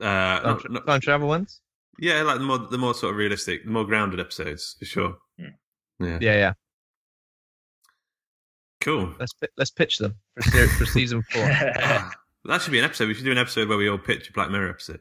Uh, 0.00 0.04
Time, 0.40 0.42
not- 0.42 0.70
not- 0.72 0.86
time 0.86 1.00
travel 1.00 1.28
ones? 1.28 1.60
yeah, 1.98 2.22
like 2.22 2.38
the 2.38 2.44
more 2.44 2.58
the 2.58 2.78
more 2.78 2.94
sort 2.94 3.12
of 3.12 3.16
realistic, 3.18 3.64
the 3.64 3.70
more 3.70 3.84
grounded 3.84 4.18
episodes 4.18 4.74
for 4.78 4.84
sure. 4.86 5.18
Hmm. 5.38 5.46
Yeah, 6.00 6.18
Yeah, 6.20 6.34
yeah. 6.34 6.52
Cool. 8.82 9.14
Let's 9.18 9.32
let's 9.56 9.70
pitch 9.70 9.98
them 9.98 10.16
for 10.42 10.66
for 10.68 10.86
season 10.86 11.22
four. 11.30 11.50
That 12.44 12.60
should 12.60 12.72
be 12.72 12.80
an 12.80 12.84
episode. 12.84 13.06
We 13.06 13.14
should 13.14 13.24
do 13.24 13.30
an 13.30 13.38
episode 13.38 13.68
where 13.68 13.78
we 13.78 13.88
all 13.88 13.98
pitch 13.98 14.28
a 14.28 14.32
Black 14.32 14.50
Mirror 14.50 14.68
episode. 14.70 15.00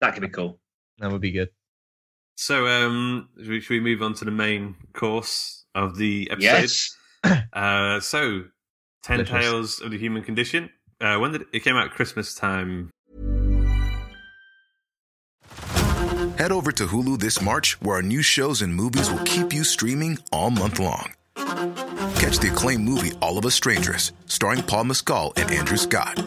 that 0.00 0.14
could 0.14 0.22
be 0.22 0.28
cool. 0.30 0.58
That 0.98 1.12
would 1.12 1.20
be 1.20 1.32
good. 1.32 1.50
So, 2.36 2.66
um, 2.66 3.28
should 3.38 3.48
we, 3.48 3.60
should 3.60 3.74
we 3.74 3.80
move 3.80 4.00
on 4.02 4.14
to 4.14 4.24
the 4.24 4.30
main 4.30 4.74
course 4.94 5.66
of 5.74 5.98
the 5.98 6.28
episode? 6.30 6.44
Yes. 6.44 6.96
Uh, 7.52 8.00
so, 8.00 8.44
Ten 9.02 9.18
Delicious. 9.18 9.40
Tales 9.44 9.80
of 9.80 9.90
the 9.90 9.98
Human 9.98 10.22
Condition. 10.22 10.70
Uh, 11.00 11.16
when 11.18 11.32
did 11.32 11.42
it, 11.42 11.48
it 11.52 11.60
came 11.60 11.76
out? 11.76 11.90
Christmas 11.90 12.34
time. 12.34 12.90
Head 16.38 16.52
over 16.52 16.72
to 16.72 16.86
Hulu 16.86 17.18
this 17.18 17.40
March, 17.40 17.80
where 17.80 17.96
our 17.96 18.02
new 18.02 18.22
shows 18.22 18.60
and 18.60 18.74
movies 18.74 19.10
will 19.10 19.24
keep 19.24 19.52
you 19.52 19.62
streaming 19.64 20.18
all 20.32 20.50
month 20.50 20.78
long. 20.78 21.12
Catch 22.34 22.42
the 22.42 22.52
acclaimed 22.52 22.82
movie 22.82 23.12
All 23.20 23.38
of 23.38 23.46
Us 23.46 23.54
Strangers, 23.54 24.10
starring 24.26 24.60
Paul 24.60 24.84
Mescal 24.84 25.32
and 25.36 25.48
Andrew 25.52 25.76
Scott. 25.76 26.20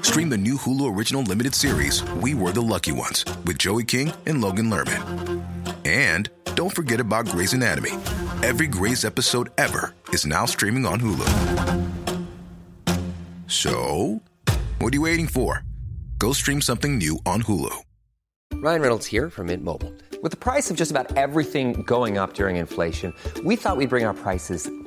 Stream 0.00 0.30
the 0.30 0.38
new 0.38 0.56
Hulu 0.56 0.96
original 0.96 1.22
limited 1.22 1.54
series 1.54 2.02
We 2.14 2.32
Were 2.32 2.50
the 2.50 2.62
Lucky 2.62 2.92
Ones 2.92 3.26
with 3.44 3.58
Joey 3.58 3.84
King 3.84 4.10
and 4.24 4.40
Logan 4.40 4.70
Lerman. 4.70 5.44
And 5.84 6.30
don't 6.54 6.74
forget 6.74 6.98
about 6.98 7.28
Grey's 7.28 7.52
Anatomy. 7.52 7.90
Every 8.42 8.66
Grey's 8.66 9.04
episode 9.04 9.50
ever 9.58 9.94
is 10.14 10.24
now 10.24 10.46
streaming 10.46 10.86
on 10.86 10.98
Hulu. 10.98 11.28
So, 13.46 14.22
what 14.78 14.94
are 14.94 14.96
you 14.96 15.02
waiting 15.02 15.26
for? 15.26 15.62
Go 16.16 16.32
stream 16.32 16.62
something 16.62 16.96
new 16.96 17.18
on 17.26 17.42
Hulu. 17.42 17.82
Ryan 18.54 18.80
Reynolds 18.80 19.06
here 19.06 19.28
from 19.28 19.48
Mint 19.48 19.62
Mobile. 19.62 19.92
With 20.22 20.30
the 20.30 20.38
price 20.38 20.70
of 20.70 20.78
just 20.78 20.90
about 20.90 21.18
everything 21.18 21.82
going 21.82 22.16
up 22.16 22.32
during 22.32 22.56
inflation, 22.56 23.12
we 23.44 23.56
thought 23.56 23.76
we'd 23.76 23.90
bring 23.90 24.06
our 24.06 24.14
prices 24.14 24.70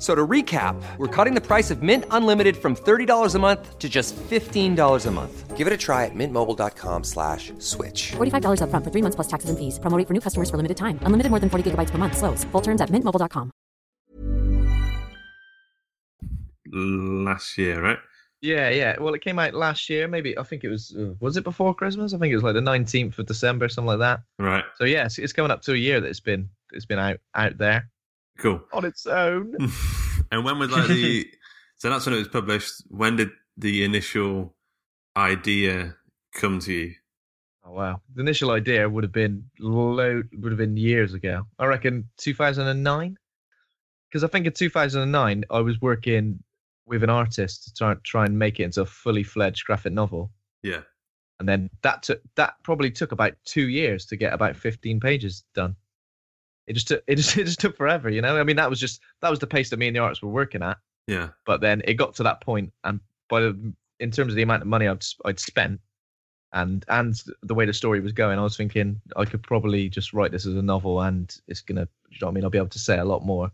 F- 0.00 0.02
So 0.02 0.14
to 0.14 0.26
recap, 0.26 0.80
we're 0.96 1.06
cutting 1.14 1.34
the 1.34 1.46
price 1.46 1.70
of 1.70 1.82
Mint 1.82 2.04
Unlimited 2.10 2.56
from 2.56 2.74
$30 2.74 3.34
a 3.34 3.38
month 3.38 3.78
to 3.78 3.88
just 3.88 4.16
$15 4.16 5.06
a 5.06 5.10
month. 5.10 5.56
Give 5.58 5.66
it 5.66 5.74
a 5.74 5.76
try 5.76 6.06
at 6.06 6.14
mintmobile.com 6.14 7.04
slash 7.04 7.52
switch. 7.58 8.12
$45 8.16 8.60
upfront 8.62 8.82
for 8.82 8.90
three 8.90 9.02
months 9.02 9.16
plus 9.16 9.28
taxes 9.28 9.50
and 9.50 9.58
fees. 9.58 9.78
Promo 9.78 9.98
rate 9.98 10.06
for 10.08 10.14
new 10.14 10.20
customers 10.22 10.48
for 10.48 10.56
limited 10.56 10.78
time. 10.78 10.98
Unlimited 11.02 11.28
more 11.28 11.38
than 11.38 11.50
40 11.50 11.70
gigabytes 11.70 11.90
per 11.90 11.98
month. 11.98 12.16
Slows. 12.16 12.44
Full 12.44 12.62
terms 12.62 12.80
at 12.80 12.88
mintmobile.com. 12.88 13.50
last 16.72 17.58
year, 17.58 17.82
right? 17.82 17.98
Yeah, 18.42 18.70
yeah. 18.70 18.96
Well, 18.98 19.12
it 19.14 19.20
came 19.20 19.38
out 19.38 19.52
last 19.54 19.90
year. 19.90 20.08
Maybe 20.08 20.38
I 20.38 20.42
think 20.44 20.64
it 20.64 20.68
was. 20.70 20.96
Uh, 20.96 21.12
was 21.20 21.36
it 21.36 21.44
before 21.44 21.74
Christmas? 21.74 22.14
I 22.14 22.18
think 22.18 22.32
it 22.32 22.36
was 22.36 22.42
like 22.44 22.54
the 22.54 22.60
nineteenth 22.62 23.18
of 23.18 23.26
December, 23.26 23.68
something 23.68 23.86
like 23.86 23.98
that. 23.98 24.20
Right. 24.38 24.64
So 24.76 24.84
yeah, 24.84 25.04
it's, 25.04 25.18
it's 25.18 25.32
coming 25.34 25.50
up 25.50 25.60
to 25.62 25.72
a 25.72 25.76
year 25.76 26.00
that 26.00 26.08
it's 26.08 26.20
been 26.20 26.48
it's 26.72 26.86
been 26.86 26.98
out 26.98 27.18
out 27.34 27.58
there 27.58 27.90
Cool. 28.40 28.60
on 28.72 28.84
its 28.84 29.06
own. 29.06 29.54
and 30.32 30.44
when 30.44 30.58
was 30.58 30.70
like 30.70 30.88
the? 30.88 31.26
so 31.76 31.90
that's 31.90 32.06
when 32.06 32.14
it 32.14 32.18
was 32.18 32.28
published. 32.28 32.82
When 32.88 33.16
did 33.16 33.30
the 33.56 33.84
initial 33.84 34.54
idea 35.16 35.96
come 36.34 36.58
to 36.60 36.72
you? 36.72 36.94
Oh 37.64 37.72
wow! 37.72 38.00
The 38.14 38.22
initial 38.22 38.50
idea 38.50 38.88
would 38.88 39.04
have 39.04 39.12
been 39.12 39.44
low, 39.58 40.22
would 40.38 40.52
have 40.52 40.58
been 40.58 40.76
years 40.76 41.12
ago. 41.14 41.46
I 41.58 41.66
reckon 41.66 42.08
2009, 42.16 43.16
because 44.08 44.24
I 44.24 44.28
think 44.28 44.46
in 44.46 44.52
2009 44.52 45.44
I 45.50 45.60
was 45.60 45.80
working 45.80 46.42
with 46.86 47.04
an 47.04 47.10
artist 47.10 47.64
to 47.64 47.74
try 47.74 47.94
try 48.04 48.24
and 48.24 48.38
make 48.38 48.58
it 48.58 48.64
into 48.64 48.80
a 48.82 48.86
fully 48.86 49.22
fledged 49.22 49.64
graphic 49.66 49.92
novel, 49.92 50.32
Yeah. 50.62 50.80
and 51.38 51.48
then 51.48 51.68
that 51.82 52.02
took 52.02 52.22
that 52.36 52.54
probably 52.64 52.90
took 52.90 53.12
about 53.12 53.34
two 53.44 53.68
years 53.68 54.06
to 54.06 54.16
get 54.16 54.32
about 54.32 54.56
15 54.56 54.98
pages 54.98 55.44
done. 55.54 55.76
It 56.70 56.74
just 56.74 56.86
took 56.86 57.02
it 57.08 57.16
just 57.16 57.36
it 57.36 57.44
just 57.46 57.58
took 57.58 57.76
forever, 57.76 58.08
you 58.08 58.22
know. 58.22 58.38
I 58.38 58.44
mean, 58.44 58.54
that 58.56 58.70
was 58.70 58.78
just 58.78 59.00
that 59.22 59.28
was 59.28 59.40
the 59.40 59.46
pace 59.48 59.70
that 59.70 59.76
me 59.78 59.88
and 59.88 59.96
the 59.96 60.00
artists 60.00 60.22
were 60.22 60.30
working 60.30 60.62
at. 60.62 60.78
Yeah. 61.08 61.30
But 61.44 61.60
then 61.60 61.82
it 61.84 61.94
got 61.94 62.14
to 62.14 62.22
that 62.22 62.40
point, 62.40 62.72
and 62.84 63.00
by 63.28 63.40
the, 63.40 63.72
in 63.98 64.12
terms 64.12 64.32
of 64.32 64.36
the 64.36 64.42
amount 64.42 64.62
of 64.62 64.68
money 64.68 64.86
I'd 64.86 65.04
I'd 65.24 65.40
spent, 65.40 65.80
and 66.52 66.84
and 66.88 67.20
the 67.42 67.54
way 67.54 67.66
the 67.66 67.72
story 67.72 67.98
was 67.98 68.12
going, 68.12 68.38
I 68.38 68.42
was 68.42 68.56
thinking 68.56 69.00
I 69.16 69.24
could 69.24 69.42
probably 69.42 69.88
just 69.88 70.12
write 70.12 70.30
this 70.30 70.46
as 70.46 70.54
a 70.54 70.62
novel, 70.62 71.00
and 71.00 71.36
it's 71.48 71.60
gonna, 71.60 71.88
you 72.08 72.18
know 72.20 72.28
what 72.28 72.30
I 72.30 72.34
mean? 72.34 72.44
I'll 72.44 72.50
be 72.50 72.58
able 72.58 72.68
to 72.68 72.78
say 72.78 72.98
a 72.98 73.04
lot 73.04 73.24
more, 73.26 73.50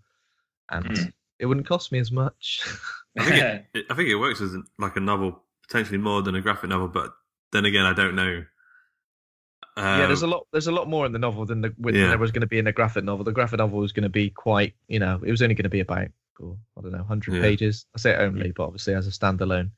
and 0.69 0.85
Mm. 0.85 1.13
it 1.39 1.47
wouldn't 1.47 1.67
cost 1.67 1.93
me 1.93 1.99
as 1.99 2.13
much. 2.13 2.63
I 3.19 3.25
think 3.25 3.37
it, 3.43 3.65
it, 3.73 3.87
I 3.89 3.95
think 3.95 4.11
it 4.11 4.17
works 4.17 4.43
as 4.43 4.55
like 4.79 4.97
a 4.97 5.01
novel, 5.01 5.41
potentially 5.67 5.97
more 5.97 6.21
than 6.21 6.35
a 6.35 6.43
graphic 6.43 6.69
novel. 6.69 6.89
But 6.89 7.15
then 7.53 7.65
again, 7.65 7.87
I 7.87 7.95
don't 7.95 8.15
know. 8.15 8.45
Um, 9.79 10.01
yeah, 10.01 10.07
there's 10.07 10.23
a 10.23 10.27
lot. 10.27 10.47
There's 10.53 10.67
a 10.69 10.73
lot 10.73 10.89
more 10.89 11.05
in 11.07 11.13
the 11.13 11.19
novel 11.19 11.45
than, 11.45 11.61
the, 11.61 11.75
with, 11.79 11.95
Yeah. 11.95 12.03
than 12.03 12.11
there 12.11 12.19
was 12.19 12.31
going 12.33 12.41
to 12.41 12.47
be 12.47 12.59
in 12.59 12.65
the 12.65 12.73
graphic 12.73 13.05
novel. 13.05 13.25
The 13.25 13.33
graphic 13.33 13.59
novel 13.59 13.79
was 13.79 13.93
going 13.93 14.05
to 14.05 14.09
be 14.09 14.31
quite, 14.31 14.75
you 14.89 14.99
know, 14.99 15.21
it 15.25 15.31
was 15.31 15.43
only 15.43 15.55
going 15.55 15.65
to 15.65 15.69
be 15.69 15.81
about, 15.81 16.09
oh, 16.43 16.57
I 16.79 16.81
don't 16.81 16.93
know, 16.93 16.99
100 16.99 17.35
Yeah. 17.35 17.41
pages. 17.43 17.87
I 17.95 17.99
say 17.99 18.15
only, 18.17 18.53
but 18.53 18.65
obviously 18.65 18.95
as 18.95 19.07
a 19.07 19.11
standalone 19.11 19.71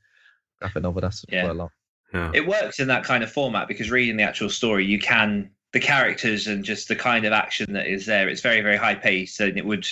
graphic 0.59 0.83
novel, 0.83 1.01
that's 1.01 1.25
Yeah. 1.29 1.41
quite 1.41 1.51
a 1.51 1.53
lot. 1.53 1.71
Yeah. 2.13 2.31
it 2.33 2.47
works 2.47 2.79
in 2.79 2.87
that 2.87 3.03
kind 3.03 3.23
of 3.23 3.31
format 3.31 3.67
because 3.67 3.91
reading 3.91 4.17
the 4.17 4.23
actual 4.23 4.49
story, 4.49 4.83
you 4.85 4.99
can 4.99 5.51
the 5.73 5.79
characters 5.79 6.47
and 6.47 6.65
just 6.65 6.87
the 6.87 6.95
kind 6.95 7.25
of 7.25 7.31
action 7.33 7.73
that 7.73 7.85
is 7.85 8.07
there. 8.07 8.27
It's 8.27 8.41
very 8.41 8.61
very 8.61 8.77
high 8.77 8.95
paced, 8.95 9.39
and 9.41 9.55
it 9.59 9.65
would 9.65 9.85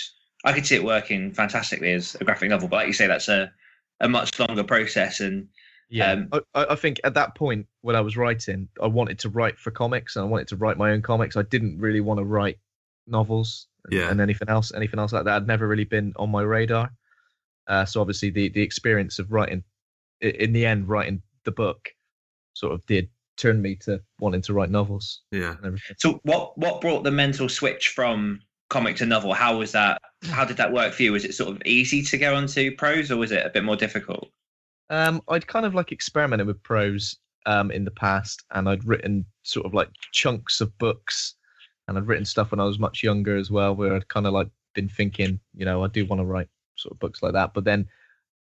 I 0.44 0.52
could 0.52 0.66
see 0.66 0.74
it 0.74 0.82
working 0.84 1.32
fantastically 1.32 1.92
as 1.92 2.16
a 2.20 2.24
graphic 2.24 2.48
novel. 2.50 2.66
But 2.68 2.76
like 2.76 2.86
you 2.88 2.92
say, 2.92 3.06
that's 3.06 3.28
a 3.28 3.52
a 4.00 4.08
much 4.08 4.36
longer 4.40 4.64
process, 4.64 5.20
and 5.20 5.46
Yeah, 5.90 6.12
Um, 6.12 6.28
I, 6.32 6.40
I 6.54 6.66
I 6.72 6.74
think 6.76 7.00
at 7.04 7.14
that 7.14 7.34
point 7.34 7.66
when 7.80 7.96
I 7.96 8.00
was 8.00 8.16
writing, 8.16 8.68
I 8.82 8.86
wanted 8.86 9.18
to 9.20 9.28
write 9.30 9.58
for 9.58 9.70
comics 9.70 10.16
and 10.16 10.24
I 10.24 10.28
wanted 10.28 10.48
to 10.48 10.56
write 10.56 10.76
my 10.76 10.90
own 10.90 11.02
comics. 11.02 11.36
I 11.36 11.42
didn't 11.42 11.78
really 11.78 12.00
want 12.00 12.18
to 12.18 12.24
write 12.24 12.58
novels 13.06 13.68
and, 13.84 13.94
Yeah. 13.94 14.10
and 14.10 14.20
anything 14.20 14.48
else, 14.50 14.72
anything 14.74 15.00
else 15.00 15.12
like 15.12 15.24
that 15.24 15.36
I'd 15.36 15.46
never 15.46 15.66
really 15.66 15.84
been 15.84 16.12
on 16.16 16.30
my 16.30 16.42
radar. 16.42 16.90
Uh, 17.66 17.84
so 17.84 18.00
obviously 18.00 18.30
the 18.30 18.48
the 18.50 18.62
experience 18.62 19.18
of 19.18 19.32
writing, 19.32 19.62
in 20.20 20.52
the 20.52 20.66
end, 20.66 20.88
writing 20.88 21.22
the 21.44 21.52
book, 21.52 21.90
sort 22.54 22.74
of 22.74 22.84
did 22.86 23.08
turn 23.36 23.62
me 23.62 23.76
to 23.76 24.00
wanting 24.18 24.42
to 24.42 24.52
write 24.52 24.68
novels 24.70 25.22
Yeah. 25.30 25.54
and 25.62 25.78
so 25.96 26.20
what 26.24 26.58
what 26.58 26.80
brought 26.80 27.04
the 27.04 27.10
mental 27.12 27.48
switch 27.48 27.88
from 27.88 28.40
comic 28.68 28.96
to 28.96 29.06
novel? 29.06 29.32
How 29.32 29.56
was 29.56 29.72
that? 29.72 30.02
How 30.24 30.44
did 30.44 30.56
that 30.58 30.72
work 30.72 30.92
for 30.92 31.02
you? 31.02 31.12
Was 31.12 31.24
it 31.24 31.34
sort 31.34 31.50
of 31.50 31.62
easy 31.64 32.02
to 32.02 32.18
go 32.18 32.34
onto 32.34 32.74
prose, 32.76 33.10
or 33.10 33.16
was 33.16 33.32
it 33.32 33.46
a 33.46 33.48
bit 33.50 33.64
more 33.64 33.76
difficult? 33.76 34.30
Um, 34.90 35.22
I'd 35.28 35.46
kind 35.46 35.66
of 35.66 35.74
like 35.74 35.92
experimented 35.92 36.46
with 36.46 36.62
prose 36.62 37.16
um, 37.46 37.70
in 37.70 37.84
the 37.84 37.90
past, 37.90 38.44
and 38.52 38.68
I'd 38.68 38.84
written 38.84 39.24
sort 39.42 39.66
of 39.66 39.74
like 39.74 39.90
chunks 40.12 40.60
of 40.60 40.76
books, 40.78 41.34
and 41.86 41.96
I'd 41.96 42.06
written 42.06 42.24
stuff 42.24 42.50
when 42.50 42.60
I 42.60 42.64
was 42.64 42.78
much 42.78 43.02
younger 43.02 43.36
as 43.36 43.50
well, 43.50 43.74
where 43.74 43.94
I'd 43.94 44.08
kind 44.08 44.26
of 44.26 44.32
like 44.32 44.48
been 44.74 44.88
thinking, 44.88 45.40
you 45.54 45.64
know, 45.64 45.84
I 45.84 45.88
do 45.88 46.06
want 46.06 46.20
to 46.20 46.26
write 46.26 46.48
sort 46.76 46.92
of 46.92 46.98
books 46.98 47.22
like 47.22 47.32
that. 47.32 47.54
But 47.54 47.64
then 47.64 47.86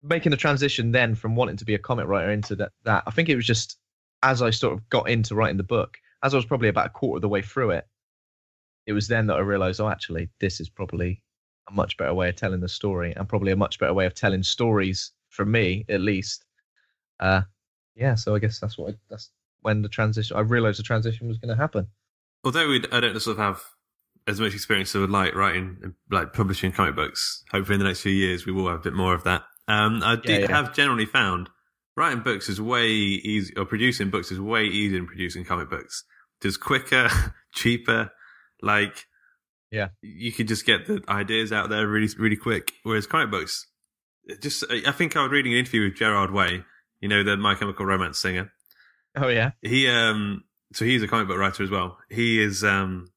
making 0.03 0.31
the 0.31 0.37
transition 0.37 0.93
then 0.93 1.15
from 1.15 1.37
wanting 1.37 1.57
to 1.57 1.65
be 1.65 1.75
a 1.75 1.79
comic 1.79 2.07
writer 2.07 2.31
into 2.31 2.57
that, 2.57 2.73
that 2.85 3.03
I 3.07 3.11
think 3.11 3.29
it 3.29 3.37
was 3.37 3.47
just 3.47 3.79
as 4.23 4.43
I 4.43 4.51
sort 4.51 4.75
of 4.75 4.89
got 4.89 5.09
into 5.09 5.35
writing 5.35 5.57
the 5.57 5.63
book, 5.63 5.97
as 6.23 6.35
I 6.35 6.37
was 6.37 6.47
probably 6.47 6.69
about 6.69 6.87
a 6.87 6.91
quarter 6.91 7.19
of 7.19 7.23
the 7.23 7.29
way 7.29 7.43
through 7.43 7.71
it, 7.71 7.87
it 8.87 8.93
was 8.93 9.09
then 9.09 9.27
that 9.27 9.37
I 9.37 9.41
realized, 9.41 9.81
oh, 9.81 9.89
actually, 9.89 10.29
this 10.41 10.61
is 10.61 10.69
probably 10.69 11.23
a 11.69 11.73
much 11.73 11.97
better 11.97 12.15
way 12.15 12.29
of 12.29 12.37
telling 12.37 12.61
the 12.61 12.69
story, 12.69 13.15
and 13.17 13.29
probably 13.29 13.53
a 13.53 13.57
much 13.57 13.79
better 13.79 13.95
way 13.95 14.07
of 14.07 14.15
telling 14.15 14.43
stories 14.43 15.13
for 15.31 15.45
me, 15.47 15.85
at 15.89 16.01
least. 16.01 16.45
Uh, 17.19 17.43
yeah, 17.97 18.15
so 18.15 18.35
I 18.35 18.39
guess 18.39 18.59
that's 18.61 18.77
what 18.79 18.95
I, 18.95 18.97
that's 19.09 19.31
when 19.63 19.83
the 19.83 19.89
transition. 19.89 20.37
I 20.37 20.41
realized 20.41 20.79
the 20.79 20.83
transition 20.85 21.27
was 21.29 21.39
going 21.39 21.51
to 21.55 21.61
happen. 21.61 21.89
Although 22.45 22.69
we, 22.69 22.85
I 22.93 23.01
don't 23.01 23.19
sort 23.21 23.39
of 23.39 23.43
have 23.43 23.63
as 24.27 24.41
much 24.41 24.55
experience 24.55 24.91
as 24.91 24.97
I 24.97 25.01
would 25.01 25.11
like 25.11 25.35
writing, 25.35 25.95
like 26.11 26.33
publishing 26.33 26.73
comic 26.73 26.95
books. 26.95 27.45
Hopefully, 27.51 27.75
in 27.75 27.81
the 27.81 27.87
next 27.87 28.01
few 28.03 28.13
years, 28.13 28.47
we 28.47 28.53
will 28.53 28.69
have 28.69 28.81
a 28.81 28.83
bit 28.83 28.93
more 28.95 29.15
of 29.15 29.25
that. 29.25 29.43
Um, 29.69 30.03
I 30.03 30.17
do 30.17 30.33
Yeah, 30.33 30.39
yeah. 30.41 30.49
have 30.57 30.75
generally 30.75 31.07
found 31.07 31.49
writing 31.97 32.21
books 32.23 32.49
is 32.49 32.61
way 32.61 32.89
easy, 32.89 33.53
or 33.57 33.65
producing 33.67 34.11
books 34.11 34.31
is 34.31 34.41
way 34.41 34.65
easier 34.65 34.99
than 34.99 35.07
producing 35.07 35.45
comic 35.45 35.69
books. 35.69 36.05
Just 36.43 36.61
quicker, 36.61 37.09
cheaper. 37.55 38.11
Like, 38.63 39.07
Yeah. 39.71 39.89
you 40.01 40.33
could 40.33 40.49
just 40.49 40.65
get 40.65 40.87
the 40.87 41.03
ideas 41.09 41.53
out 41.53 41.69
there 41.69 41.87
really, 41.87 42.09
really 42.19 42.37
quick. 42.37 42.73
Whereas 42.83 43.07
comic 43.07 43.31
books, 43.31 43.67
just 44.41 44.65
I 44.71 44.93
think 44.93 45.17
I 45.17 45.23
was 45.23 45.31
reading 45.33 45.53
an 45.53 45.59
interview 45.59 45.85
with 45.85 45.97
Gerard 45.97 46.31
Way, 46.31 46.65
you 47.01 47.09
know, 47.09 47.23
the 47.23 47.37
My 47.37 47.55
Chemical 47.55 47.87
Romance 47.87 48.19
singer. 48.19 48.53
Oh 49.17 49.29
yeah, 49.29 49.51
He 49.63 49.89
um, 49.89 50.45
so 50.73 50.85
he's 50.85 51.03
a 51.03 51.09
comic 51.09 51.29
book 51.29 51.39
writer 51.39 51.63
as 51.63 51.71
well. 51.71 51.99
He 52.09 52.41
is 52.41 52.63
um, 52.65 53.11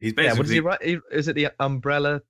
he's 0.00 0.12
basically 0.12 0.26
yeah. 0.26 0.32
What 0.38 0.42
does 0.42 0.50
he 0.52 0.60
write? 0.94 1.02
Is 1.10 1.28
it 1.28 1.34
the 1.34 1.48
Umbrella 1.58 2.22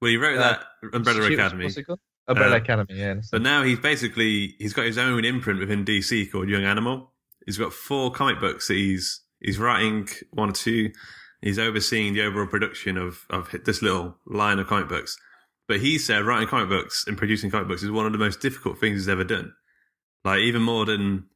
well, 0.00 0.10
he 0.10 0.16
wrote 0.16 0.38
Uh, 0.38 0.42
that 0.42 0.60
Umbrella 0.94 1.18
Institute? 1.18 1.38
Academy. 1.40 1.64
What's 1.64 1.76
it 1.76 1.84
called? 1.84 2.00
Umbrella 2.28 2.54
Uh, 2.54 2.58
Academy. 2.58 2.94
Yeah. 2.94 3.14
But 3.32 3.42
now 3.42 3.62
he's 3.64 3.80
basically 3.80 4.54
he's 4.58 4.72
got 4.72 4.84
his 4.86 4.98
own 4.98 5.24
imprint 5.24 5.58
within 5.60 5.84
DC 5.84 6.30
called 6.30 6.48
Young 6.48 6.64
Animal. 6.64 7.12
He's 7.46 7.58
got 7.58 7.72
four 7.72 8.12
comic 8.12 8.38
books 8.38 8.68
that 8.68 8.74
he's 8.74 9.22
he's 9.40 9.58
writing 9.58 10.08
one 10.30 10.50
or 10.50 10.52
two. 10.52 10.92
He's 11.40 11.58
overseeing 11.58 12.14
the 12.14 12.22
overall 12.22 12.46
production 12.46 12.96
of 12.96 13.24
of 13.30 13.52
this 13.64 13.82
little 13.82 14.16
line 14.26 14.58
of 14.58 14.66
comic 14.68 14.88
books. 14.88 15.16
But 15.68 15.80
he 15.80 15.98
said 15.98 16.24
writing 16.24 16.48
comic 16.48 16.70
books 16.70 17.04
and 17.06 17.16
producing 17.16 17.50
comic 17.50 17.68
books 17.68 17.82
is 17.82 17.90
one 17.90 18.06
of 18.06 18.12
the 18.12 18.18
most 18.18 18.40
difficult 18.40 18.80
things 18.80 19.00
he's 19.00 19.08
ever 19.08 19.22
done. 19.24 19.52
Like 20.24 20.40
even 20.40 20.62
more 20.62 20.86
than 20.86 21.26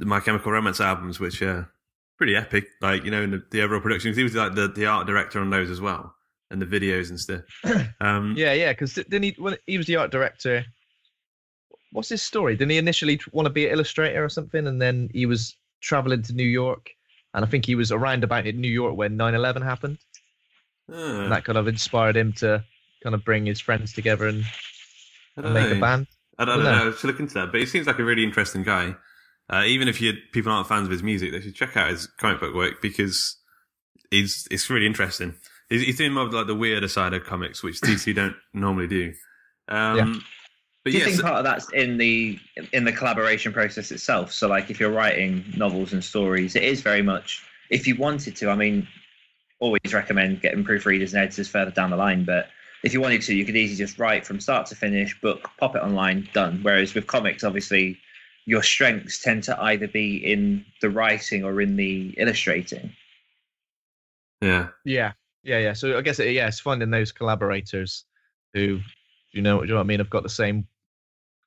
the 0.00 0.06
My 0.06 0.20
Chemical 0.20 0.50
Romance 0.52 0.80
albums, 0.80 1.20
which 1.20 1.40
are 1.40 1.70
pretty 2.18 2.36
epic. 2.36 2.66
Like 2.80 3.04
you 3.04 3.10
know, 3.10 3.22
in 3.22 3.30
the, 3.30 3.42
the 3.50 3.62
overall 3.62 3.80
production, 3.80 4.12
he 4.12 4.22
was 4.24 4.34
like 4.34 4.54
the, 4.54 4.68
the 4.68 4.86
art 4.86 5.06
director 5.06 5.40
on 5.40 5.50
those 5.50 5.70
as 5.70 5.80
well, 5.80 6.14
and 6.50 6.60
the 6.60 6.66
videos 6.66 7.10
and 7.10 7.20
stuff. 7.20 7.42
Um, 8.00 8.34
Yeah, 8.36 8.52
yeah. 8.52 8.72
Because 8.72 8.94
didn't 8.94 9.22
he? 9.22 9.34
When 9.38 9.56
he 9.66 9.78
was 9.78 9.86
the 9.86 9.96
art 9.96 10.10
director. 10.10 10.64
What's 11.92 12.08
his 12.08 12.22
story? 12.22 12.56
Didn't 12.56 12.72
he 12.72 12.78
initially 12.78 13.20
want 13.30 13.46
to 13.46 13.52
be 13.52 13.66
an 13.66 13.72
illustrator 13.72 14.24
or 14.24 14.28
something, 14.28 14.66
and 14.66 14.82
then 14.82 15.10
he 15.12 15.26
was 15.26 15.56
traveling 15.80 16.22
to 16.22 16.32
New 16.32 16.42
York, 16.42 16.90
and 17.34 17.44
I 17.44 17.48
think 17.48 17.64
he 17.64 17.76
was 17.76 17.92
around 17.92 18.24
about 18.24 18.48
in 18.48 18.60
New 18.60 18.66
York 18.70 18.96
when 18.96 19.16
9/11 19.16 19.62
happened, 19.62 19.98
uh, 20.92 20.96
and 20.96 21.32
that 21.32 21.44
kind 21.44 21.56
of 21.56 21.68
inspired 21.68 22.16
him 22.16 22.32
to 22.34 22.64
kind 23.04 23.14
of 23.14 23.24
bring 23.24 23.46
his 23.46 23.60
friends 23.60 23.92
together 23.92 24.26
and, 24.26 24.44
and 25.36 25.44
don't 25.44 25.54
make 25.54 25.70
a 25.70 25.80
band. 25.80 26.08
I 26.38 26.44
don't, 26.44 26.60
I 26.60 26.64
know. 26.64 26.70
don't 26.70 26.78
know. 26.86 26.92
I 26.92 26.96
should 26.96 27.10
look 27.10 27.20
into 27.20 27.34
that. 27.34 27.52
But 27.52 27.60
he 27.60 27.66
seems 27.66 27.86
like 27.86 28.00
a 28.00 28.04
really 28.04 28.24
interesting 28.24 28.64
guy. 28.64 28.96
Uh, 29.48 29.62
even 29.66 29.86
if 29.86 30.00
you 30.00 30.14
people 30.32 30.50
aren't 30.50 30.66
fans 30.66 30.86
of 30.86 30.90
his 30.90 31.02
music, 31.02 31.30
they 31.30 31.40
should 31.40 31.54
check 31.54 31.76
out 31.76 31.90
his 31.90 32.06
comic 32.18 32.40
book 32.40 32.54
work 32.54 32.82
because 32.82 33.36
he's 34.10 34.48
it's 34.50 34.68
really 34.70 34.86
interesting. 34.86 35.34
He's, 35.68 35.82
he's 35.82 35.98
doing 35.98 36.12
more 36.12 36.24
of 36.24 36.32
like 36.32 36.46
the 36.46 36.54
weirder 36.54 36.88
side 36.88 37.12
of 37.12 37.24
comics, 37.24 37.62
which 37.62 37.80
DC 37.80 38.14
don't 38.16 38.34
normally 38.52 38.88
do. 38.88 39.12
Um, 39.68 39.96
Yeah. 39.96 40.14
But 40.84 40.90
Do 40.92 40.98
you 40.98 41.04
yes, 41.04 41.12
think 41.12 41.22
part 41.22 41.36
of 41.36 41.44
that's 41.44 41.72
in 41.72 41.96
the 41.96 42.38
in 42.74 42.84
the 42.84 42.92
collaboration 42.92 43.54
process 43.54 43.90
itself? 43.90 44.32
So, 44.32 44.48
like, 44.48 44.70
if 44.70 44.78
you're 44.78 44.92
writing 44.92 45.42
novels 45.56 45.94
and 45.94 46.04
stories, 46.04 46.56
it 46.56 46.62
is 46.62 46.82
very 46.82 47.00
much. 47.00 47.42
If 47.70 47.86
you 47.86 47.96
wanted 47.96 48.36
to, 48.36 48.50
I 48.50 48.54
mean, 48.54 48.86
always 49.60 49.94
recommend 49.94 50.42
getting 50.42 50.62
proofreaders 50.62 51.14
and 51.14 51.22
editors 51.22 51.48
further 51.48 51.70
down 51.70 51.88
the 51.88 51.96
line. 51.96 52.24
But 52.24 52.48
if 52.84 52.92
you 52.92 53.00
wanted 53.00 53.22
to, 53.22 53.34
you 53.34 53.46
could 53.46 53.56
easily 53.56 53.78
just 53.78 53.98
write 53.98 54.26
from 54.26 54.38
start 54.38 54.66
to 54.66 54.74
finish, 54.74 55.18
book, 55.22 55.50
pop 55.58 55.74
it 55.74 55.82
online, 55.82 56.28
done. 56.34 56.60
Whereas 56.62 56.94
with 56.94 57.06
comics, 57.06 57.42
obviously, 57.42 57.98
your 58.44 58.62
strengths 58.62 59.22
tend 59.22 59.42
to 59.44 59.60
either 59.62 59.88
be 59.88 60.18
in 60.18 60.66
the 60.82 60.90
writing 60.90 61.44
or 61.44 61.62
in 61.62 61.76
the 61.76 62.14
illustrating. 62.18 62.92
yeah, 64.42 64.68
Yeah, 64.84 65.12
yeah, 65.42 65.58
yeah. 65.58 65.72
So 65.72 65.96
I 65.96 66.02
guess 66.02 66.18
it, 66.18 66.32
yeah, 66.32 66.46
it's 66.46 66.60
finding 66.60 66.90
those 66.90 67.10
collaborators 67.10 68.04
who, 68.52 68.80
you 69.32 69.40
know, 69.40 69.60
do 69.60 69.66
you 69.66 69.70
know 69.70 69.76
what 69.76 69.84
I 69.84 69.86
mean? 69.86 70.00
I've 70.00 70.10
got 70.10 70.22
the 70.22 70.28
same 70.28 70.66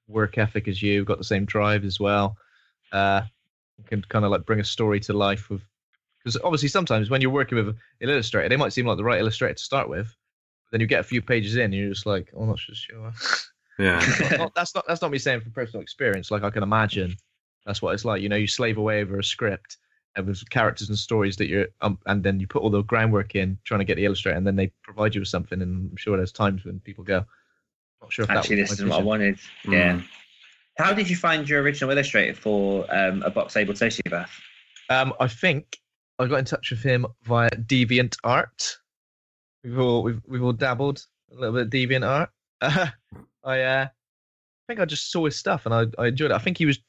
work 0.08 0.40
ethic 0.40 0.68
as 0.68 0.82
you, 0.82 1.06
got 1.06 1.20
the 1.20 1.24
same 1.24 1.46
drive 1.46 1.86
as 1.86 2.00
well. 2.00 2.36
Uh, 2.92 3.22
can 3.86 4.02
kind 4.10 4.26
of 4.26 4.32
like 4.32 4.44
bring 4.44 4.60
a 4.60 4.64
story 4.64 5.00
to 5.02 5.14
life 5.14 5.52
with, 5.52 5.62
because 6.18 6.36
obviously 6.44 6.68
sometimes 6.68 7.12
when 7.12 7.22
you're 7.22 7.30
working 7.30 7.60
with 7.60 7.68
an 7.68 8.10
illustrator, 8.10 8.50
they 8.50 8.58
might 8.58 8.74
seem 8.74 8.88
like 8.88 8.98
the 8.98 9.04
right 9.04 9.20
illustrator 9.20 9.54
to 9.54 9.64
start 9.64 9.88
with, 9.88 10.08
but 10.08 10.27
then 10.72 10.82
you 10.82 10.88
get 10.88 11.00
a 11.00 11.04
few 11.04 11.22
pages 11.22 11.56
in, 11.56 11.64
and 11.66 11.74
you're 11.74 11.90
just 11.90 12.06
like, 12.06 12.32
oh, 12.36 12.42
I'm 12.42 12.48
not 12.50 12.60
so 12.60 12.74
sure. 12.74 13.14
yeah, 13.80 14.00
Not- 14.32 14.38
not- 14.40 14.56
that's 14.56 14.76
not 14.76 14.86
that's 14.88 15.02
not 15.02 15.12
me 15.12 15.18
saying 15.18 15.42
from 15.42 15.52
personal 15.52 15.82
experience. 15.82 16.32
Like 16.32 16.44
I 16.44 16.50
can 16.50 16.64
imagine 16.64 17.16
that's 17.66 17.82
what 17.82 17.94
it's 17.94 18.06
like. 18.06 18.22
You 18.22 18.30
know, 18.30 18.36
you 18.36 18.48
slave 18.48 18.78
away 18.78 19.02
over 19.02 19.20
a 19.20 19.24
script 19.24 19.78
and 20.16 20.26
with 20.26 20.50
characters 20.50 20.90
and 20.90 20.98
stories 20.98 21.36
that 21.38 21.48
you're, 21.48 21.68
um, 21.82 22.00
and 22.08 22.24
then 22.24 22.40
you 22.40 22.48
put 22.48 22.64
all 22.64 22.70
the 22.72 22.82
groundwork 22.84 23.36
in 23.36 23.58
trying 23.66 23.80
to 23.80 23.86
get 23.86 23.96
the 23.98 24.06
illustrator, 24.06 24.36
and 24.38 24.48
then 24.48 24.56
they 24.56 24.72
provide 24.84 25.14
you 25.14 25.22
with 25.22 25.28
something. 25.28 25.62
And 25.62 25.92
I'm 25.92 25.98
sure 25.98 26.18
there's 26.18 26.32
times 26.32 26.66
when 26.66 26.80
people 26.80 27.04
go, 27.04 27.24
not 28.02 28.12
sure 28.12 28.24
if 28.24 28.32
Actually, 28.32 28.56
this 28.58 28.72
isn't 28.72 28.88
what 28.90 28.96
I 28.96 28.98
vision." 29.00 29.08
wanted. 29.08 29.38
Mm. 29.66 29.72
Yeah. 29.74 30.02
How 30.78 30.94
did 30.94 31.10
you 31.10 31.16
find 31.16 31.48
your 31.50 31.62
original 31.62 31.90
illustrator 31.92 32.34
for 32.36 32.86
um, 32.96 33.22
a 33.24 33.30
box 33.30 33.56
able 33.58 33.74
sociopath? 33.74 34.30
Um, 34.90 35.14
I 35.20 35.28
think 35.28 35.78
I 36.20 36.26
got 36.28 36.38
in 36.40 36.46
touch 36.46 36.72
with 36.72 36.82
him 36.82 37.06
via 37.24 37.50
Deviant 37.52 38.16
Art. 38.24 38.78
We've 39.64 39.80
all 39.80 40.04
we've, 40.04 40.22
we've 40.28 40.44
all 40.44 40.54
dabbled 40.54 41.06
a 41.32 41.36
little 41.36 41.54
bit 41.54 41.64
of 41.64 41.70
Deviant 41.70 42.08
Art. 42.08 42.30
I 43.44 43.62
uh, 43.62 43.88
think 44.68 44.80
I 44.80 44.86
just 44.86 45.12
saw 45.12 45.26
his 45.26 45.36
stuff 45.36 45.66
and 45.66 45.74
I, 45.74 45.86
I 46.02 46.08
enjoyed 46.08 46.32
it. 46.32 46.36
I 46.36 46.40
think 46.40 46.58
he 46.58 46.66
was 46.66 46.80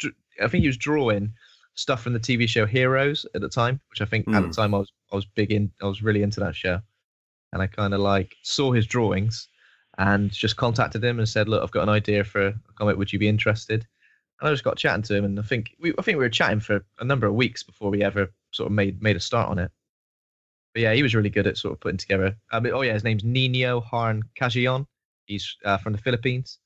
I 0.43 0.49
think 0.49 0.63
he 0.63 0.69
was 0.69 0.77
drawing 0.77 1.33
stuff 1.75 2.03
from 2.03 2.13
the 2.13 2.21
TV 2.21 2.49
show 2.49 2.67
Heroes 2.67 3.25
at 3.35 3.41
the 3.41 3.49
time, 3.49 3.81
which 3.91 4.01
I 4.01 4.05
think 4.05 4.27
at 4.29 4.35
Hmm. 4.43 4.49
the 4.49 4.55
time 4.55 4.75
I 4.75 4.79
was 4.79 4.93
I 5.13 5.17
was 5.17 5.25
big 5.27 5.53
in 5.53 5.71
I 5.83 5.87
was 5.87 6.03
really 6.03 6.23
into 6.23 6.41
that 6.41 6.57
show, 6.57 6.81
and 7.53 7.63
I 7.63 7.67
kind 7.67 7.95
of 7.95 8.01
like 8.01 8.37
saw 8.43 8.73
his 8.73 8.87
drawings 8.87 9.49
and 9.99 10.31
just 10.31 10.57
contacted 10.57 11.03
him 11.03 11.19
and 11.19 11.29
said, 11.29 11.49
look, 11.49 11.63
I've 11.63 11.73
got 11.73 11.83
an 11.83 11.89
idea 11.89 12.23
for 12.23 12.47
a 12.49 12.55
comic. 12.77 12.97
Would 12.97 13.13
you 13.13 13.19
be 13.19 13.29
interested? 13.29 13.85
And 14.41 14.49
I 14.49 14.53
just 14.53 14.63
got 14.63 14.77
chatting 14.77 15.03
to 15.03 15.15
him, 15.17 15.25
and 15.25 15.39
I 15.39 15.43
think 15.43 15.75
we 15.81 15.93
I 15.99 16.03
think 16.03 16.19
we 16.19 16.25
were 16.25 16.29
chatting 16.29 16.61
for 16.61 16.85
a 17.01 17.05
number 17.05 17.27
of 17.27 17.35
weeks 17.35 17.63
before 17.63 17.91
we 17.91 18.03
ever 18.05 18.33
sort 18.53 18.67
of 18.69 18.73
made 18.73 19.03
made 19.03 19.17
a 19.17 19.21
start 19.21 19.49
on 19.49 19.59
it. 19.59 19.71
But 20.75 20.83
yeah, 20.83 20.93
he 20.93 21.03
was 21.03 21.15
really 21.15 21.31
good 21.31 21.47
at 21.47 21.57
sort 21.57 21.73
of 21.73 21.81
putting 21.81 21.99
together. 21.99 22.37
I 22.53 22.61
mean, 22.61 22.73
oh 22.73 22.83
yeah, 22.83 22.93
his 22.93 23.05
name's 23.05 23.25
Nino 23.25 23.81
Harn 23.81 24.23
Cajion. 24.39 24.87
He's 25.27 25.57
uh, 25.65 25.79
from 25.79 25.93
the 25.93 25.99
Philippines. 25.99 26.59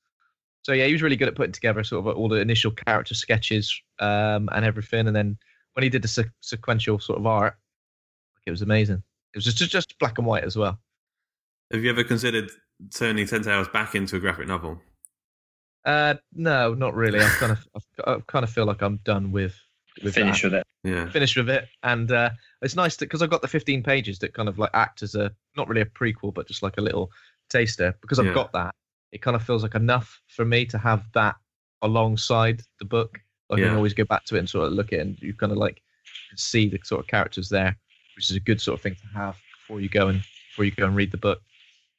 So 0.63 0.71
yeah, 0.71 0.85
he 0.85 0.93
was 0.93 1.01
really 1.01 1.15
good 1.17 1.27
at 1.27 1.35
putting 1.35 1.51
together 1.51 1.83
sort 1.83 2.07
of 2.07 2.17
all 2.17 2.29
the 2.29 2.39
initial 2.39 2.71
character 2.71 3.13
sketches 3.15 3.73
um, 3.99 4.49
and 4.53 4.63
everything. 4.63 5.07
And 5.07 5.15
then 5.15 5.37
when 5.73 5.83
he 5.83 5.89
did 5.89 6.01
the 6.01 6.07
se- 6.07 6.29
sequential 6.41 6.99
sort 6.99 7.19
of 7.19 7.25
art, 7.25 7.55
it 8.45 8.51
was 8.51 8.61
amazing. 8.61 9.03
It 9.33 9.37
was 9.37 9.45
just 9.45 9.71
just 9.71 9.97
black 9.99 10.17
and 10.17 10.27
white 10.27 10.43
as 10.43 10.55
well. 10.55 10.79
Have 11.71 11.83
you 11.83 11.89
ever 11.89 12.03
considered 12.03 12.49
turning 12.93 13.25
Ten 13.27 13.41
Tales 13.41 13.67
back 13.67 13.95
into 13.95 14.15
a 14.15 14.19
graphic 14.19 14.47
novel? 14.47 14.79
Uh, 15.85 16.15
no, 16.33 16.73
not 16.73 16.95
really. 16.95 17.19
I 17.19 17.27
kind 17.29 17.51
of 17.51 17.67
I 18.05 18.17
kind 18.27 18.43
of 18.43 18.49
feel 18.49 18.65
like 18.65 18.81
I'm 18.81 18.97
done 19.03 19.31
with 19.31 19.55
with 20.03 20.13
Finish 20.13 20.43
that. 20.43 20.51
with 20.51 20.53
it. 20.59 20.62
Yeah, 20.83 21.09
finished 21.09 21.37
with 21.37 21.49
it, 21.49 21.67
and 21.83 22.11
uh, 22.11 22.31
it's 22.61 22.75
nice 22.75 22.97
because 22.97 23.21
I've 23.21 23.29
got 23.29 23.41
the 23.41 23.47
15 23.47 23.83
pages 23.83 24.19
that 24.19 24.33
kind 24.33 24.49
of 24.49 24.59
like 24.59 24.71
act 24.73 25.01
as 25.03 25.15
a 25.15 25.31
not 25.55 25.67
really 25.69 25.81
a 25.81 25.85
prequel, 25.85 26.33
but 26.33 26.47
just 26.47 26.61
like 26.63 26.77
a 26.77 26.81
little 26.81 27.09
taster. 27.49 27.95
Because 28.01 28.19
I've 28.19 28.25
Yeah. 28.27 28.33
got 28.33 28.51
that, 28.53 28.75
it 29.11 29.21
kind 29.21 29.35
of 29.35 29.43
feels 29.43 29.63
like 29.63 29.75
enough 29.75 30.21
for 30.27 30.43
me 30.45 30.65
to 30.65 30.77
have 30.77 31.03
that 31.13 31.35
alongside 31.81 32.61
the 32.79 32.85
book. 32.85 33.19
I 33.51 33.57
can 33.57 33.75
always 33.75 33.93
go 33.93 34.03
back 34.05 34.25
to 34.25 34.35
it 34.35 34.39
and 34.39 34.49
sort 34.49 34.65
of 34.67 34.73
look 34.73 34.91
at 34.93 34.99
it, 34.99 35.01
and 35.03 35.17
you 35.21 35.33
kind 35.33 35.51
of 35.51 35.57
like 35.57 35.81
see 36.35 36.67
the 36.67 36.79
sort 36.83 37.01
of 37.01 37.07
characters 37.07 37.49
there, 37.49 37.77
which 38.15 38.29
is 38.29 38.35
a 38.35 38.39
good 38.39 38.59
sort 38.59 38.79
of 38.79 38.81
thing 38.81 38.95
to 38.95 39.07
have 39.19 39.37
before 39.59 39.79
you 39.79 39.89
go 39.89 40.07
and 40.07 40.19
before 40.49 40.65
you 40.65 40.71
go 40.71 40.85
and 40.85 40.95
read 40.95 41.11
the 41.11 41.17
book. 41.17 41.39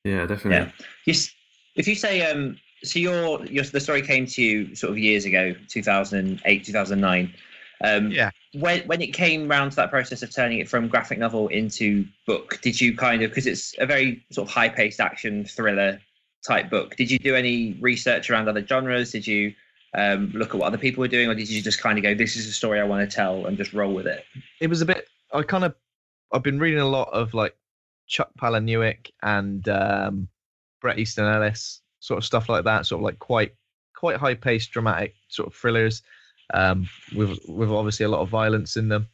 yeah, 0.04 0.26
definitely. 0.26 0.66
Yeah. 0.66 0.70
Yes. 1.06 1.32
If 1.76 1.88
you 1.88 1.94
say, 1.94 2.22
um, 2.22 2.58
so 2.82 2.98
your, 2.98 3.44
your 3.46 3.64
the 3.64 3.80
story 3.80 4.02
came 4.02 4.26
to 4.26 4.42
you 4.42 4.74
sort 4.74 4.90
of 4.90 4.98
years 4.98 5.24
ago, 5.24 5.54
2008, 5.68 6.64
2009. 6.64 7.34
Um, 7.82 8.10
Yeah. 8.10 8.30
When 8.54 8.82
when 8.86 9.02
it 9.02 9.12
came 9.12 9.48
round 9.48 9.72
to 9.72 9.76
that 9.76 9.90
process 9.90 10.22
of 10.22 10.32
turning 10.32 10.58
it 10.58 10.68
from 10.68 10.88
graphic 10.88 11.18
novel 11.18 11.48
into 11.48 12.06
book, 12.26 12.60
did 12.62 12.80
you 12.80 12.96
kind 12.96 13.22
of 13.22 13.30
because 13.30 13.46
it's 13.46 13.74
a 13.78 13.86
very 13.86 14.24
sort 14.30 14.48
of 14.48 14.54
high 14.54 14.68
paced 14.68 15.00
action 15.00 15.44
thriller 15.44 16.00
type 16.46 16.70
book? 16.70 16.96
Did 16.96 17.10
you 17.10 17.18
do 17.18 17.34
any 17.34 17.76
research 17.80 18.30
around 18.30 18.48
other 18.48 18.64
genres? 18.64 19.10
Did 19.10 19.26
you 19.26 19.54
um, 19.94 20.32
look 20.34 20.50
at 20.50 20.60
what 20.60 20.66
other 20.66 20.78
people 20.78 21.00
were 21.00 21.08
doing, 21.08 21.28
or 21.28 21.34
did 21.34 21.48
you 21.48 21.62
just 21.62 21.80
kind 21.80 21.98
of 21.98 22.02
go, 22.02 22.14
"This 22.14 22.36
is 22.36 22.46
a 22.46 22.52
story 22.52 22.80
I 22.80 22.84
want 22.84 23.08
to 23.08 23.14
tell," 23.14 23.46
and 23.46 23.56
just 23.56 23.72
roll 23.72 23.94
with 23.94 24.06
it? 24.06 24.24
It 24.60 24.68
was 24.68 24.82
a 24.82 24.86
bit. 24.86 25.08
I 25.32 25.42
kind 25.42 25.64
of. 25.64 25.74
I've 26.32 26.42
been 26.42 26.58
reading 26.58 26.80
a 26.80 26.88
lot 26.88 27.08
of 27.12 27.32
like 27.32 27.56
Chuck 28.08 28.30
Palahniuk 28.40 29.10
and 29.22 29.68
um, 29.68 30.28
Bret 30.80 30.98
Easton 30.98 31.26
Ellis, 31.26 31.80
sort 32.00 32.18
of 32.18 32.24
stuff 32.24 32.48
like 32.48 32.64
that. 32.64 32.86
Sort 32.86 33.00
of 33.00 33.04
like 33.04 33.18
quite 33.18 33.54
quite 33.94 34.16
high 34.16 34.34
paced, 34.34 34.72
dramatic 34.72 35.14
sort 35.28 35.48
of 35.48 35.54
thrillers, 35.54 36.02
um, 36.52 36.88
with 37.14 37.38
with 37.48 37.70
obviously 37.70 38.04
a 38.04 38.08
lot 38.08 38.20
of 38.20 38.28
violence 38.28 38.76
in 38.76 38.88
them. 38.88 39.08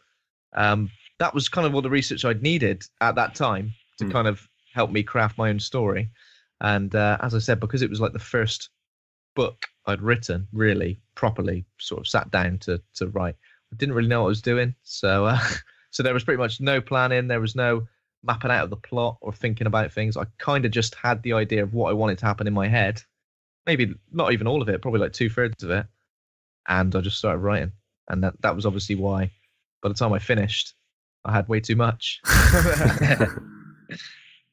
Um, 0.55 0.91
that 1.19 1.35
was 1.35 1.49
kind 1.49 1.67
of 1.67 1.75
all 1.75 1.83
the 1.83 1.91
research 1.91 2.25
I'd 2.25 2.43
needed 2.43 2.83
at 3.01 3.15
that 3.17 3.35
time 3.35 3.73
to 3.99 4.05
Mm. 4.07 4.13
kind 4.13 4.27
of 4.29 4.49
help 4.73 4.91
me 4.91 5.03
craft 5.03 5.37
my 5.37 5.51
own 5.51 5.61
story. 5.61 6.11
And 6.61 6.95
uh, 6.95 7.19
as 7.21 7.35
I 7.35 7.39
said, 7.39 7.61
because 7.61 7.83
it 7.83 7.91
was 7.91 8.01
like 8.01 8.13
the 8.13 8.19
first 8.19 8.71
book 9.37 9.67
I'd 9.87 10.03
written, 10.03 10.49
really 10.53 11.01
properly, 11.15 11.67
sort 11.79 12.01
of 12.01 12.09
sat 12.09 12.31
down 12.31 12.59
to 12.61 12.81
to 12.95 13.09
write, 13.09 13.37
I 13.73 13.77
didn't 13.77 13.95
really 13.95 14.09
know 14.09 14.21
what 14.23 14.27
I 14.27 14.29
was 14.29 14.43
doing. 14.43 14.75
So 14.83 15.27
uh, 15.27 15.41
so 15.91 16.03
there 16.03 16.15
was 16.15 16.25
pretty 16.25 16.39
much 16.39 16.61
no 16.61 16.81
planning. 16.81 17.29
There 17.29 17.41
was 17.41 17.55
no 17.55 17.87
mapping 18.23 18.51
out 18.51 18.65
of 18.65 18.71
the 18.71 18.77
plot 18.77 19.17
or 19.23 19.33
thinking 19.33 19.67
about 19.67 19.93
things. 19.93 20.17
I 20.17 20.25
kind 20.39 20.65
of 20.65 20.71
just 20.73 20.95
had 20.95 21.23
the 21.23 21.33
idea 21.33 21.63
of 21.63 21.73
what 21.73 21.91
I 21.91 21.95
wanted 21.95 22.19
to 22.19 22.27
happen 22.27 22.47
in 22.47 22.53
my 22.53 22.69
head. 22.69 23.03
Maybe 23.67 23.95
not 24.13 24.33
even 24.33 24.47
all 24.47 24.61
of 24.63 24.69
it, 24.69 24.83
probably 24.83 25.01
like 25.01 25.13
two 25.13 25.31
thirds 25.31 25.63
of 25.63 25.71
it. 25.71 25.87
And 26.69 26.95
I 26.95 27.01
just 27.01 27.19
started 27.19 27.39
writing. 27.39 27.73
And 28.09 28.25
that, 28.25 28.41
that 28.43 28.57
was 28.57 28.67
obviously 28.67 28.97
why 28.97 29.31
by 29.83 29.89
the 29.89 29.95
time 29.95 30.13
I 30.13 30.19
finished, 30.19 30.75
I 31.25 31.33
had 31.33 31.49
way 31.49 31.61
too 31.61 31.77
much. 31.77 32.21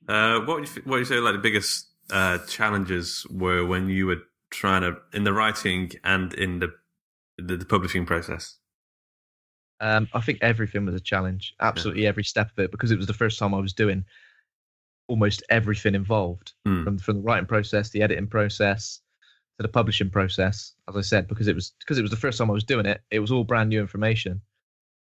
Uh, 0.07 0.39
what 0.45 0.61
would 0.61 0.69
you, 0.73 0.81
what 0.85 0.91
would 0.93 0.99
you 0.99 1.05
say 1.05 1.15
like 1.19 1.33
the 1.33 1.39
biggest 1.39 1.87
uh, 2.11 2.37
challenges 2.47 3.25
were 3.29 3.65
when 3.65 3.89
you 3.89 4.05
were 4.07 4.21
trying 4.51 4.81
to 4.81 4.95
in 5.11 5.25
the 5.25 5.33
writing 5.33 5.91
and 6.03 6.33
in 6.35 6.59
the 6.59 6.69
the, 7.37 7.57
the 7.57 7.65
publishing 7.65 8.05
process? 8.05 8.55
Um, 9.81 10.07
I 10.13 10.21
think 10.21 10.39
everything 10.41 10.85
was 10.85 10.95
a 10.95 11.01
challenge, 11.01 11.53
absolutely 11.59 12.07
every 12.07 12.23
step 12.23 12.51
of 12.51 12.59
it, 12.59 12.71
because 12.71 12.89
it 12.91 12.97
was 12.97 13.05
the 13.07 13.13
first 13.13 13.37
time 13.37 13.53
I 13.53 13.59
was 13.59 13.73
doing 13.73 14.05
almost 15.09 15.43
everything 15.49 15.93
involved 15.93 16.53
Hmm. 16.65 16.85
from 16.85 16.97
from 16.99 17.17
the 17.17 17.23
writing 17.23 17.45
process, 17.45 17.89
the 17.89 18.01
editing 18.01 18.27
process, 18.27 19.01
to 19.57 19.63
the 19.63 19.67
publishing 19.69 20.09
process. 20.09 20.73
As 20.87 20.95
I 20.95 21.01
said, 21.01 21.27
because 21.27 21.47
it 21.47 21.55
was 21.55 21.73
because 21.79 21.97
it 21.97 22.01
was 22.03 22.11
the 22.11 22.17
first 22.17 22.37
time 22.37 22.49
I 22.49 22.53
was 22.53 22.63
doing 22.63 22.85
it, 22.85 23.01
it 23.11 23.19
was 23.19 23.31
all 23.31 23.43
brand 23.43 23.69
new 23.69 23.81
information. 23.81 24.41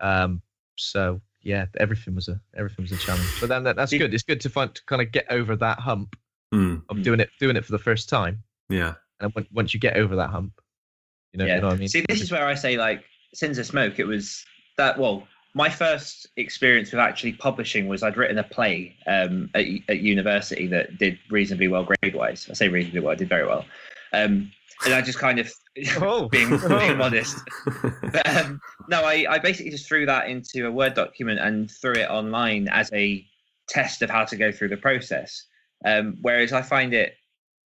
Um, 0.01 0.43
so 0.77 1.21
yeah, 1.43 1.67
everything 1.79 2.15
was 2.15 2.29
a 2.29 2.41
everything 2.57 2.85
was 2.85 2.93
a 2.93 2.97
challenge. 2.97 3.29
But 3.41 3.49
then 3.49 3.65
that, 3.65 3.77
that's 3.77 3.93
good. 3.93 4.13
It's 4.15 4.23
good 4.23 4.41
to 4.43 4.49
find 4.51 4.75
to 4.75 4.85
kind 4.87 5.03
of 5.03 5.13
get 5.13 5.27
over 5.31 5.57
that 5.57 5.79
hump 5.79 6.17
Hmm. 6.53 6.77
of 6.91 7.03
doing 7.03 7.19
it 7.19 7.31
doing 7.41 7.57
it 7.57 7.65
for 7.65 7.73
the 7.73 7.79
first 7.79 8.11
time, 8.11 8.43
Yeah. 8.69 8.95
and 9.21 9.33
when, 9.33 9.47
once 9.55 9.73
you 9.73 9.81
get 9.81 9.97
over 9.97 10.17
that 10.17 10.29
hump, 10.29 10.61
you 11.33 11.39
know, 11.39 11.47
yeah. 11.47 11.55
you 11.55 11.61
know 11.63 11.69
what 11.69 11.77
I 11.77 11.79
mean. 11.79 11.89
See, 11.89 12.05
this 12.07 12.21
is 12.21 12.31
where 12.31 12.47
I 12.47 12.53
say 12.55 12.77
like 12.77 13.05
Sins 13.33 13.57
of 13.57 13.65
Smoke. 13.65 13.99
It 13.99 14.05
was 14.05 14.45
that 14.77 14.99
well. 14.99 15.27
My 15.55 15.71
first 15.71 16.27
experience 16.37 16.93
with 16.93 17.01
actually 17.01 17.33
publishing 17.35 17.87
was 17.87 18.03
I'd 18.03 18.19
written 18.19 18.39
a 18.39 18.43
play 18.43 18.97
um, 19.07 19.49
at, 19.55 19.65
at 19.89 20.01
university 20.01 20.67
that 20.69 20.99
did 20.99 21.19
reasonably 21.31 21.69
well 21.69 21.85
grade 21.85 22.15
wise. 22.15 22.49
I 22.51 22.55
say 22.55 22.69
reasonably 22.69 23.01
well, 23.01 23.13
I 23.13 23.17
did 23.17 23.29
very 23.31 23.47
well. 23.47 23.65
Um, 24.13 24.51
and 24.85 24.95
I 24.95 25.01
just 25.03 25.19
kind 25.19 25.39
of 25.39 25.51
Oh. 26.01 26.29
being, 26.31 26.51
being 26.51 26.99
modest. 26.99 27.39
But, 28.13 28.27
um, 28.37 28.61
no, 28.89 29.05
I, 29.05 29.25
I 29.29 29.39
basically 29.39 29.71
just 29.71 29.89
threw 29.89 30.05
that 30.07 30.29
into 30.29 30.67
a 30.67 30.71
Word 30.71 30.95
document 30.95 31.41
and 31.41 31.71
threw 31.71 31.93
it 31.95 32.11
online 32.11 32.69
as 32.69 32.93
a 32.93 33.25
test 33.69 34.03
of 34.03 34.11
how 34.11 34.25
to 34.27 34.37
go 34.37 34.53
through 34.53 34.69
the 34.69 34.77
process. 34.77 35.47
Um, 35.85 36.19
whereas 36.21 36.53
I 36.53 36.63
find 36.63 36.93
it 36.93 37.15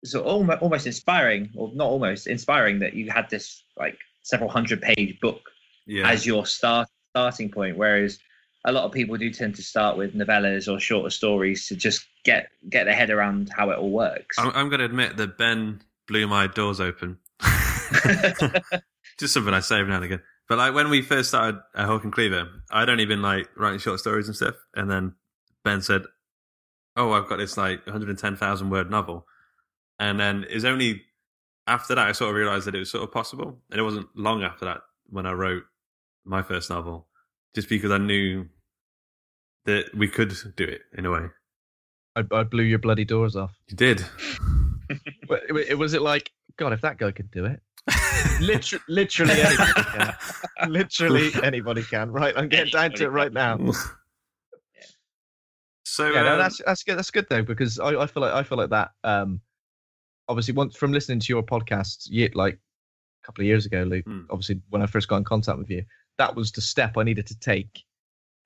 so 0.05 0.21
almost, 0.23 0.61
almost 0.61 0.87
inspiring, 0.87 1.51
or 1.57 1.71
not 1.75 1.87
almost 1.87 2.27
inspiring, 2.27 2.79
that 2.81 2.93
you 2.95 3.11
had 3.11 3.31
this 3.31 3.65
like 3.79 3.97
several 4.23 4.51
hundred 4.51 4.83
page 4.83 5.19
book 5.21 5.41
Yeah. 5.87 6.09
as 6.09 6.27
your 6.27 6.45
start 6.47 6.89
starting 7.11 7.51
point. 7.51 7.79
Whereas 7.79 8.19
a 8.67 8.73
lot 8.73 8.85
of 8.85 8.93
people 8.93 9.17
do 9.17 9.31
tend 9.31 9.55
to 9.57 9.63
start 9.63 9.97
with 9.97 10.15
novellas 10.15 10.71
or 10.71 10.79
shorter 10.79 11.11
stories 11.11 11.67
to 11.69 11.77
just 11.77 12.07
get 12.25 12.49
get 12.69 12.85
their 12.85 12.95
head 12.95 13.09
around 13.11 13.51
how 13.57 13.71
it 13.71 13.79
all 13.79 13.91
works. 13.91 14.39
I'm, 14.39 14.51
I'm 14.55 14.69
going 14.69 14.81
to 14.81 14.85
admit 14.85 15.17
that 15.17 15.39
Ben 15.39 15.81
blew 16.07 16.27
my 16.27 16.47
doors 16.47 16.81
open. 16.81 17.19
Just 19.19 19.35
something 19.35 19.55
I 19.55 19.61
say 19.61 19.81
every 19.81 19.91
now 19.91 19.97
and 19.97 20.05
again. 20.05 20.23
But 20.49 20.59
like 20.59 20.75
when 20.75 20.91
we 20.91 21.03
first 21.03 21.31
started 21.31 21.61
at 21.75 21.87
Hawk 21.87 22.05
and 22.05 22.13
Cleaver, 22.13 22.49
I'd 22.71 22.91
only 22.91 23.07
been 23.07 23.23
like 23.23 23.49
writing 23.57 23.79
short 23.79 24.01
stories 24.01 24.27
and 24.27 24.37
stuff, 24.37 24.57
and 24.75 24.91
then 24.91 25.15
Ben 25.65 25.81
said, 25.81 26.03
"Oh, 26.97 27.13
I've 27.13 27.29
got 27.29 27.39
this 27.39 27.57
like 27.57 27.87
110,000 27.87 28.71
word 28.71 28.91
novel," 28.91 29.27
and 29.99 30.21
then 30.21 30.45
it's 30.51 30.65
only 30.65 31.03
after 31.67 31.95
that 31.95 32.09
I 32.09 32.13
sort 32.13 32.31
of 32.31 32.37
realized 32.37 32.67
that 32.67 32.75
it 32.75 32.81
was 32.81 32.91
sort 32.91 33.05
of 33.05 33.13
possible, 33.13 33.59
and 33.71 33.81
it 33.81 33.83
wasn't 33.83 34.09
long 34.15 34.43
after 34.43 34.67
that 34.67 34.83
when 35.09 35.25
I 35.27 35.33
wrote 35.33 35.63
my 36.25 36.43
first 36.43 36.69
novel, 36.69 37.07
just 37.55 37.69
because 37.69 37.91
I 37.91 37.99
knew 37.99 38.47
that 39.65 39.95
we 39.95 40.09
could 40.09 40.35
do 40.57 40.65
it 40.65 40.83
in 40.97 41.07
a 41.07 41.11
way. 41.11 41.27
I, 42.17 42.23
I 42.33 42.43
blew 42.43 42.65
your 42.65 42.79
bloody 42.79 43.07
doors 43.07 43.35
off. 43.35 43.57
You 43.69 43.77
did. 43.77 44.05
But 45.29 45.43
it, 45.49 45.55
it- 45.71 45.79
was 45.79 45.95
it 45.95 46.03
like 46.03 46.31
God? 46.57 46.73
If 46.73 46.81
that 46.83 46.99
guy 46.99 47.11
could 47.13 47.31
do 47.31 47.45
it, 47.47 47.61
literally, 48.41 48.83
literally 48.89 49.41
anybody 49.41 49.83
can. 49.83 50.15
Literally 50.69 51.31
anybody 51.43 51.83
can. 51.83 52.11
Right, 52.11 52.35
I'm 52.37 52.49
getting 52.49 52.73
down 52.73 52.93
to 52.93 53.05
it 53.05 53.09
right 53.11 53.33
now. 53.33 53.59
So 55.85 56.11
yeah, 56.11 56.23
no, 56.23 56.33
um, 56.33 56.39
that's 56.39 56.61
that's 56.65 56.83
good. 56.83 56.97
That's 56.99 57.11
good 57.11 57.27
though 57.29 57.43
because 57.43 57.79
I, 57.79 57.89
I 58.01 58.07
feel 58.07 58.23
like 58.23 58.33
I 58.33 58.43
feel 58.43 58.59
like 58.59 58.71
that. 58.71 58.91
Um, 59.05 59.41
obviously, 60.29 60.55
once 60.55 60.77
from 60.77 60.93
listening 60.93 61.21
to 61.21 61.33
your 61.33 61.43
podcasts, 61.43 62.07
ye 62.09 62.29
like 62.35 62.55
a 62.55 63.27
couple 63.27 63.43
of 63.43 63.47
years 63.47 63.67
ago, 63.67 63.83
Luke. 63.83 64.05
Hmm. 64.07 64.23
Obviously, 64.31 64.61
when 64.71 64.83
I 64.83 64.87
first 64.87 65.09
got 65.09 65.17
in 65.19 65.25
contact 65.25 65.59
with 65.59 65.71
you, 65.71 65.85
that 66.19 66.35
was 66.35 66.51
the 66.53 66.61
step 66.61 66.97
I 66.97 67.03
needed 67.05 67.27
to 67.29 67.39
take. 67.39 67.83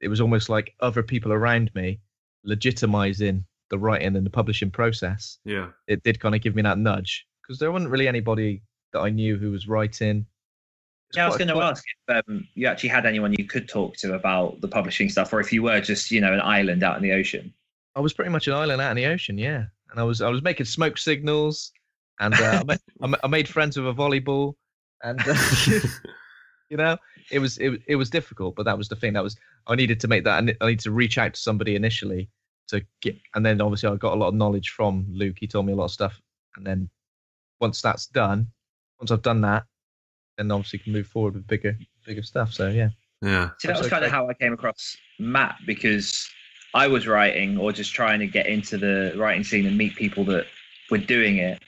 It 0.00 0.08
was 0.08 0.20
almost 0.20 0.48
like 0.48 0.74
other 0.80 1.02
people 1.02 1.32
around 1.32 1.70
me 1.74 2.00
legitimizing 2.46 3.44
the 3.70 3.78
writing 3.78 4.16
and 4.16 4.24
the 4.24 4.30
publishing 4.30 4.70
process. 4.70 5.38
yeah. 5.44 5.68
It 5.86 6.02
did 6.02 6.20
kind 6.20 6.34
of 6.34 6.40
give 6.40 6.54
me 6.54 6.62
that 6.62 6.78
nudge 6.78 7.26
because 7.42 7.58
there 7.58 7.72
wasn't 7.72 7.90
really 7.90 8.08
anybody 8.08 8.62
that 8.92 9.00
I 9.00 9.10
knew 9.10 9.36
who 9.36 9.50
was 9.50 9.68
writing. 9.68 10.26
It's 11.10 11.16
Yeah, 11.16 11.24
I 11.24 11.28
was 11.28 11.36
going 11.36 11.48
to 11.48 11.60
ask 11.62 11.82
if 12.08 12.24
um, 12.28 12.46
you 12.54 12.66
actually 12.66 12.90
had 12.90 13.06
anyone 13.06 13.32
you 13.32 13.44
could 13.44 13.68
talk 13.68 13.96
to 13.98 14.14
about 14.14 14.60
the 14.60 14.68
publishing 14.68 15.08
stuff, 15.08 15.32
or 15.32 15.40
if 15.40 15.52
you 15.52 15.62
were 15.62 15.80
just, 15.80 16.10
you 16.10 16.20
know, 16.20 16.32
an 16.32 16.40
island 16.40 16.82
out 16.82 16.96
in 16.96 17.02
the 17.02 17.12
ocean. 17.12 17.52
I 17.96 18.00
was 18.00 18.12
pretty 18.12 18.30
much 18.30 18.46
an 18.46 18.54
island 18.54 18.80
out 18.80 18.90
in 18.90 18.96
the 18.96 19.06
ocean, 19.06 19.38
yeah. 19.38 19.64
And 19.90 19.98
I 19.98 20.02
was 20.02 20.20
I 20.20 20.28
was 20.28 20.42
making 20.42 20.66
smoke 20.66 20.98
signals, 20.98 21.72
and 22.20 22.34
uh, 22.34 22.62
I, 23.02 23.06
ma- 23.06 23.16
I, 23.22 23.26
made 23.26 23.48
friends 23.48 23.78
with 23.78 23.88
a 23.88 23.92
volleyball, 23.94 24.54
and 25.02 25.18
uh, 25.26 25.34
you 26.68 26.76
know 26.76 26.98
it 27.30 27.38
was 27.38 27.56
it, 27.56 27.70
was- 27.70 27.80
it 27.86 27.96
was 27.96 28.10
difficult, 28.10 28.54
but 28.54 28.64
that 28.64 28.76
was 28.76 28.88
the 28.88 28.96
thing. 28.96 29.14
That 29.14 29.22
was 29.22 29.36
I 29.66 29.74
needed 29.74 29.98
to 30.00 30.08
make 30.08 30.24
that. 30.24 30.42
I 30.60 30.66
needed 30.66 30.80
to 30.80 30.90
reach 30.90 31.16
out 31.16 31.34
to 31.34 31.40
somebody 31.40 31.74
initially 31.74 32.28
to 32.68 32.84
get, 33.00 33.16
and 33.34 33.44
then 33.44 33.60
obviously 33.60 33.88
I 33.88 33.96
got 33.96 34.14
a 34.14 34.16
lot 34.16 34.28
of 34.28 34.34
knowledge 34.34 34.70
from 34.70 35.06
Luke. 35.10 35.36
He 35.38 35.46
told 35.46 35.66
me 35.66 35.72
a 35.72 35.76
lot 35.76 35.86
of 35.86 35.90
stuff, 35.90 36.20
and 36.56 36.66
then 36.66 36.88
once 37.60 37.82
that's 37.82 38.06
done, 38.06 38.48
once 39.00 39.10
I've 39.10 39.22
done 39.22 39.40
that, 39.42 39.64
then 40.36 40.50
obviously 40.50 40.78
can 40.78 40.92
move 40.92 41.06
forward 41.06 41.34
with 41.34 41.46
bigger 41.46 41.76
bigger 42.06 42.22
stuff. 42.22 42.52
So 42.52 42.68
yeah. 42.68 42.90
Yeah. 43.22 43.50
So 43.58 43.68
that 43.68 43.78
was 43.78 43.86
So 43.86 43.90
kind 43.90 44.04
of 44.04 44.10
how 44.10 44.28
I 44.28 44.34
came 44.34 44.52
across 44.52 44.96
Matt 45.18 45.56
because 45.66 46.28
I 46.74 46.86
was 46.86 47.06
writing 47.06 47.58
or 47.58 47.72
just 47.72 47.92
trying 47.92 48.20
to 48.20 48.26
get 48.26 48.46
into 48.46 48.78
the 48.78 49.12
writing 49.16 49.44
scene 49.44 49.66
and 49.66 49.76
meet 49.76 49.96
people 49.96 50.24
that 50.26 50.46
were 50.90 50.98
doing 50.98 51.38
it 51.38 51.60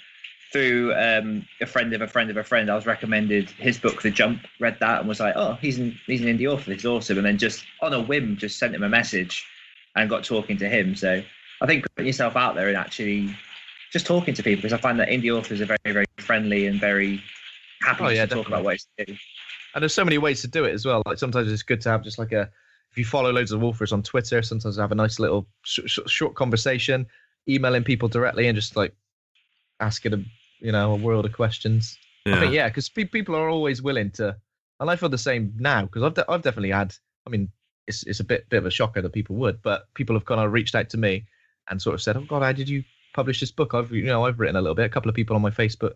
through 0.53 0.95
um, 0.95 1.47
a 1.61 1.67
friend 1.67 1.93
of 1.93 2.03
a 2.03 2.07
friend 2.07 2.31
of 2.31 2.37
a 2.37 2.45
friend. 2.45 2.71
I 2.71 2.77
was 2.77 2.87
recommended 2.87 3.51
his 3.51 3.79
book, 3.79 4.03
The 4.03 4.11
Jump. 4.11 4.47
Read 4.61 4.77
that 4.81 5.01
and 5.01 5.09
was 5.09 5.21
like, 5.21 5.35
oh, 5.37 5.59
he's 5.61 5.79
an 5.79 5.99
he's 6.07 6.21
an 6.21 6.27
indie 6.27 6.47
author. 6.47 6.73
He's 6.73 6.87
awesome. 6.87 7.19
And 7.19 7.27
then 7.27 7.39
just 7.39 7.65
on 7.83 7.93
a 7.93 8.01
whim, 8.01 8.37
just 8.37 8.59
sent 8.59 8.75
him 8.75 8.83
a 8.83 8.89
message 8.89 9.45
and 9.97 10.09
got 10.09 10.25
talking 10.25 10.57
to 10.59 10.69
him. 10.69 10.95
So 10.95 11.23
I 11.61 11.67
think 11.67 11.87
putting 11.95 12.07
yourself 12.07 12.37
out 12.37 12.55
there 12.55 12.69
and 12.69 12.77
actually 12.77 13.35
just 13.93 14.07
talking 14.07 14.35
to 14.35 14.43
people 14.43 14.63
because 14.63 14.73
I 14.73 14.79
find 14.79 14.99
that 15.01 15.09
indie 15.09 15.37
authors 15.37 15.61
are 15.61 15.67
very 15.67 15.79
very 15.93 16.07
friendly 16.19 16.67
and 16.67 16.81
very 16.81 17.23
happy 17.83 18.05
Oh, 18.05 18.09
yeah, 18.09 18.27
to 18.27 18.35
talk 18.35 18.47
about 18.47 18.65
what 18.65 18.79
they 18.99 19.05
do. 19.05 19.17
And 19.75 19.83
there's 19.83 19.95
so 19.95 20.05
many 20.05 20.19
ways 20.19 20.41
to 20.43 20.49
do 20.49 20.65
it 20.65 20.73
as 20.73 20.85
well. 20.85 21.03
Like 21.07 21.19
sometimes 21.19 21.51
it's 21.51 21.63
good 21.63 21.81
to 21.83 21.91
have 21.91 22.03
just 22.03 22.19
like 22.19 22.33
a, 22.33 22.51
if 22.91 22.99
you 22.99 23.05
follow 23.05 23.31
loads 23.33 23.53
of 23.53 23.61
wolfers 23.61 23.93
on 23.93 24.03
Twitter, 24.03 24.43
sometimes 24.43 24.77
have 24.77 24.93
a 24.93 24.97
nice 24.97 25.19
little 25.19 25.47
sh- 25.63 25.81
sh- 25.87 26.01
short 26.07 26.35
conversation, 26.35 27.07
emailing 27.49 27.85
people 27.85 28.09
directly 28.09 28.49
and 28.49 28.57
just 28.57 28.75
like 28.75 28.95
asking 29.79 30.11
them, 30.11 30.27
you 30.61 30.73
know, 30.73 30.93
a 30.93 30.97
world 30.97 31.25
of 31.25 31.33
questions. 31.33 31.97
I 32.27 32.39
think 32.39 32.53
yeah, 32.53 32.69
because 32.69 32.89
pe- 32.89 33.05
people 33.05 33.35
are 33.35 33.49
always 33.49 33.81
willing 33.81 34.11
to, 34.13 34.37
and 34.79 34.91
I 34.91 34.97
feel 34.97 35.09
the 35.09 35.19
same 35.19 35.55
now 35.59 35.83
because 35.83 36.03
I've 36.03 36.15
de- 36.15 36.31
I've 36.31 36.43
definitely 36.43 36.71
had. 36.71 36.95
I 37.27 37.31
mean, 37.31 37.51
it's 37.87 38.03
it's 38.05 38.21
a 38.21 38.25
bit 38.25 38.49
bit 38.49 38.59
of 38.59 38.67
a 38.67 38.71
shocker 38.71 39.03
that 39.03 39.13
people 39.13 39.37
would, 39.37 39.63
but 39.63 39.93
people 39.95 40.15
have 40.17 40.25
kind 40.25 40.41
of 40.41 40.53
reached 40.53 40.75
out 40.75 40.89
to 40.91 40.97
me 40.99 41.25
and 41.69 41.81
sort 41.81 41.95
of 41.95 42.03
said, 42.03 42.17
"Oh 42.17 42.23
God, 42.23 42.43
how 42.43 42.53
did 42.53 42.69
you 42.69 42.85
publish 43.15 43.41
this 43.41 43.51
book?" 43.51 43.75
I've 43.75 43.93
you 43.93 44.05
know 44.05 44.27
I've 44.27 44.39
written 44.41 44.57
a 44.57 44.61
little 44.61 44.75
bit. 44.75 44.87
A 44.87 44.91
couple 44.91 45.09
of 45.09 45.15
people 45.15 45.37
on 45.37 45.43
my 45.43 45.51
Facebook 45.51 45.95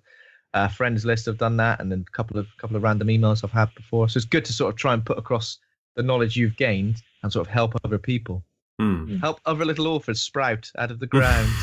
uh, 0.55 0.69
friends 0.69 1.05
list 1.05 1.27
have 1.27 1.39
done 1.39 1.57
that, 1.59 1.81
and 1.81 1.91
then 1.91 2.05
a 2.07 2.11
couple 2.17 2.39
of 2.39 2.47
couple 2.59 2.77
of 2.77 2.83
random 2.83 3.09
emails 3.09 3.45
I've 3.45 3.51
had 3.53 3.75
before. 3.75 4.09
So 4.09 4.19
it's 4.19 4.27
good 4.27 4.45
to 4.47 4.53
sort 4.53 4.73
of 4.73 4.79
try 4.79 4.95
and 4.95 5.05
put 5.05 5.19
across 5.19 5.59
the 5.97 6.03
knowledge 6.03 6.37
you've 6.37 6.57
gained 6.57 7.03
and 7.23 7.33
sort 7.33 7.47
of 7.47 7.53
help 7.53 7.75
other 7.85 7.99
people, 7.99 8.45
Hmm. 8.81 9.17
help 9.19 9.41
other 9.47 9.65
little 9.65 9.87
authors 9.87 10.21
sprout 10.21 10.71
out 10.79 10.91
of 10.91 10.99
the 11.01 11.07
ground. 11.07 11.49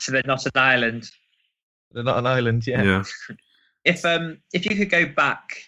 So 0.00 0.12
they're 0.12 0.22
not 0.26 0.44
an 0.44 0.52
island. 0.54 1.10
They're 1.92 2.04
not 2.04 2.18
an 2.18 2.26
island 2.26 2.66
yet. 2.66 2.84
Yeah. 2.84 3.04
If 3.84 4.04
um 4.04 4.38
if 4.52 4.66
you 4.66 4.76
could 4.76 4.90
go 4.90 5.06
back, 5.06 5.62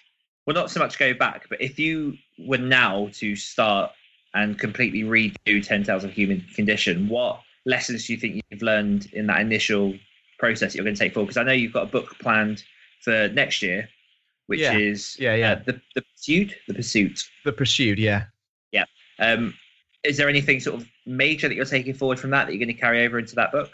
well, 0.46 0.54
not 0.54 0.70
so 0.70 0.80
much 0.80 0.98
go 0.98 1.14
back, 1.14 1.46
but 1.48 1.60
if 1.60 1.78
you 1.78 2.14
were 2.38 2.58
now 2.58 3.08
to 3.14 3.36
start 3.36 3.92
and 4.34 4.58
completely 4.58 5.02
redo 5.02 5.64
Ten 5.66 5.82
Tales 5.82 6.04
of 6.04 6.12
Human 6.12 6.44
Condition, 6.54 7.08
what 7.08 7.40
lessons 7.66 8.06
do 8.06 8.12
you 8.14 8.18
think 8.18 8.42
you've 8.50 8.62
learned 8.62 9.06
in 9.12 9.26
that 9.26 9.40
initial 9.40 9.94
process 10.38 10.72
that 10.72 10.76
you're 10.76 10.84
going 10.84 10.94
to 10.96 10.98
take 10.98 11.14
forward? 11.14 11.26
Because 11.26 11.36
I 11.36 11.42
know 11.44 11.52
you've 11.52 11.72
got 11.72 11.82
a 11.84 11.90
book 11.90 12.16
planned 12.20 12.62
for 13.02 13.28
next 13.28 13.62
year, 13.62 13.88
which 14.46 14.60
Yeah. 14.60 14.76
is 14.76 15.16
Yeah, 15.18 15.34
yeah. 15.34 15.52
uh, 15.52 15.62
the 15.66 15.80
the 15.94 16.02
pursuit, 16.02 16.54
the 16.68 16.74
pursuit. 16.74 17.22
The 17.44 17.52
pursued, 17.52 17.98
yeah. 17.98 18.24
Yeah. 18.72 18.84
Um, 19.18 19.54
is 20.04 20.16
there 20.16 20.28
anything 20.28 20.60
sort 20.60 20.80
of 20.80 20.88
major 21.06 21.46
that 21.48 21.54
you're 21.54 21.64
taking 21.66 21.92
forward 21.94 22.18
from 22.18 22.30
that 22.30 22.46
that 22.46 22.52
you're 22.54 22.64
going 22.64 22.74
to 22.74 22.80
carry 22.80 23.04
over 23.04 23.18
into 23.18 23.34
that 23.34 23.52
book? 23.52 23.70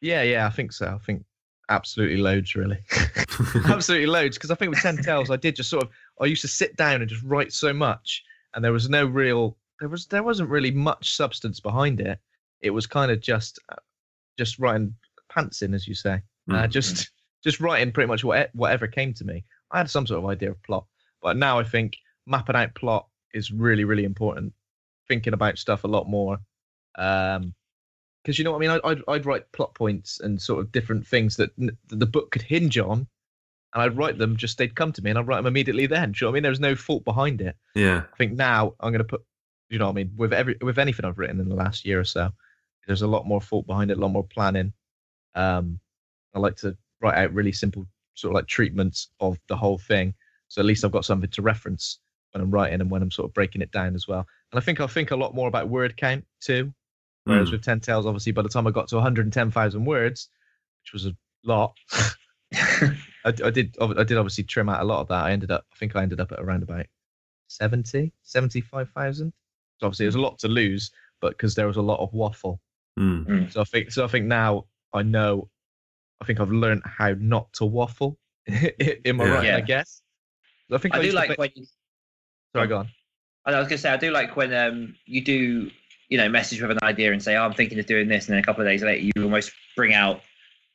Yeah, 0.00 0.22
yeah, 0.22 0.46
I 0.46 0.50
think 0.50 0.72
so. 0.72 0.86
I 0.86 0.98
think 1.04 1.24
absolutely 1.70 2.18
loads, 2.18 2.54
really. 2.54 2.78
absolutely 3.66 4.06
loads. 4.06 4.36
Because 4.36 4.50
I 4.50 4.54
think 4.54 4.70
with 4.70 4.80
Ten 4.80 4.96
Tales, 5.02 5.30
I 5.30 5.36
did 5.36 5.56
just 5.56 5.70
sort 5.70 5.82
of, 5.84 5.90
I 6.20 6.26
used 6.26 6.42
to 6.42 6.48
sit 6.48 6.76
down 6.76 7.00
and 7.00 7.08
just 7.10 7.22
write 7.24 7.52
so 7.52 7.72
much, 7.72 8.22
and 8.54 8.64
there 8.64 8.72
was 8.72 8.88
no 8.88 9.04
real, 9.06 9.56
there 9.80 9.88
was, 9.88 10.06
there 10.06 10.22
wasn't 10.22 10.48
really 10.50 10.70
much 10.70 11.14
substance 11.16 11.60
behind 11.60 12.00
it. 12.00 12.18
It 12.60 12.70
was 12.70 12.86
kind 12.86 13.10
of 13.10 13.20
just, 13.20 13.58
uh, 13.68 13.76
just 14.38 14.58
writing 14.58 14.94
pants 15.28 15.62
in, 15.62 15.74
as 15.74 15.86
you 15.88 15.94
say. 15.94 16.20
Uh, 16.50 16.54
Mm. 16.64 16.70
just, 16.70 17.10
just 17.42 17.60
writing 17.60 17.90
pretty 17.92 18.06
much 18.08 18.22
what, 18.22 18.50
whatever 18.54 18.86
came 18.86 19.12
to 19.14 19.24
me. 19.24 19.44
I 19.70 19.78
had 19.78 19.90
some 19.90 20.06
sort 20.06 20.22
of 20.22 20.30
idea 20.30 20.50
of 20.50 20.62
plot, 20.62 20.86
but 21.22 21.36
now 21.36 21.58
I 21.58 21.64
think 21.64 21.96
mapping 22.26 22.56
out 22.56 22.74
plot 22.74 23.06
is 23.32 23.50
really, 23.50 23.84
really 23.84 24.04
important. 24.04 24.52
Thinking 25.08 25.32
about 25.34 25.58
stuff 25.58 25.84
a 25.84 25.88
lot 25.88 26.08
more. 26.08 26.38
Um, 26.96 27.54
because 28.22 28.38
you 28.38 28.44
know 28.44 28.52
what 28.52 28.58
I 28.58 28.60
mean. 28.60 28.70
I'd, 28.70 28.80
I'd 28.84 29.02
I'd 29.08 29.26
write 29.26 29.52
plot 29.52 29.74
points 29.74 30.20
and 30.20 30.40
sort 30.40 30.60
of 30.60 30.72
different 30.72 31.06
things 31.06 31.36
that, 31.36 31.50
n- 31.60 31.76
that 31.88 31.98
the 31.98 32.06
book 32.06 32.30
could 32.30 32.40
hinge 32.40 32.78
on, 32.78 33.06
and 33.74 33.82
I'd 33.82 33.96
write 33.96 34.16
them. 34.18 34.36
Just 34.36 34.56
they'd 34.58 34.74
come 34.74 34.92
to 34.92 35.02
me, 35.02 35.10
and 35.10 35.18
I'd 35.18 35.26
write 35.26 35.36
them 35.38 35.46
immediately. 35.46 35.86
Then, 35.86 36.12
do 36.12 36.18
you 36.20 36.26
know 36.26 36.30
what 36.30 36.32
I 36.32 36.34
mean? 36.36 36.42
There's 36.44 36.60
no 36.60 36.74
fault 36.76 37.04
behind 37.04 37.40
it. 37.40 37.56
Yeah. 37.74 38.04
I 38.12 38.16
think 38.16 38.32
now 38.34 38.74
I'm 38.80 38.92
going 38.92 38.98
to 39.00 39.04
put, 39.04 39.22
you 39.68 39.78
know, 39.78 39.86
what 39.86 39.92
I 39.92 39.94
mean, 39.94 40.12
with 40.16 40.32
every 40.32 40.56
with 40.62 40.78
anything 40.78 41.04
I've 41.04 41.18
written 41.18 41.40
in 41.40 41.48
the 41.48 41.54
last 41.56 41.84
year 41.84 42.00
or 42.00 42.04
so, 42.04 42.30
there's 42.86 43.02
a 43.02 43.06
lot 43.06 43.26
more 43.26 43.40
thought 43.40 43.66
behind 43.66 43.90
it, 43.90 43.98
a 43.98 44.00
lot 44.00 44.10
more 44.12 44.24
planning. 44.24 44.72
Um, 45.34 45.80
I 46.34 46.38
like 46.38 46.56
to 46.56 46.76
write 47.00 47.16
out 47.18 47.32
really 47.34 47.52
simple 47.52 47.86
sort 48.14 48.30
of 48.30 48.34
like 48.36 48.46
treatments 48.46 49.08
of 49.20 49.38
the 49.48 49.56
whole 49.56 49.78
thing, 49.78 50.14
so 50.48 50.60
at 50.60 50.66
least 50.66 50.84
I've 50.84 50.92
got 50.92 51.04
something 51.04 51.30
to 51.30 51.42
reference 51.42 51.98
when 52.32 52.42
I'm 52.42 52.50
writing 52.50 52.80
and 52.80 52.90
when 52.90 53.02
I'm 53.02 53.10
sort 53.10 53.28
of 53.28 53.34
breaking 53.34 53.62
it 53.62 53.72
down 53.72 53.94
as 53.94 54.06
well. 54.08 54.26
And 54.52 54.58
I 54.58 54.64
think 54.64 54.80
I'll 54.80 54.86
think 54.88 55.10
a 55.10 55.16
lot 55.16 55.34
more 55.34 55.48
about 55.48 55.68
word 55.68 55.96
count 55.96 56.24
too. 56.40 56.72
Whereas 57.24 57.48
Mm. 57.48 57.52
with 57.52 57.62
Ten 57.62 57.80
Tales, 57.80 58.06
obviously, 58.06 58.32
by 58.32 58.42
the 58.42 58.48
time 58.48 58.66
I 58.66 58.70
got 58.70 58.88
to 58.88 58.96
110,000 58.96 59.84
words, 59.84 60.28
which 60.82 60.92
was 60.92 61.06
a 61.06 61.16
lot, 61.42 61.74
I, 63.24 63.28
I 63.44 63.50
did 63.50 63.76
I 63.80 64.04
did 64.04 64.18
obviously 64.18 64.44
trim 64.44 64.68
out 64.68 64.80
a 64.80 64.84
lot 64.84 65.00
of 65.00 65.08
that. 65.08 65.24
I 65.24 65.32
ended 65.32 65.50
up, 65.50 65.64
I 65.72 65.76
think 65.76 65.96
I 65.96 66.02
ended 66.02 66.20
up 66.20 66.30
at 66.32 66.40
around 66.40 66.62
about 66.62 66.86
70, 67.48 68.12
75,000. 68.22 69.32
So 69.80 69.86
obviously, 69.86 70.06
there's 70.06 70.14
a 70.14 70.20
lot 70.20 70.38
to 70.40 70.48
lose, 70.48 70.90
but 71.20 71.30
because 71.30 71.54
there 71.54 71.66
was 71.66 71.76
a 71.76 71.82
lot 71.82 72.00
of 72.00 72.12
waffle. 72.12 72.60
Mm. 72.98 73.52
So 73.52 73.60
I 73.60 73.64
think, 73.64 73.90
so 73.92 74.04
I 74.04 74.08
think 74.08 74.26
now 74.26 74.66
I 74.92 75.02
know, 75.02 75.48
I 76.20 76.24
think 76.26 76.38
I've 76.40 76.52
learned 76.52 76.82
how 76.84 77.14
not 77.18 77.52
to 77.54 77.64
waffle 77.64 78.18
in 78.46 79.16
my 79.16 79.24
Yeah. 79.24 79.30
writing, 79.34 79.50
I 79.50 79.56
Yeah. 79.58 79.60
guess. 79.60 80.02
I 80.72 80.78
think 80.78 80.94
I, 80.94 80.98
I 80.98 81.02
do 81.02 81.12
like 81.12 81.28
think- 81.28 81.38
when 81.38 81.50
you, 81.54 81.66
Sorry, 82.54 82.68
go 82.68 82.78
on. 82.78 82.88
I 83.46 83.50
was 83.58 83.68
going 83.68 83.76
to 83.76 83.78
say 83.78 83.90
I 83.90 83.96
do 83.98 84.10
like 84.10 84.36
when 84.36 84.54
um 84.54 84.94
you 85.04 85.22
do 85.22 85.70
you 86.08 86.16
know 86.16 86.28
message 86.30 86.62
with 86.62 86.70
an 86.70 86.78
idea 86.82 87.12
and 87.12 87.22
say 87.22 87.36
oh, 87.36 87.42
I'm 87.42 87.52
thinking 87.52 87.78
of 87.78 87.84
doing 87.84 88.08
this, 88.08 88.26
and 88.26 88.32
then 88.34 88.42
a 88.42 88.46
couple 88.46 88.62
of 88.62 88.68
days 88.68 88.82
later 88.82 89.02
you 89.04 89.22
almost 89.22 89.52
bring 89.76 89.92
out 89.92 90.20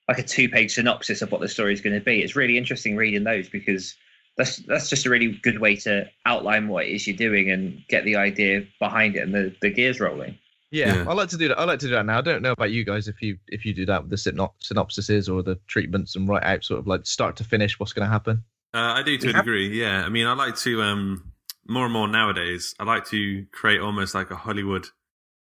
like 0.10 0.18
a 0.20 0.24
two 0.24 0.50
page 0.50 0.74
synopsis 0.74 1.22
of 1.22 1.32
what 1.32 1.40
the 1.40 1.48
story 1.48 1.72
is 1.74 1.80
going 1.82 1.94
to 1.98 2.04
be. 2.04 2.22
It's 2.22 2.36
really 2.36 2.58
interesting 2.58 2.96
reading 2.98 3.24
those 3.24 3.48
because 3.48 3.96
that's 4.38 4.58
that's 4.66 4.90
just 4.90 5.06
a 5.06 5.10
really 5.10 5.40
good 5.44 5.60
way 5.60 5.76
to 5.78 6.10
outline 6.26 6.68
what 6.68 6.86
it 6.86 6.90
is 6.90 7.06
you're 7.08 7.16
doing 7.16 7.50
and 7.52 7.82
get 7.88 8.04
the 8.06 8.16
idea 8.16 8.64
behind 8.80 9.16
it 9.16 9.20
and 9.22 9.34
the, 9.34 9.56
the 9.62 9.70
gears 9.70 10.00
rolling. 10.00 10.38
Yeah, 10.72 10.96
Yeah. 10.96 11.06
I 11.10 11.14
like 11.14 11.30
to 11.30 11.38
do 11.38 11.48
that. 11.50 11.60
I 11.60 11.64
like 11.66 11.80
to 11.80 11.88
do 11.88 11.94
that 11.94 12.06
now. 12.06 12.18
I 12.18 12.22
don't 12.22 12.42
know 12.42 12.52
about 12.54 12.72
you 12.72 12.84
guys 12.84 13.08
if 13.08 13.22
you 13.22 13.38
if 13.48 13.66
you 13.66 13.74
do 13.74 13.86
that 13.88 14.02
with 14.04 14.10
the 14.12 14.16
synop- 14.18 14.54
synopsises 14.64 15.32
or 15.34 15.42
the 15.44 15.60
treatments 15.68 16.16
and 16.16 16.28
write 16.28 16.44
out 16.44 16.64
sort 16.64 16.80
of 16.80 16.88
like 16.88 17.06
start 17.06 17.36
to 17.38 17.44
finish 17.44 17.80
what's 17.80 17.94
going 17.94 18.06
to 18.06 18.12
happen. 18.12 18.44
Uh, 18.74 18.94
I 18.98 19.04
do 19.04 19.18
to 19.18 19.28
We 19.28 19.32
a 19.34 19.36
have- 19.36 19.46
degree. 19.46 19.80
Yeah. 19.80 20.04
I 20.06 20.10
mean, 20.10 20.26
I 20.28 20.34
like 20.34 20.56
to 20.58 20.82
um 20.84 21.32
more 21.68 21.86
and 21.86 21.94
more 21.94 22.08
nowadays. 22.08 22.74
I 22.80 22.84
like 22.84 23.06
to 23.08 23.46
create 23.52 23.80
almost 23.82 24.16
like 24.16 24.32
a 24.32 24.36
Hollywood 24.36 24.88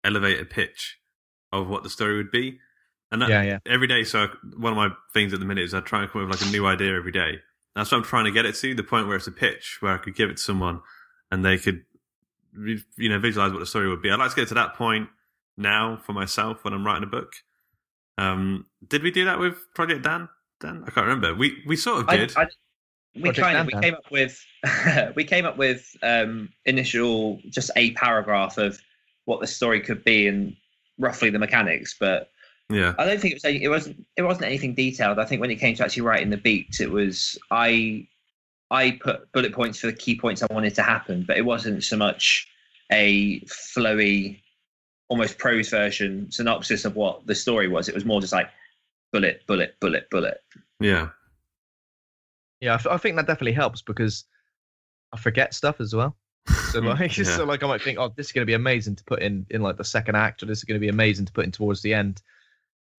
elevator 0.05 0.45
pitch 0.45 0.99
of 1.53 1.69
what 1.69 1.83
the 1.85 1.91
story 1.91 2.17
would 2.17 2.31
be. 2.31 2.59
And 3.11 3.23
that, 3.23 3.31
Yeah, 3.31 3.43
yeah. 3.43 3.59
every 3.67 3.87
day. 3.87 4.05
So 4.05 4.29
one 4.57 4.73
of 4.73 4.77
my 4.77 4.91
things 5.15 5.33
at 5.33 5.41
the 5.41 5.47
minute 5.47 5.65
is 5.65 5.75
I 5.75 5.81
try 5.81 6.03
and 6.03 6.11
come 6.11 6.23
up 6.23 6.29
with 6.29 6.41
like 6.41 6.49
a 6.49 6.53
new 6.53 6.67
idea 6.67 6.95
every 6.97 7.13
day. 7.13 7.41
That's 7.75 7.91
what 7.93 7.99
I'm 7.99 8.05
trying 8.05 8.25
to 8.27 8.31
get 8.31 8.45
it 8.45 8.55
to 8.57 8.75
the 8.75 8.83
point 8.83 9.07
where 9.07 9.17
it's 9.17 9.27
a 9.27 9.33
pitch 9.33 9.79
where 9.81 9.93
I 9.95 9.99
could 9.99 10.15
give 10.15 10.29
it 10.31 10.37
to 10.39 10.43
someone 10.43 10.81
and 11.31 11.45
they 11.45 11.59
could, 11.59 11.85
you 12.57 13.09
know, 13.09 13.19
visualize 13.19 13.53
what 13.53 13.61
the 13.61 13.67
story 13.67 13.89
would 13.89 14.03
be. 14.03 14.11
I'd 14.11 14.19
like 14.19 14.31
to 14.31 14.37
get 14.37 14.49
to 14.49 14.55
that 14.55 14.75
point 14.75 15.09
now 15.57 15.97
for 16.05 16.13
myself 16.13 16.65
when 16.65 16.75
I'm 16.75 16.85
writing 16.85 17.05
a 17.05 17.07
book. 17.07 17.33
Um, 18.17 18.67
did 18.87 19.03
we 19.03 19.11
do 19.11 19.25
that 19.27 19.39
with 19.39 19.57
Project 19.75 20.03
Dan? 20.03 20.29
Dan, 20.61 20.83
I 20.87 20.91
can't 20.91 21.07
remember. 21.07 21.35
We 21.35 21.63
we 21.67 21.77
sort 21.77 22.01
of 22.01 22.09
did. 22.09 22.37
I- 22.37 22.49
we 23.15 23.23
Project 23.23 23.41
kind 23.47 23.59
of 23.59 23.67
we 23.67 23.73
Dan 23.73 23.81
Dan. 23.81 23.83
came 23.83 23.95
up 23.95 24.11
with 24.11 24.45
we 25.17 25.25
came 25.25 25.47
up 25.47 25.57
with 25.57 25.97
um 26.03 26.49
initial 26.67 27.41
just 27.49 27.71
a 27.77 27.93
paragraph 27.93 28.59
of 28.59 28.81
what 29.25 29.41
the 29.41 29.47
story 29.47 29.81
could 29.81 30.05
be 30.05 30.27
and 30.27 30.55
roughly 30.99 31.31
the 31.31 31.39
mechanics, 31.39 31.95
but 31.99 32.31
yeah. 32.71 32.95
I 32.99 33.05
don't 33.07 33.21
think 33.21 33.33
it 33.33 33.37
was 33.37 33.45
any- 33.45 33.63
it 33.63 33.69
wasn't 33.69 34.07
it 34.17 34.23
wasn't 34.23 34.47
anything 34.47 34.75
detailed. 34.75 35.19
I 35.19 35.25
think 35.25 35.41
when 35.41 35.51
it 35.51 35.57
came 35.57 35.75
to 35.77 35.85
actually 35.85 36.03
writing 36.03 36.31
the 36.31 36.37
beats, 36.37 36.81
it 36.81 36.91
was 36.91 37.39
I 37.51 38.07
I 38.71 38.99
put 39.03 39.31
bullet 39.33 39.53
points 39.55 39.79
for 39.81 39.87
the 39.87 39.93
key 39.95 40.19
points 40.19 40.43
I 40.43 40.47
wanted 40.53 40.75
to 40.75 40.83
happen, 40.83 41.25
but 41.27 41.37
it 41.39 41.45
wasn't 41.45 41.83
so 41.85 41.97
much 41.97 42.47
a 42.93 43.41
flowy, 43.43 44.41
almost 45.09 45.39
prose 45.39 45.69
version 45.71 46.31
synopsis 46.31 46.85
of 46.85 46.95
what 46.97 47.27
the 47.27 47.35
story 47.35 47.69
was. 47.69 47.89
It 47.89 47.95
was 47.95 48.05
more 48.05 48.21
just 48.21 48.33
like 48.33 48.49
bullet, 49.13 49.43
bullet, 49.47 49.75
bullet, 49.81 50.09
bullet. 50.11 50.43
Yeah. 50.81 51.09
Yeah, 52.61 52.73
I, 52.73 52.75
f- 52.75 52.87
I 52.89 52.97
think 52.99 53.17
that 53.17 53.27
definitely 53.27 53.53
helps 53.53 53.83
because 53.83 54.25
I 55.13 55.17
forget 55.19 55.55
stuff 55.55 55.81
as 55.81 55.95
well. 55.95 56.17
So 56.73 56.81
like, 56.81 57.17
Yeah. 57.17 57.25
so 57.25 57.45
like 57.45 57.63
I 57.63 57.67
might 57.67 57.83
think, 57.83 57.99
oh, 57.99 58.13
this 58.17 58.27
is 58.27 58.33
going 58.33 58.43
to 58.43 58.47
be 58.51 58.55
amazing 58.55 58.97
to 58.97 59.05
put 59.05 59.23
in 59.23 59.47
in 59.51 59.63
like 59.63 59.77
the 59.77 59.85
second 59.85 60.17
act, 60.17 60.43
or 60.43 60.47
this 60.47 60.59
is 60.59 60.65
going 60.65 60.77
to 60.79 60.85
be 60.85 60.89
amazing 60.89 61.25
to 61.27 61.33
put 61.33 61.45
in 61.45 61.53
towards 61.53 61.81
the 61.83 61.95
end. 61.95 62.21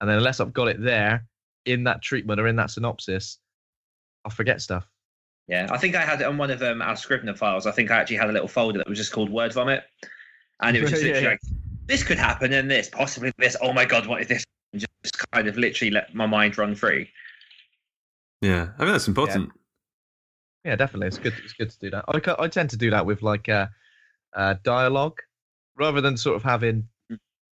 And 0.01 0.09
then 0.09 0.17
unless 0.17 0.39
I've 0.39 0.53
got 0.53 0.67
it 0.67 0.81
there 0.81 1.25
in 1.65 1.83
that 1.83 2.01
treatment 2.01 2.39
or 2.39 2.47
in 2.47 2.55
that 2.57 2.71
synopsis, 2.71 3.37
I'll 4.25 4.31
forget 4.31 4.61
stuff. 4.61 4.87
Yeah, 5.47 5.67
I 5.71 5.77
think 5.77 5.95
I 5.95 6.01
had 6.01 6.21
it 6.21 6.25
on 6.25 6.37
one 6.37 6.51
of 6.51 6.61
um, 6.61 6.81
our 6.81 6.95
Scrivener 6.95 7.35
files. 7.35 7.65
I 7.65 7.71
think 7.71 7.89
I 7.89 7.97
actually 7.97 8.17
had 8.17 8.29
a 8.29 8.33
little 8.33 8.47
folder 8.47 8.77
that 8.77 8.87
was 8.87 8.97
just 8.97 9.11
called 9.11 9.29
Word 9.29 9.51
Vomit, 9.51 9.83
and 10.61 10.77
it 10.77 10.81
was 10.81 10.89
just 10.91 11.03
literally 11.03 11.23
yeah. 11.23 11.29
like, 11.31 11.39
this 11.87 12.03
could 12.03 12.19
happen 12.19 12.53
and 12.53 12.69
this, 12.69 12.87
possibly 12.87 13.31
this. 13.37 13.57
Oh 13.61 13.73
my 13.73 13.85
god, 13.85 14.05
what 14.05 14.21
is 14.21 14.27
this? 14.27 14.43
And 14.73 14.81
just 15.03 15.31
kind 15.31 15.47
of 15.47 15.57
literally 15.57 15.91
let 15.91 16.13
my 16.13 16.27
mind 16.27 16.57
run 16.57 16.75
free. 16.75 17.09
Yeah. 18.41 18.69
I 18.77 18.83
mean, 18.83 18.91
that's 18.91 19.07
important. 19.07 19.51
Yeah, 20.63 20.75
definitely. 20.75 21.07
It's 21.07 21.17
good. 21.17 21.33
It's 21.43 21.53
good 21.53 21.69
to 21.71 21.79
do 21.79 21.89
that. 21.91 22.05
I, 22.07 22.43
I 22.43 22.47
tend 22.47 22.69
to 22.71 22.77
do 22.77 22.91
that 22.91 23.05
with 23.05 23.23
like 23.23 23.49
uh, 23.49 23.67
uh, 24.35 24.55
dialogue, 24.63 25.19
rather 25.77 26.01
than 26.01 26.17
sort 26.17 26.35
of 26.35 26.43
having 26.43 26.87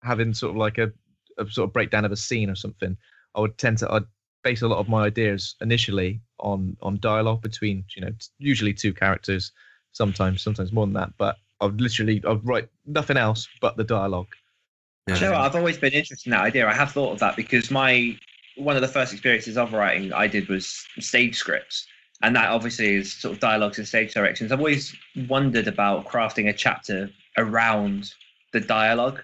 having 0.03 0.33
sort 0.33 0.51
of 0.51 0.57
like 0.57 0.77
a, 0.77 0.91
a 1.39 1.49
sort 1.49 1.67
of 1.69 1.73
breakdown 1.73 2.05
of 2.05 2.11
a 2.11 2.17
scene 2.17 2.49
or 2.49 2.55
something. 2.55 2.97
I 3.35 3.41
would 3.41 3.57
tend 3.57 3.77
to 3.79 3.91
I'd 3.91 4.03
base 4.43 4.61
a 4.61 4.67
lot 4.67 4.79
of 4.79 4.87
my 4.87 5.05
ideas 5.05 5.55
initially 5.61 6.21
on 6.39 6.77
on 6.81 6.99
dialogue 6.99 7.41
between 7.41 7.83
you 7.95 8.01
know 8.01 8.09
t- 8.09 8.27
usually 8.37 8.73
two 8.73 8.93
characters, 8.93 9.51
sometimes 9.91 10.41
sometimes 10.41 10.71
more 10.71 10.85
than 10.85 10.93
that. 10.93 11.13
But 11.17 11.37
I'd 11.61 11.79
literally 11.79 12.21
I'd 12.27 12.45
write 12.45 12.69
nothing 12.85 13.17
else 13.17 13.47
but 13.61 13.77
the 13.77 13.83
dialogue. 13.83 14.33
Yeah. 15.07 15.15
Do 15.15 15.19
you 15.19 15.25
know 15.27 15.37
what? 15.37 15.45
I've 15.45 15.55
always 15.55 15.77
been 15.77 15.93
interested 15.93 16.27
in 16.27 16.31
that 16.31 16.43
idea. 16.43 16.67
I 16.67 16.73
have 16.73 16.91
thought 16.91 17.13
of 17.13 17.19
that 17.19 17.35
because 17.35 17.71
my 17.71 18.17
one 18.57 18.75
of 18.75 18.81
the 18.81 18.87
first 18.87 19.13
experiences 19.13 19.57
of 19.57 19.73
writing 19.73 20.11
I 20.13 20.27
did 20.27 20.47
was 20.49 20.85
stage 20.99 21.37
scripts, 21.37 21.85
and 22.21 22.35
that 22.35 22.49
obviously 22.49 22.95
is 22.95 23.13
sort 23.13 23.33
of 23.33 23.39
dialogues 23.39 23.77
and 23.77 23.87
stage 23.87 24.13
directions. 24.13 24.51
I've 24.51 24.59
always 24.59 24.95
wondered 25.27 25.67
about 25.67 26.05
crafting 26.05 26.49
a 26.49 26.53
chapter 26.53 27.09
around 27.37 28.13
the 28.53 28.59
dialogue. 28.59 29.21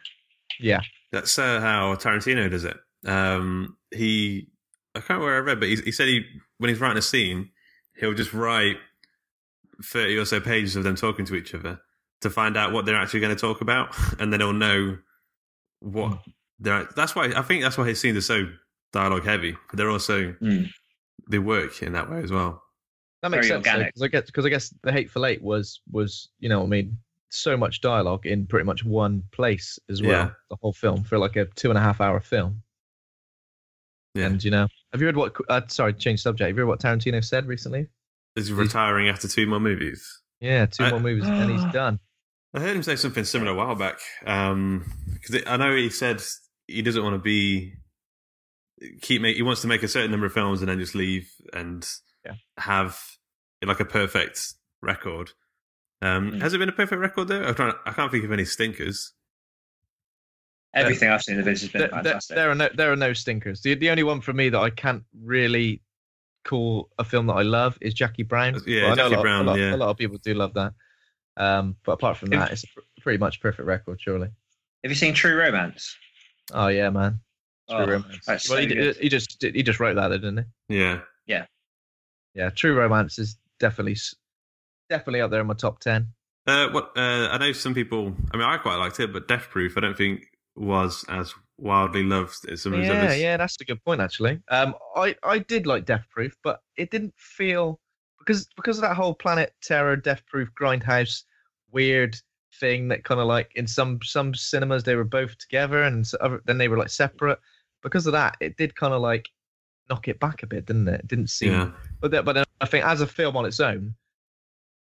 Yeah, 0.59 0.81
That's 1.15 1.39
uh, 1.39 1.59
how 1.61 1.95
Tarantino 1.95 2.49
does 2.49 2.65
it. 2.65 2.77
Um, 3.05 3.77
he, 3.91 4.47
I 4.93 4.99
can't 4.99 5.19
remember 5.19 5.25
where 5.27 5.35
I 5.35 5.39
read, 5.39 5.59
but 5.59 5.69
he, 5.69 5.75
he 5.77 5.91
said 5.91 6.07
he, 6.07 6.25
when 6.57 6.69
he's 6.69 6.79
writing 6.79 6.97
a 6.97 7.01
scene, 7.01 7.49
he'll 7.97 8.13
just 8.13 8.33
write 8.33 8.75
30 9.83 10.17
or 10.17 10.25
so 10.25 10.39
pages 10.39 10.75
of 10.75 10.83
them 10.83 10.95
talking 10.95 11.25
to 11.25 11.35
each 11.35 11.53
other 11.53 11.79
to 12.21 12.29
find 12.29 12.57
out 12.57 12.71
what 12.73 12.85
they're 12.85 12.95
actually 12.95 13.19
going 13.21 13.35
to 13.35 13.39
talk 13.39 13.61
about. 13.61 13.95
And 14.19 14.31
then 14.33 14.39
he'll 14.41 14.53
know 14.53 14.97
what 15.79 16.19
they're, 16.59 16.87
that's 16.95 17.15
why, 17.15 17.25
I 17.35 17.41
think 17.41 17.63
that's 17.63 17.77
why 17.77 17.85
his 17.87 17.99
scenes 17.99 18.17
are 18.17 18.21
so 18.21 18.47
dialogue 18.93 19.23
heavy, 19.25 19.55
but 19.69 19.77
they're 19.77 19.89
also, 19.91 20.33
Mm. 20.41 20.69
they 21.29 21.39
work 21.39 21.81
in 21.83 21.93
that 21.93 22.09
way 22.09 22.19
as 22.23 22.31
well. 22.31 22.61
that 23.21 23.31
makes 23.31 23.47
Very 23.47 23.63
sense. 23.63 23.85
Because 23.93 24.01
I 24.01 24.07
guess 24.07 24.25
because 24.25 24.45
I 24.45 24.49
guess 24.49 24.73
the 24.83 24.91
Hateful 24.91 25.25
Eight 25.25 25.41
was 25.41 25.81
was 25.91 26.29
you 26.39 26.49
know 26.49 26.59
what 26.59 26.65
I 26.67 26.69
mean 26.69 26.97
so 27.29 27.57
much 27.57 27.81
dialogue 27.81 28.25
in 28.25 28.45
pretty 28.47 28.65
much 28.65 28.83
one 28.85 29.23
place 29.31 29.77
as 29.89 30.01
well. 30.01 30.11
Yeah. 30.11 30.29
The 30.49 30.57
whole 30.61 30.73
film 30.73 31.03
for 31.03 31.17
like 31.17 31.35
a 31.35 31.45
two 31.55 31.69
and 31.69 31.77
a 31.77 31.81
half 31.81 31.99
hour 32.01 32.19
film. 32.19 32.61
Yeah. 34.13 34.27
And 34.27 34.43
you 34.43 34.51
know, 34.51 34.67
Have 34.93 35.01
you 35.01 35.07
heard 35.07 35.17
what? 35.17 35.35
Uh, 35.49 35.61
sorry, 35.67 35.93
change 35.93 36.21
subject. 36.21 36.47
Have 36.47 36.55
you 36.55 36.61
heard 36.61 36.67
what 36.69 36.79
Tarantino 36.79 37.23
said 37.23 37.45
recently? 37.47 37.87
Is 38.35 38.47
he 38.47 38.53
retiring 38.53 39.09
after 39.09 39.27
two 39.27 39.45
more 39.47 39.59
movies? 39.59 40.21
Yeah, 40.39 40.65
two 40.65 40.83
I- 40.85 40.91
more 40.91 40.99
movies 40.99 41.25
and 41.27 41.51
he's 41.51 41.65
done. 41.73 41.99
I 42.53 42.61
heard 42.61 42.75
him 42.75 42.83
say 42.83 42.95
something 42.95 43.25
similar 43.25 43.51
a 43.51 43.55
while 43.55 43.75
back. 43.75 43.99
Because 44.21 45.43
I 45.45 45.57
know 45.57 45.75
he 45.75 45.89
said 45.89 46.21
he 46.67 46.81
doesn't 46.81 47.03
want 47.03 47.15
to 47.15 47.19
be 47.21 47.73
keep 49.01 49.21
make. 49.21 49.35
He 49.35 49.41
wants 49.41 49.61
to 49.61 49.67
make 49.67 49.83
a 49.83 49.89
certain 49.89 50.11
number 50.11 50.25
of 50.25 50.31
films 50.31 50.61
and 50.61 50.69
then 50.69 50.79
just 50.79 50.95
leave 50.95 51.29
and 51.51 51.85
Yeah. 52.25 52.35
have 52.57 52.97
like 53.65 53.81
a 53.81 53.85
perfect 53.85 54.53
record. 54.81 55.31
Um, 56.01 56.31
Mm. 56.33 56.41
Has 56.41 56.53
it 56.53 56.57
been 56.59 56.69
a 56.69 56.73
perfect 56.73 56.99
record 56.99 57.27
though? 57.29 57.43
I'm 57.43 57.55
trying, 57.55 57.73
I 57.85 57.91
can't 57.91 58.11
think 58.11 58.25
of 58.25 58.31
any 58.31 58.45
stinkers. 58.45 59.13
Everything 60.73 61.09
I've 61.09 61.21
seen 61.23 61.39
of 61.39 61.45
his 61.45 61.61
has 61.61 61.69
been 61.71 61.79
There, 61.81 61.87
there- 61.89 62.03
fantastic. 62.03 62.35
there 62.35 62.51
are 62.51 62.55
no 62.55 62.69
there 62.73 62.91
are 62.91 62.95
no 62.97 63.13
stinkers. 63.13 63.61
The 63.61 63.75
the 63.75 63.89
only 63.89 64.03
one 64.03 64.19
for 64.21 64.33
me 64.33 64.49
that 64.49 64.59
I 64.59 64.69
can't 64.69 65.03
really 65.23 65.81
call 66.43 66.89
a 66.99 67.03
film 67.05 67.27
that 67.27 67.33
I 67.33 67.43
love 67.43 67.77
is 67.81 67.93
Jackie 67.93 68.23
Brown. 68.23 68.59
Yeah, 68.67 68.81
But 68.81 68.91
I 68.91 68.95
know 68.95 68.95
Jackie 69.09 69.13
a 69.13 69.17
lot, 69.17 69.21
Brown, 69.23 69.45
A 69.45 69.47
lot, 69.51 69.59
yeah. 69.59 69.75
a 69.75 69.77
lot 69.77 69.89
of 69.89 69.97
people 69.97 70.17
do 70.17 70.33
love 70.33 70.53
that. 70.55 70.73
Um, 71.37 71.75
but 71.85 71.93
apart 71.93 72.17
from 72.17 72.29
that, 72.29 72.51
it's 72.51 72.63
a 72.65 72.67
pr- 72.67 72.79
pretty 73.01 73.17
much 73.17 73.39
perfect 73.41 73.65
record, 73.65 73.99
surely. 74.01 74.27
Have 74.83 74.91
you 74.91 74.95
seen 74.95 75.13
True 75.13 75.35
Romance? 75.37 75.95
Oh 76.53 76.67
yeah, 76.67 76.89
man. 76.89 77.21
True 77.69 77.77
Oh, 77.79 77.87
Romance. 77.87 78.19
that's 78.27 78.49
well, 78.49 78.57
so 78.59 78.61
he, 78.61 78.67
good. 78.67 78.97
he 78.97 79.07
just 79.09 79.41
he 79.41 79.63
just 79.63 79.79
wrote 79.79 79.95
that, 79.95 80.09
didn't 80.09 80.45
he? 80.67 80.77
Yeah. 80.77 81.01
Yeah, 81.25 81.45
Yeah. 82.33 82.49
True 82.49 82.75
Romance 82.75 83.17
is 83.17 83.37
definitely 83.59 83.93
s- 83.93 84.13
definitely 84.89 85.21
up 85.21 85.31
there 85.31 85.41
in 85.41 85.47
my 85.47 85.53
top 85.53 85.79
ten. 85.79 86.07
Uh, 86.47 86.69
what 86.69 86.91
uh, 86.95 87.29
I 87.31 87.37
know 87.37 87.51
some 87.51 87.73
people. 87.73 88.13
I 88.31 88.37
mean, 88.37 88.45
I 88.45 88.57
quite 88.57 88.75
liked 88.75 88.99
it, 88.99 89.11
but 89.11 89.27
Death 89.27 89.47
Proof, 89.49 89.77
I 89.77 89.81
don't 89.81 89.97
think 89.97 90.25
was 90.55 91.03
as 91.09 91.33
wildly 91.57 92.03
loved 92.03 92.47
as 92.49 92.61
some 92.61 92.73
of 92.73 92.79
his 92.79 92.89
Yeah, 92.89 92.95
others. 92.95 93.19
yeah, 93.19 93.37
that's 93.37 93.57
a 93.61 93.65
good 93.65 93.83
point 93.83 94.01
actually. 94.01 94.41
Um, 94.49 94.75
I 94.95 95.15
I 95.23 95.39
did 95.39 95.65
like 95.65 95.85
Death 95.85 96.05
Proof, 96.09 96.35
but 96.43 96.61
it 96.77 96.91
didn't 96.91 97.13
feel 97.17 97.79
because 98.19 98.47
because 98.55 98.77
of 98.77 98.81
that 98.83 98.95
whole 98.95 99.13
Planet 99.13 99.53
Terror, 99.61 99.95
Death 99.95 100.23
Proof, 100.27 100.49
Grindhouse 100.59 101.23
weird 101.71 102.15
thing 102.59 102.87
that 102.87 103.03
kind 103.03 103.19
of 103.19 103.27
like 103.27 103.51
in 103.55 103.67
some 103.67 103.99
some 104.03 104.33
cinemas 104.33 104.83
they 104.83 104.95
were 104.95 105.03
both 105.03 105.37
together 105.37 105.83
and 105.83 106.09
other, 106.21 106.41
then 106.45 106.57
they 106.57 106.67
were 106.67 106.77
like 106.77 106.89
separate. 106.89 107.39
Because 107.81 108.07
of 108.07 108.13
that, 108.13 108.37
it 108.39 108.57
did 108.57 108.75
kind 108.75 108.93
of 108.93 109.01
like 109.01 109.29
knock 109.89 110.07
it 110.07 110.19
back 110.19 110.41
a 110.43 110.47
bit, 110.47 110.65
didn't 110.65 110.87
it? 110.87 111.01
It 111.01 111.07
didn't 111.07 111.29
seem. 111.29 111.51
Yeah. 111.51 111.71
But 112.01 112.11
then, 112.11 112.25
but 112.25 112.33
then 112.33 112.45
I 112.61 112.65
think 112.65 112.85
as 112.85 113.01
a 113.01 113.07
film 113.07 113.37
on 113.37 113.45
its 113.45 113.59
own, 113.59 113.93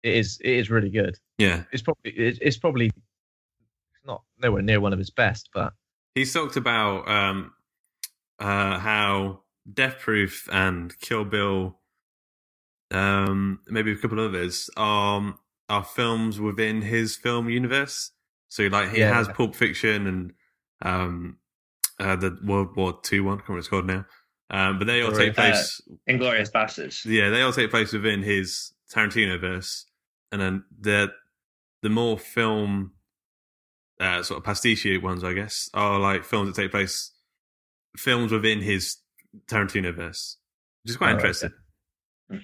it 0.03 0.15
is 0.15 0.39
it 0.43 0.51
is 0.51 0.69
really 0.69 0.89
good. 0.89 1.17
Yeah. 1.37 1.63
It's 1.71 1.83
probably 1.83 2.11
it, 2.11 2.39
it's 2.41 2.57
probably 2.57 2.91
not 4.05 4.23
nowhere 4.41 4.61
near 4.61 4.79
one 4.81 4.93
of 4.93 4.99
his 4.99 5.09
best, 5.09 5.49
but 5.53 5.73
He's 6.15 6.33
talked 6.33 6.57
about 6.57 7.07
um, 7.07 7.53
uh, 8.39 8.77
how 8.79 9.43
Death 9.73 9.99
Proof 9.99 10.49
and 10.51 10.97
Kill 10.99 11.23
Bill, 11.23 11.79
um, 12.91 13.59
maybe 13.67 13.91
a 13.91 13.95
couple 13.95 14.19
of 14.19 14.33
others, 14.33 14.69
are 14.75 15.35
are 15.69 15.83
films 15.85 16.39
within 16.39 16.81
his 16.81 17.15
film 17.15 17.49
universe. 17.49 18.11
So 18.49 18.63
like 18.63 18.89
he 18.91 18.99
Yeah. 18.99 19.13
has 19.13 19.29
Pulp 19.29 19.55
Fiction 19.55 20.05
and 20.07 20.33
um, 20.81 21.37
uh, 21.99 22.17
the 22.17 22.37
World 22.43 22.75
War 22.75 22.99
Two 23.01 23.23
one. 23.23 23.35
I 23.35 23.37
can't 23.37 23.49
remember 23.49 23.53
what 23.53 23.59
it's 23.59 23.67
called 23.69 23.85
now. 23.87 24.05
Um, 24.49 24.79
but 24.79 24.87
they 24.87 25.01
all 25.01 25.13
take 25.13 25.31
Uh, 25.39 25.43
place. 25.51 25.79
Inglourious 26.09 26.51
Basterds. 26.51 27.05
Yeah, 27.05 27.29
they 27.29 27.41
all 27.41 27.53
take 27.53 27.69
place 27.71 27.93
within 27.93 28.21
his 28.21 28.73
Tarantino 28.93 29.39
verse, 29.39 29.85
and 30.31 30.41
then 30.41 30.63
the 30.79 31.11
the 31.81 31.89
more 31.89 32.17
film 32.17 32.93
uh, 33.99 34.23
sort 34.23 34.37
of 34.39 34.43
pastiche 34.43 35.01
ones, 35.01 35.23
I 35.23 35.33
guess, 35.33 35.69
are 35.73 35.99
like 35.99 36.23
films 36.23 36.47
that 36.55 36.61
take 36.61 36.71
place 36.71 37.11
films 37.97 38.31
within 38.31 38.61
his 38.61 38.97
Tarantino 39.47 39.93
verse, 39.95 40.37
which 40.83 40.91
is 40.91 40.97
quite 40.97 41.11
Oh, 41.11 41.15
interesting. 41.15 41.51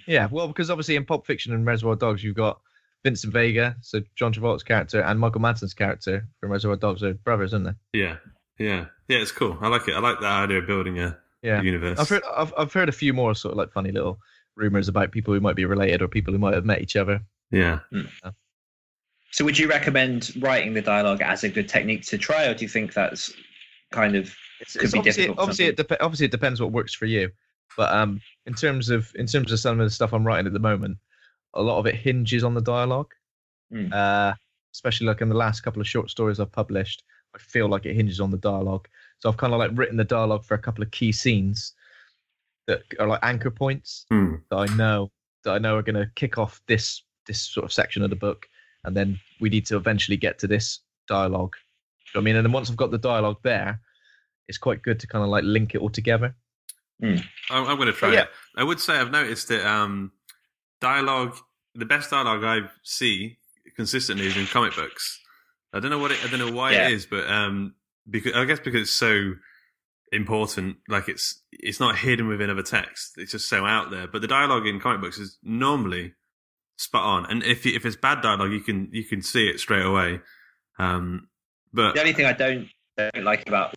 Yeah, 0.05 0.27
well, 0.29 0.47
because 0.47 0.69
obviously 0.69 0.95
in 0.97 1.05
Pulp 1.05 1.25
Fiction 1.25 1.53
and 1.53 1.65
Reservoir 1.65 1.95
Dogs, 1.95 2.23
you've 2.23 2.35
got 2.35 2.59
Vincent 3.03 3.31
Vega, 3.31 3.77
so 3.81 4.01
John 4.15 4.33
Travolta's 4.33 4.63
character, 4.63 4.99
and 5.01 5.19
Michael 5.19 5.39
Madsen's 5.41 5.73
character 5.73 6.27
from 6.39 6.51
Reservoir 6.51 6.75
Dogs 6.75 7.03
are 7.03 7.13
brothers, 7.13 7.53
aren't 7.53 7.65
they? 7.65 7.99
Yeah, 7.99 8.17
yeah, 8.59 8.88
yeah. 9.07 9.17
It's 9.19 9.31
cool. 9.31 9.57
I 9.61 9.69
like 9.69 9.88
it. 9.88 9.93
I 9.95 9.99
like 9.99 10.19
that 10.19 10.43
idea 10.43 10.57
of 10.59 10.67
building 10.67 10.99
a 10.99 11.17
Yeah. 11.41 11.61
universe. 11.61 11.99
I've 11.99 12.09
heard, 12.09 12.23
I've, 12.35 12.53
I've 12.57 12.73
heard 12.73 12.89
a 12.89 12.93
few 12.93 13.13
more 13.13 13.33
sort 13.33 13.53
of 13.53 13.57
like 13.57 13.71
funny 13.71 13.91
little 13.91 14.19
rumors 14.55 14.89
about 14.89 15.11
people 15.11 15.33
who 15.33 15.39
might 15.39 15.55
be 15.55 15.63
related 15.65 16.01
or 16.01 16.07
people 16.09 16.33
who 16.33 16.39
might 16.39 16.55
have 16.55 16.65
met 16.65 16.81
each 16.81 16.95
other. 16.97 17.21
Yeah. 17.52 17.80
So, 19.32 19.45
would 19.45 19.58
you 19.58 19.68
recommend 19.70 20.34
writing 20.41 20.74
the 20.74 20.82
dialogue 20.82 21.22
as 21.22 21.43
a 21.43 21.50
good 21.50 21.68
technique 21.70 22.06
to 22.08 22.18
try, 22.18 22.45
or 22.45 22.54
do 22.54 22.64
you 22.66 22.70
think 22.70 22.93
that's 22.93 23.34
kind 23.91 24.16
of 24.16 24.34
It's, 24.60 24.74
could 24.74 24.84
it's 24.84 24.93
be 24.93 25.00
obviously, 25.00 25.24
difficult? 25.24 25.38
for 25.38 25.41
obviously, 25.43 25.66
it 25.66 25.78
dep- 25.78 26.02
obviously 26.02 26.26
it 26.26 26.32
depends 26.32 26.62
what 26.62 26.72
works 26.72 26.93
for 26.93 27.06
you. 27.06 27.30
But 27.76 27.93
um, 27.93 28.22
in 28.45 28.54
terms 28.54 28.89
of 28.89 29.12
in 29.16 29.28
terms 29.28 29.52
of 29.52 29.60
some 29.60 29.80
of 29.80 29.86
the 29.86 29.91
stuff 29.91 30.14
I'm 30.14 30.26
writing 30.26 30.48
at 30.48 30.54
the 30.54 30.60
moment, 30.60 30.98
a 31.54 31.62
lot 31.62 31.78
of 31.80 31.86
it 31.86 31.95
hinges 31.95 32.43
on 32.43 32.54
the 32.54 32.62
dialogue. 32.62 33.12
Mm. 33.72 33.93
Uh, 33.93 34.34
especially 34.74 35.08
like 35.08 35.22
in 35.22 35.30
the 35.30 35.36
last 35.36 35.62
couple 35.62 35.82
of 35.82 35.88
short 35.88 36.10
stories 36.10 36.39
I've 36.39 36.52
published, 36.52 37.04
I 37.36 37.39
feel 37.39 37.68
like 37.68 37.86
it 37.86 37.95
hinges 37.95 38.20
on 38.22 38.32
the 38.32 38.38
dialogue. 38.38 38.88
So 39.20 39.28
I've 39.30 39.38
kind 39.38 39.54
of 39.54 39.60
like 39.60 39.72
written 39.74 39.98
the 39.98 40.04
dialogue 40.04 40.45
for 40.45 40.54
a 40.54 40.60
couple 40.60 40.84
of 40.84 40.91
key 40.91 41.12
scenes 41.12 41.74
that 42.68 42.84
are 43.00 43.08
like 43.08 43.20
anchor 43.24 43.50
points 43.52 44.06
Hmm. 44.10 44.36
that 44.50 44.58
I 44.58 44.66
know 44.76 45.12
that 45.43 45.52
I 45.52 45.58
know 45.58 45.76
are 45.78 45.82
going 45.82 45.95
to 45.95 46.10
kick 46.16 46.38
off 46.38 46.62
this 46.68 47.04
this 47.28 47.41
sort 47.41 47.65
of 47.65 47.73
section 47.73 48.03
of 48.03 48.09
the 48.09 48.15
book, 48.15 48.47
and 48.84 48.95
then 48.95 49.19
we 49.39 49.49
need 49.49 49.65
to 49.67 49.75
eventually 49.75 50.17
get 50.17 50.39
to 50.39 50.47
this 50.47 50.80
dialogue. 51.07 51.55
I 52.15 52.21
mean, 52.21 52.36
and 52.36 52.45
then 52.45 52.51
once 52.51 52.69
I've 52.69 52.78
got 52.78 52.91
the 52.91 52.97
dialogue 52.97 53.38
there, 53.43 53.82
it's 54.47 54.57
quite 54.57 54.82
good 54.82 54.99
to 55.01 55.07
kind 55.07 55.23
of 55.23 55.30
like 55.30 55.43
link 55.43 55.75
it 55.75 55.82
all 55.82 55.89
together. 55.89 56.36
I'm, 57.49 57.67
I'm 57.67 57.75
going 57.78 57.88
to 57.88 57.93
try 57.93 58.13
yeah. 58.13 58.21
it. 58.23 58.30
I 58.55 58.63
would 58.63 58.80
say 58.80 58.95
I've 58.95 59.11
noticed 59.11 59.49
that 59.49 59.67
um, 59.67 60.11
dialogue, 60.82 61.38
the 61.75 61.86
best 61.86 62.09
dialogue 62.09 62.43
I 62.43 62.69
see 62.84 63.38
consistently 63.75 64.25
is 64.25 64.38
in 64.38 64.47
comic 64.47 64.75
books. 64.75 65.19
I 65.73 65.80
don't 65.80 65.91
know 65.91 65.99
what 65.99 66.11
it, 66.11 66.19
I 66.23 66.28
don't 66.30 66.39
know 66.39 66.51
why 66.51 66.71
Yeah. 66.71 66.88
it 66.88 66.93
is, 66.93 67.05
but 67.05 67.30
um, 67.30 67.75
because 68.09 68.34
I 68.34 68.45
guess 68.45 68.59
because 68.59 68.82
it's 68.82 68.91
so 68.91 69.34
important, 70.11 70.78
like 70.88 71.09
it's 71.09 71.43
it's 71.51 71.80
not 71.80 71.97
hidden 71.97 72.28
within 72.28 72.49
other 72.49 72.63
text. 72.63 73.13
It's 73.17 73.34
just 73.34 73.47
so 73.49 73.65
out 73.65 73.91
there. 73.91 74.07
But 74.07 74.21
the 74.21 74.28
dialogue 74.28 74.65
in 74.65 74.80
comic 74.80 75.01
books 75.01 75.17
is 75.19 75.38
normally 75.43 76.13
spot 76.78 77.03
on, 77.03 77.25
and 77.30 77.43
if 77.43 77.65
if 77.65 77.86
it's 77.86 77.95
bad 77.95 78.21
dialogue, 78.21 78.51
you 78.51 78.61
can 78.61 78.89
you 78.91 79.03
can 79.03 79.21
see 79.21 79.47
it 79.47 79.59
straight 79.59 79.86
away. 79.86 80.21
Um, 80.80 81.28
but 81.73 81.93
The 81.95 81.99
only 82.01 82.13
thing 82.13 82.25
I 82.25 82.34
don't 82.34 82.69
don't 82.97 83.23
like 83.23 83.47
about 83.47 83.75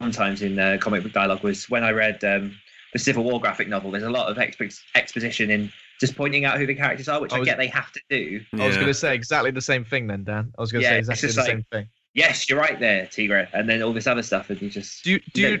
sometimes 0.00 0.42
in 0.42 0.58
uh, 0.58 0.78
comic 0.80 1.02
book 1.02 1.12
dialogue 1.12 1.42
was 1.42 1.68
when 1.70 1.84
I 1.84 1.90
read 1.90 2.22
um, 2.24 2.54
the 2.92 2.98
Civil 2.98 3.24
War 3.24 3.40
graphic 3.40 3.68
novel. 3.68 3.90
There's 3.90 4.02
a 4.04 4.10
lot 4.10 4.28
of 4.30 4.36
expo- 4.36 4.78
exposition 4.94 5.50
in 5.50 5.72
just 6.00 6.16
pointing 6.16 6.44
out 6.44 6.58
who 6.58 6.66
the 6.66 6.74
characters 6.74 7.08
are, 7.08 7.20
which 7.20 7.32
I 7.32 7.38
I, 7.38 7.44
get 7.44 7.58
they 7.58 7.66
have 7.68 7.90
to 7.92 8.00
do. 8.08 8.40
I 8.54 8.66
was 8.66 8.74
Yeah. 8.74 8.80
going 8.82 8.86
to 8.86 8.94
say 8.94 9.14
exactly 9.14 9.50
the 9.50 9.60
same 9.60 9.84
thing 9.84 10.06
then, 10.06 10.24
Dan. 10.24 10.52
I 10.56 10.60
was 10.60 10.70
going 10.72 10.82
to 10.82 10.88
Yeah, 10.88 10.94
say 10.94 10.98
exactly 10.98 11.28
the 11.30 11.36
like- 11.40 11.46
same 11.46 11.64
thing. 11.72 11.88
Yes, 12.14 12.48
you're 12.48 12.58
right 12.58 12.80
there, 12.80 13.06
Tigra, 13.06 13.48
and 13.52 13.68
then 13.68 13.82
all 13.82 13.92
this 13.92 14.06
other 14.06 14.22
stuff, 14.22 14.50
and 14.50 14.60
you 14.62 14.70
just 14.70 15.04
Do 15.04 15.12
you, 15.12 15.20
do 15.34 15.40
you 15.40 15.60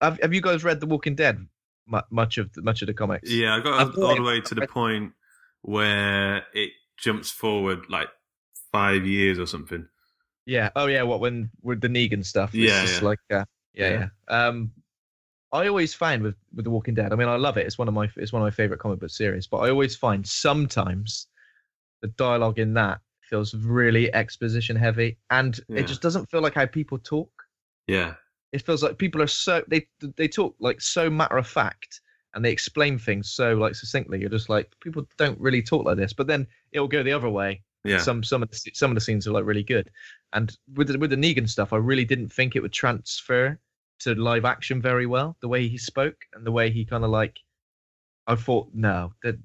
have, 0.00 0.18
have 0.20 0.32
you 0.34 0.40
guys 0.40 0.64
read 0.64 0.80
The 0.80 0.86
Walking 0.86 1.14
Dead? 1.14 1.46
Much 2.10 2.38
of 2.38 2.52
the, 2.52 2.62
much 2.62 2.82
of 2.82 2.86
the 2.86 2.94
comics. 2.94 3.30
Yeah, 3.30 3.56
I 3.56 3.60
got 3.60 3.80
I've 3.80 3.98
all 3.98 4.14
the 4.16 4.22
way 4.22 4.40
to 4.40 4.54
the 4.54 4.66
point 4.66 5.12
where 5.62 6.44
it 6.54 6.70
jumps 6.98 7.30
forward 7.30 7.80
like 7.88 8.08
five 8.72 9.06
years 9.06 9.38
or 9.38 9.46
something. 9.46 9.88
Yeah. 10.46 10.70
Oh 10.76 10.86
yeah. 10.86 11.02
What 11.02 11.20
when 11.20 11.50
with 11.62 11.80
the 11.80 11.88
Negan 11.88 12.24
stuff? 12.24 12.50
It's 12.54 12.62
Yeah, 12.62 12.82
just 12.82 13.02
yeah. 13.02 13.08
like 13.08 13.18
uh, 13.30 13.44
yeah, 13.74 14.08
yeah. 14.28 14.46
Um, 14.46 14.72
I 15.52 15.66
always 15.66 15.94
find 15.94 16.22
with 16.22 16.36
with 16.54 16.64
The 16.64 16.70
Walking 16.70 16.94
Dead. 16.94 17.12
I 17.12 17.16
mean, 17.16 17.28
I 17.28 17.36
love 17.36 17.56
it. 17.56 17.66
It's 17.66 17.78
one 17.78 17.88
of 17.88 17.94
my 17.94 18.08
it's 18.16 18.32
one 18.32 18.42
of 18.42 18.46
my 18.46 18.50
favorite 18.50 18.80
comic 18.80 19.00
book 19.00 19.10
series. 19.10 19.46
But 19.46 19.58
I 19.58 19.70
always 19.70 19.96
find 19.96 20.26
sometimes 20.26 21.26
the 22.02 22.08
dialogue 22.08 22.58
in 22.58 22.74
that 22.74 23.00
feels 23.22 23.54
really 23.54 24.12
exposition 24.14 24.76
heavy, 24.76 25.18
and 25.30 25.58
Yeah. 25.68 25.80
it 25.80 25.86
just 25.86 26.02
doesn't 26.02 26.30
feel 26.30 26.40
like 26.40 26.54
how 26.54 26.66
people 26.66 26.98
talk. 26.98 27.30
Yeah, 27.86 28.14
It 28.52 28.62
feels 28.62 28.82
like 28.82 28.98
people 28.98 29.22
are 29.22 29.26
so 29.26 29.62
they 29.68 29.86
they 30.16 30.28
talk 30.28 30.54
like 30.60 30.80
so 30.80 31.10
matter 31.10 31.36
of 31.36 31.46
fact, 31.46 32.00
and 32.34 32.44
they 32.44 32.52
explain 32.52 32.98
things 32.98 33.30
so 33.30 33.54
like 33.54 33.74
succinctly. 33.74 34.20
You're 34.20 34.30
just 34.30 34.48
like 34.48 34.72
people 34.80 35.06
don't 35.16 35.38
really 35.40 35.62
talk 35.62 35.84
like 35.84 35.96
this. 35.96 36.12
But 36.12 36.26
then 36.26 36.46
it'll 36.72 36.88
go 36.88 37.02
the 37.02 37.12
other 37.12 37.28
way, 37.28 37.62
yeah. 37.84 37.98
some 37.98 38.22
some 38.22 38.42
of 38.42 38.50
the 38.50 38.70
some 38.74 38.90
of 38.90 38.94
the 38.94 39.00
scenes 39.00 39.26
are 39.26 39.32
like 39.32 39.44
really 39.44 39.62
good, 39.62 39.90
and 40.32 40.56
with 40.74 40.88
the, 40.88 40.98
with 40.98 41.10
the 41.10 41.16
Negan 41.16 41.48
stuff, 41.48 41.72
I 41.72 41.76
really 41.76 42.04
didn't 42.04 42.32
think 42.32 42.56
it 42.56 42.60
would 42.60 42.72
transfer 42.72 43.58
to 44.00 44.14
live 44.14 44.44
action 44.44 44.80
very 44.80 45.06
well. 45.06 45.36
The 45.40 45.48
way 45.48 45.68
he 45.68 45.78
spoke 45.78 46.16
and 46.34 46.46
the 46.46 46.52
way 46.52 46.70
he 46.70 46.84
kind 46.84 47.04
of 47.04 47.10
like, 47.10 47.38
I 48.26 48.34
thought 48.34 48.68
no, 48.72 49.12
that 49.22 49.38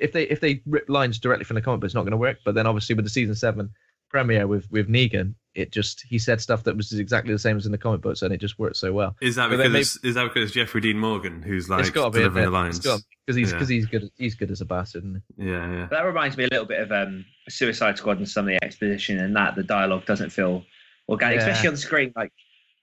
if 0.00 0.12
they 0.12 0.24
if 0.24 0.40
they 0.40 0.62
rip 0.66 0.88
lines 0.88 1.18
directly 1.18 1.44
from 1.44 1.56
the 1.56 1.62
comic 1.62 1.80
book, 1.80 1.86
it's 1.86 1.94
not 1.94 2.02
going 2.02 2.12
to 2.12 2.16
work. 2.16 2.38
But 2.44 2.54
then 2.54 2.66
obviously 2.66 2.94
with 2.94 3.04
the 3.04 3.10
season 3.10 3.34
seven 3.34 3.70
premiere 4.08 4.46
with 4.46 4.70
with 4.70 4.88
Negan, 4.88 5.34
it 5.54 5.72
just 5.72 6.02
he 6.08 6.18
said 6.18 6.40
stuff 6.40 6.62
that 6.64 6.76
was 6.76 6.92
exactly 6.92 7.32
the 7.32 7.38
same 7.38 7.56
as 7.56 7.66
in 7.66 7.72
the 7.72 7.78
comic 7.78 8.00
books, 8.00 8.22
and 8.22 8.32
it 8.32 8.38
just 8.38 8.58
worked 8.58 8.76
so 8.76 8.92
well. 8.92 9.16
Is 9.20 9.34
that 9.36 9.50
But 9.50 9.56
then 9.56 9.72
because 9.72 9.98
is 10.04 10.14
that 10.14 10.24
because 10.24 10.44
it's 10.44 10.52
Jeffrey 10.52 10.80
Dean 10.80 10.98
Morgan 10.98 11.42
who's 11.42 11.68
like 11.68 11.80
it's 11.80 11.90
got 11.90 12.04
to 12.04 12.10
be 12.10 12.18
delivering 12.20 12.44
the 12.46 12.50
lines? 12.52 12.78
because 12.78 13.02
he's 13.26 13.50
Yeah. 13.50 13.56
because 13.56 13.68
he's 13.68 13.86
good 13.86 14.10
he's 14.16 14.34
good 14.36 14.50
as 14.50 14.60
a 14.60 14.64
bastard. 14.64 15.02
Isn't 15.04 15.22
Yeah, 15.36 15.72
yeah. 15.72 15.86
That 15.90 16.02
reminds 16.02 16.36
me 16.36 16.44
a 16.44 16.48
little 16.48 16.66
bit 16.66 16.80
of 16.80 16.92
um, 16.92 17.24
Suicide 17.48 17.98
Squad 17.98 18.18
and 18.18 18.28
some 18.28 18.46
of 18.48 18.54
the 18.54 18.64
exposition 18.64 19.18
and 19.18 19.34
that 19.36 19.56
the 19.56 19.62
dialogue 19.64 20.06
doesn't 20.06 20.30
feel 20.30 20.64
organic, 21.08 21.38
Yeah. 21.40 21.46
especially 21.48 21.68
on 21.68 21.74
the 21.74 21.80
screen. 21.80 22.12
Like 22.14 22.32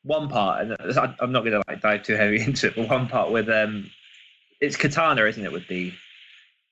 one 0.03 0.28
part, 0.30 0.63
and 0.63 0.97
I- 0.97 1.15
I'm 1.20 1.32
not 1.32 1.41
going 1.41 1.53
to 1.53 1.63
like 1.68 1.82
dive 1.82 2.03
too 2.03 2.15
heavy 2.15 2.41
into 2.45 2.68
it, 2.68 2.76
but 2.76 2.89
one 2.89 3.07
part 3.07 3.32
with 3.32 3.47
um, 3.49 3.89
it's 4.59 4.76
Katana, 4.76 5.24
isn't 5.26 5.43
it? 5.43 5.51
With 5.53 5.68
the 5.70 5.88
is 5.88 5.93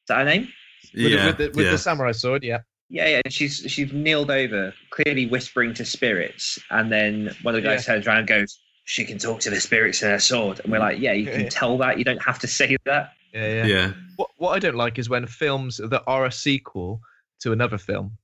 that 0.09 0.17
her 0.19 0.25
name? 0.25 0.49
With, 0.93 1.03
the- 1.03 1.09
yeah, 1.09 1.25
with, 1.27 1.37
the, 1.37 1.47
with 1.55 1.65
yeah. 1.65 1.71
the 1.71 1.77
samurai 1.77 2.11
sword, 2.11 2.43
yeah. 2.43 2.59
Yeah, 2.89 3.07
yeah. 3.07 3.21
and 3.25 3.33
She's 3.33 3.57
she's 3.67 3.91
kneeled 3.91 4.29
over, 4.31 4.73
clearly 4.91 5.25
whispering 5.27 5.73
to 5.75 5.85
spirits, 5.85 6.59
and 6.69 6.91
then 6.91 7.35
one 7.41 7.55
of 7.55 7.61
the 7.61 7.67
guys 7.67 7.85
turns 7.85 8.05
around 8.07 8.19
and 8.19 8.27
goes, 8.27 8.59
"She 8.85 9.03
can 9.05 9.17
talk 9.17 9.39
to 9.41 9.49
the 9.49 9.59
spirits 9.59 10.03
in 10.03 10.09
her 10.09 10.19
sword," 10.19 10.59
and 10.63 10.71
we're 10.71 10.79
like, 10.79 10.99
"Yeah, 10.99 11.13
you 11.13 11.25
can 11.25 11.41
Yeah. 11.41 11.49
tell 11.49 11.77
that. 11.79 11.97
You 11.97 12.03
don't 12.03 12.21
have 12.23 12.39
to 12.39 12.47
say 12.47 12.77
that." 12.85 13.13
Yeah, 13.33 13.47
yeah. 13.47 13.65
yeah, 13.65 13.93
What 14.17 14.29
what 14.37 14.51
I 14.51 14.59
don't 14.59 14.75
like 14.75 14.97
is 14.99 15.09
when 15.09 15.25
films 15.27 15.77
that 15.77 16.03
are 16.07 16.25
a 16.25 16.31
sequel 16.31 17.01
to 17.41 17.51
another 17.51 17.77
film 17.77 18.17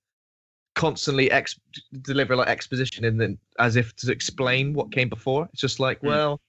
constantly 0.76 1.30
ex- 1.32 1.60
deliver 2.02 2.36
like 2.36 2.48
exposition 2.48 3.04
and 3.04 3.20
then 3.20 3.38
as 3.60 3.76
if 3.76 3.94
to 3.98 4.10
explain 4.12 4.74
what 4.74 4.92
came 4.92 5.10
before. 5.10 5.50
It's 5.52 5.60
just 5.62 5.80
like, 5.82 6.00
Hmm. 6.00 6.08
well, 6.08 6.42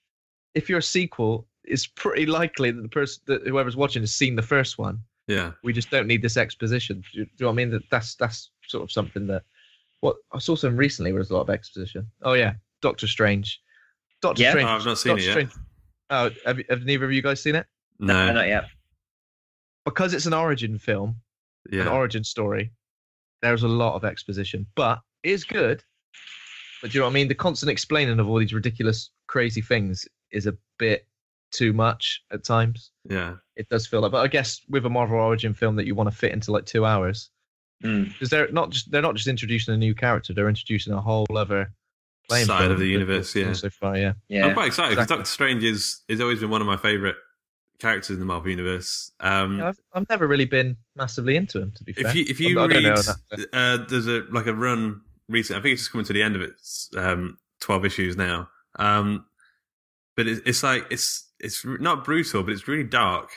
if 0.55 0.69
you're 0.69 0.79
a 0.79 0.83
sequel, 0.83 1.49
it's 1.65 1.87
pretty 1.89 2.27
likely 2.27 2.71
that 2.71 2.81
the 2.83 2.89
person 2.89 3.21
that 3.27 3.47
whoever's 3.47 3.75
watching 3.77 4.03
has 4.03 4.15
seen 4.15 4.37
the 4.37 4.43
first 4.43 4.79
one. 4.79 5.01
Yeah. 5.29 5.53
We 5.63 5.73
just 5.73 5.91
don't 5.91 6.07
need 6.07 6.23
this 6.23 6.37
exposition. 6.37 7.03
Do 7.13 7.21
you, 7.21 7.25
do 7.25 7.31
you 7.31 7.37
know 7.41 7.47
what 7.49 7.53
I 7.53 7.57
mean? 7.57 7.71
That 7.71 7.83
that's 7.91 8.15
that's 8.17 8.51
sort 8.67 8.83
of 8.83 8.91
something 8.93 9.27
that 9.29 9.43
what 10.01 10.17
I 10.33 10.39
saw 10.39 10.57
some 10.57 10.77
recently 10.77 11.13
was 11.13 11.31
a 11.31 11.35
lot 11.35 11.43
of 11.43 11.51
exposition. 11.51 12.07
Oh 12.23 12.33
yeah, 12.35 12.55
Doctor 12.81 13.07
Strange. 13.07 13.61
Doctor 14.21 14.43
Yeah. 14.43 14.51
Strange. 14.51 14.69
Oh, 14.69 14.73
I've 14.73 14.87
not 14.87 14.99
seen 14.99 15.11
Doctor 15.11 15.23
it 15.23 15.27
yet. 15.27 15.33
Strange. 15.33 15.53
Oh, 16.11 16.31
have, 16.45 16.59
have 16.69 16.85
neither 16.85 17.05
of 17.05 17.13
you 17.13 17.23
guys 17.23 17.43
seen 17.43 17.55
it? 17.55 17.67
No, 17.99 18.27
No, 18.27 18.33
not 18.35 18.49
yet. 18.49 18.65
Because 19.85 20.15
it's 20.15 20.27
an 20.27 20.35
origin 20.35 20.79
film, 20.79 21.17
an 21.83 21.89
origin 21.89 22.23
story. 22.23 22.73
There's 23.41 23.63
a 23.65 23.69
lot 23.69 23.95
of 23.95 24.05
exposition, 24.05 24.67
but 24.77 25.01
it 25.25 25.31
is 25.31 25.45
good. 25.45 25.83
But 26.81 26.91
do 26.91 26.99
you 26.99 27.01
know 27.01 27.07
what 27.07 27.13
I 27.13 27.15
mean? 27.15 27.29
The 27.29 27.35
constant 27.35 27.71
explaining 27.71 28.19
of 28.21 28.29
all 28.29 28.39
these 28.39 28.55
ridiculous, 28.55 29.11
crazy 29.27 29.61
things 29.61 30.07
is 30.33 30.47
a 30.47 30.55
bit 30.79 31.07
too 31.53 31.73
much 31.73 32.23
at 32.33 32.45
times. 32.45 32.91
yeah, 33.09 33.35
It 33.57 33.69
does 33.69 33.87
feel 33.87 34.01
like, 34.01 34.13
but 34.13 34.23
I 34.25 34.29
guess 34.29 34.61
with 34.69 34.85
a 34.87 34.91
Marvel 34.91 35.19
origin 35.19 35.55
film 35.55 35.77
that 35.77 35.87
you 35.87 35.95
want 35.95 36.11
to 36.11 36.17
fit 36.17 36.33
into 36.33 36.51
like 36.53 36.67
two 36.67 36.85
hours, 36.85 37.31
Mm. 37.85 38.13
because 38.13 38.31
they're 38.31 38.51
not 38.53 38.71
just 38.71 38.91
they're 38.93 39.03
not 39.03 39.17
just 39.17 39.27
introducing 39.27 39.75
a 39.75 39.77
new 39.77 39.93
character, 39.95 40.33
they're 40.33 40.49
introducing 40.49 40.93
a 40.93 41.01
whole 41.01 41.27
other 41.37 41.73
playing 42.29 42.47
Side 42.47 42.61
field 42.61 42.71
of 42.73 42.79
the 42.79 42.87
universe, 42.87 43.35
yeah. 43.35 43.53
So 43.55 43.71
far, 43.71 43.97
yeah. 43.99 44.13
Yeah. 44.29 44.47
I'm 44.47 44.55
quite 44.55 44.69
excited 44.69 44.91
because 44.91 45.05
exactly. 45.07 45.17
Doctor 45.23 45.31
Strange 45.31 45.65
is 45.65 46.01
has 46.09 46.21
always 46.21 46.39
been 46.39 46.51
one 46.51 46.61
of 46.61 46.67
my 46.69 46.77
favorite 46.77 47.17
characters 47.81 48.11
in 48.15 48.21
the 48.21 48.25
Marvel 48.25 48.51
universe. 48.51 49.11
Um, 49.19 49.59
Yeah, 49.59 49.69
I've, 49.71 49.81
I've 49.93 50.09
never 50.09 50.29
really 50.29 50.45
been 50.45 50.77
massively 50.95 51.35
into 51.35 51.61
him, 51.61 51.73
to 51.75 51.83
be 51.83 51.93
fair. 51.93 52.07
if 52.07 52.15
you 52.15 52.25
if 52.29 52.39
you 52.39 52.61
I 52.61 52.69
don't 52.69 52.85
read, 52.85 53.47
uh, 53.53 53.79
there's 53.89 54.07
a 54.07 54.23
like 54.31 54.47
a 54.47 54.55
run 54.55 55.01
recent. 55.29 55.59
I 55.59 55.63
think 55.63 55.73
it's 55.73 55.83
just 55.83 55.91
coming 55.91 56.05
to 56.07 56.13
the 56.13 56.23
end 56.23 56.37
of 56.37 56.43
its 56.43 56.89
um, 56.97 57.37
twelve 57.61 57.85
issues 57.85 58.17
now. 58.17 58.49
Um, 58.79 59.27
but 60.17 60.29
it, 60.29 60.43
it's 60.47 60.63
like 60.63 60.87
it's 60.91 61.29
it's 61.43 61.65
not 61.65 62.05
brutal, 62.05 62.43
but 62.43 62.53
it's 62.53 62.69
really 62.69 62.85
dark, 62.85 63.31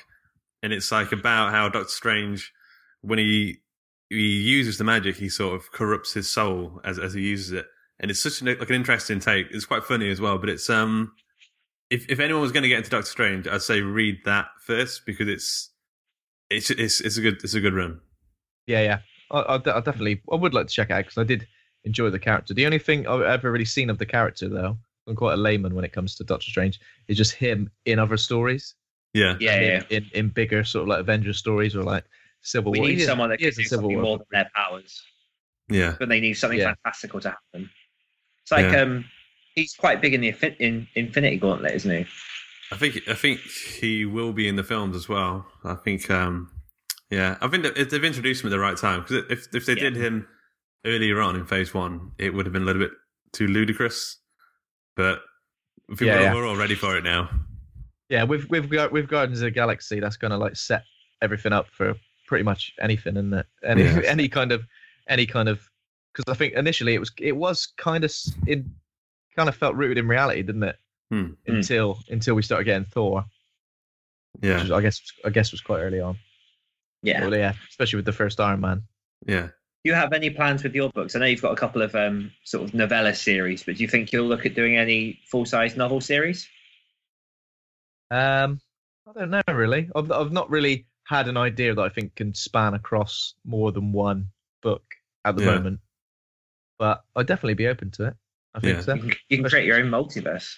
and 0.64 0.72
it's 0.72 0.92
like 0.92 1.12
about 1.12 1.52
how 1.52 1.70
Doctor 1.70 1.90
Strange, 1.90 2.54
when 3.02 3.20
he 3.20 3.58
he 4.10 4.40
uses 4.42 4.78
the 4.78 4.84
magic, 4.84 5.18
he 5.18 5.30
sort 5.30 5.56
of 5.56 5.72
corrupts 5.72 6.14
his 6.14 6.30
soul 6.30 6.80
as 6.84 7.00
as 7.00 7.14
he 7.14 7.22
uses 7.22 7.52
it, 7.52 7.66
and 8.00 8.10
it's 8.12 8.22
such 8.22 8.42
an, 8.42 8.48
like 8.48 8.70
an 8.70 8.76
interesting 8.76 9.20
take. 9.20 9.48
It's 9.52 9.66
quite 9.66 9.84
funny 9.84 10.10
as 10.10 10.22
well, 10.22 10.38
but 10.38 10.50
it's 10.50 10.70
um. 10.70 11.14
If, 11.92 12.10
if 12.10 12.20
anyone 12.20 12.42
was 12.42 12.52
going 12.52 12.64
to 12.64 12.70
get 12.70 12.80
into 12.80 12.90
Doctor 12.90 13.06
Strange, 13.06 13.48
I'd 13.48 13.62
say 13.62 13.82
read 13.82 14.18
that 14.26 14.48
first 14.60 15.06
because 15.06 15.28
it's 15.28 15.70
it's 16.50 16.72
it's 16.72 17.00
it's 17.00 17.18
a 17.18 17.22
good 17.22 17.36
it's 17.44 17.54
a 17.54 17.62
good 17.62 17.76
run. 17.76 18.00
Yeah, 18.66 18.82
yeah. 18.82 19.00
I, 19.32 19.40
I, 19.40 19.56
I 19.56 19.82
definitely, 19.82 20.22
I 20.32 20.36
would 20.36 20.54
like 20.54 20.68
to 20.68 20.74
check 20.74 20.90
it 20.90 20.94
out 20.94 21.06
because 21.06 21.20
I 21.20 21.24
did 21.24 21.48
enjoy 21.84 22.10
the 22.10 22.20
character. 22.20 22.54
The 22.54 22.66
only 22.66 22.80
thing 22.80 23.08
I've 23.08 23.22
ever 23.22 23.52
really 23.52 23.66
seen 23.66 23.90
of 23.90 23.98
the 23.98 24.06
character, 24.06 24.50
though, 24.50 24.78
I'm 25.08 25.16
quite 25.16 25.34
a 25.34 25.38
layman 25.38 25.76
when 25.76 25.86
it 25.86 25.92
comes 25.94 26.16
to 26.16 26.24
Doctor 26.24 26.50
Strange, 26.50 26.80
It's 27.08 27.18
just 27.18 27.34
him 27.34 27.70
in 27.86 28.00
other 28.00 28.18
stories. 28.18 28.76
Yeah, 29.14 29.36
Yeah, 29.40 29.56
in, 29.60 29.64
yeah. 29.64 29.98
In, 29.98 30.06
in 30.14 30.30
bigger 30.30 30.64
sort 30.64 30.84
of 30.84 30.88
like 30.90 31.00
Avengers 31.00 31.38
stories 31.38 31.76
or 31.76 31.84
like 31.84 32.04
Civil 32.42 32.72
We 32.72 32.80
War. 32.80 32.84
We 32.88 32.92
need 32.94 33.00
He 33.00 33.06
someone 33.06 33.30
that 33.30 33.40
he 33.40 33.46
can 33.48 33.56
do 33.56 33.64
Civil 33.64 33.84
something 33.84 33.96
War. 33.98 34.04
more 34.04 34.18
than 34.18 34.28
their 34.32 34.52
powers, 34.56 35.02
yeah, 35.70 35.96
but 36.00 36.10
they 36.10 36.20
need 36.20 36.34
something 36.34 36.60
Yeah. 36.60 36.74
fantastical 36.84 37.20
to 37.22 37.30
happen. 37.30 37.70
It's 38.42 38.52
like 38.52 38.72
Yeah. 38.72 38.82
um, 38.82 39.06
he's 39.56 39.74
quite 39.76 40.02
big 40.02 40.14
in 40.14 40.22
the 40.22 40.34
in 40.60 40.88
Infinity 40.96 41.38
Gauntlet, 41.38 41.74
isn't 41.76 41.92
he? 41.92 42.06
I 42.72 42.78
think 42.78 43.08
I 43.08 43.14
think 43.14 43.40
he 43.42 44.06
will 44.06 44.34
be 44.34 44.48
in 44.48 44.56
the 44.56 44.64
films 44.64 44.96
as 44.96 45.08
well. 45.08 45.46
I 45.64 45.76
think, 45.76 46.10
um, 46.10 46.52
yeah, 47.10 47.38
I 47.42 47.48
think 47.48 47.64
that 47.64 47.90
they've 47.90 48.04
introduced 48.04 48.44
him 48.44 48.48
at 48.48 48.52
the 48.52 48.60
right 48.60 48.76
time 48.78 49.02
because 49.02 49.24
if 49.30 49.48
if 49.56 49.66
they 49.66 49.74
Yeah. 49.74 49.90
did 49.90 49.96
him 49.96 50.28
earlier 50.86 51.22
on 51.22 51.36
in 51.36 51.46
Phase 51.46 51.74
One, 51.74 52.12
it 52.18 52.34
would 52.34 52.46
have 52.46 52.54
been 52.54 52.64
a 52.64 52.66
little 52.66 52.82
bit 52.82 52.92
too 53.32 53.48
ludicrous. 53.48 54.18
But 54.96 55.22
I 55.92 55.96
think 55.96 56.02
Yeah, 56.08 56.16
we're, 56.16 56.22
yeah. 56.22 56.34
we're 56.34 56.48
all 56.48 56.56
ready 56.58 56.76
for 56.76 56.98
it 56.98 57.04
now. 57.04 57.30
Yeah, 58.10 58.24
with 58.24 58.50
with 58.50 58.70
Gar- 58.70 58.90
with 58.90 59.08
Guardians 59.08 59.40
of 59.42 59.46
the 59.46 59.52
Galaxy, 59.52 60.00
that's 60.00 60.18
going 60.18 60.32
to 60.32 60.38
like 60.38 60.56
set 60.56 60.84
everything 61.22 61.54
up 61.54 61.68
for 61.72 61.96
pretty 62.28 62.44
much 62.44 62.74
anything, 62.82 63.18
isn't? 63.18 63.46
Any 63.64 63.84
Yeah. 63.84 64.02
any 64.06 64.28
kind 64.30 64.52
of 64.52 64.64
any 65.08 65.26
kind 65.26 65.50
of 65.50 65.60
because 66.14 66.32
I 66.32 66.36
think 66.38 66.54
initially 66.54 66.94
it 66.94 67.00
was 67.00 67.12
it 67.20 67.36
was 67.36 67.68
kind 67.78 68.04
of 68.04 68.14
in 68.48 68.74
kind 69.36 69.50
of 69.50 69.56
felt 69.56 69.76
rooted 69.76 69.98
in 69.98 70.08
reality, 70.08 70.44
didn't 70.44 70.64
it? 70.64 70.78
Hmm. 71.12 71.32
Until 71.48 72.00
until 72.10 72.36
we 72.36 72.42
started 72.42 72.64
getting 72.66 72.86
Thor, 72.86 73.26
Yeah, 74.42 74.54
which 74.56 74.64
was, 74.64 74.72
I 74.72 74.82
guess 74.82 75.02
I 75.26 75.30
guess 75.30 75.52
was 75.52 75.62
quite 75.62 75.80
early 75.82 76.00
on. 76.00 76.18
Yeah. 77.04 77.22
Well, 77.22 77.36
yeah, 77.38 77.54
especially 77.70 77.98
with 77.98 78.06
the 78.06 78.14
first 78.14 78.40
Iron 78.40 78.62
Man. 78.62 78.84
yeah. 79.28 79.50
Do 79.86 79.92
you 79.92 79.96
have 79.96 80.14
any 80.14 80.32
plans 80.32 80.64
with 80.64 80.74
your 80.74 80.90
books? 80.90 81.16
I 81.16 81.20
know 81.20 81.28
you've 81.28 81.44
got 81.44 81.52
a 81.52 81.56
couple 81.56 81.84
of 81.84 81.94
um, 81.94 82.32
sort 82.44 82.64
of 82.68 82.74
novella 82.74 83.14
series, 83.14 83.62
but 83.62 83.76
do 83.76 83.84
you 83.84 83.88
think 83.88 84.12
you'll 84.12 84.26
look 84.26 84.44
at 84.48 84.56
doing 84.56 84.78
any 84.78 85.20
full 85.30 85.46
size 85.46 85.78
novel 85.78 86.02
series? 86.02 86.48
Um, 88.10 88.60
I 89.08 89.20
don't 89.20 89.30
know 89.30 89.44
really. 89.48 89.92
I've 89.96 90.12
I've 90.12 90.32
not 90.32 90.50
really 90.50 90.88
had 91.04 91.28
an 91.28 91.38
idea 91.38 91.76
that 91.76 91.82
I 91.84 91.90
think 91.90 92.16
can 92.16 92.34
span 92.34 92.74
across 92.74 93.36
more 93.46 93.72
than 93.72 93.92
one 93.92 94.30
book 94.64 94.82
at 95.24 95.36
the 95.36 95.44
Yeah. 95.44 95.54
moment, 95.54 95.82
but 96.80 97.04
I'd 97.16 97.28
definitely 97.28 97.54
be 97.54 97.68
open 97.68 97.92
to 97.92 98.08
it. 98.08 98.16
I 98.56 98.62
think 98.62 98.78
Yeah. 98.78 98.82
so. 98.82 98.94
You 98.96 99.02
can, 99.02 99.12
you 99.30 99.38
can 99.38 99.46
create 99.48 99.68
your 99.68 99.78
own 99.78 99.92
multiverse. 99.92 100.56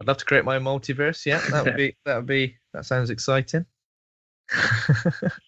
I'd 0.00 0.06
love 0.06 0.18
to 0.18 0.24
create 0.24 0.44
my 0.44 0.54
own 0.54 0.62
multiverse. 0.62 1.26
Yeah, 1.26 1.40
that 1.50 1.64
would 1.64 1.76
be 1.76 1.96
that 2.04 2.14
would 2.14 2.26
be 2.26 2.58
that 2.74 2.86
sounds 2.86 3.10
exciting. 3.10 3.66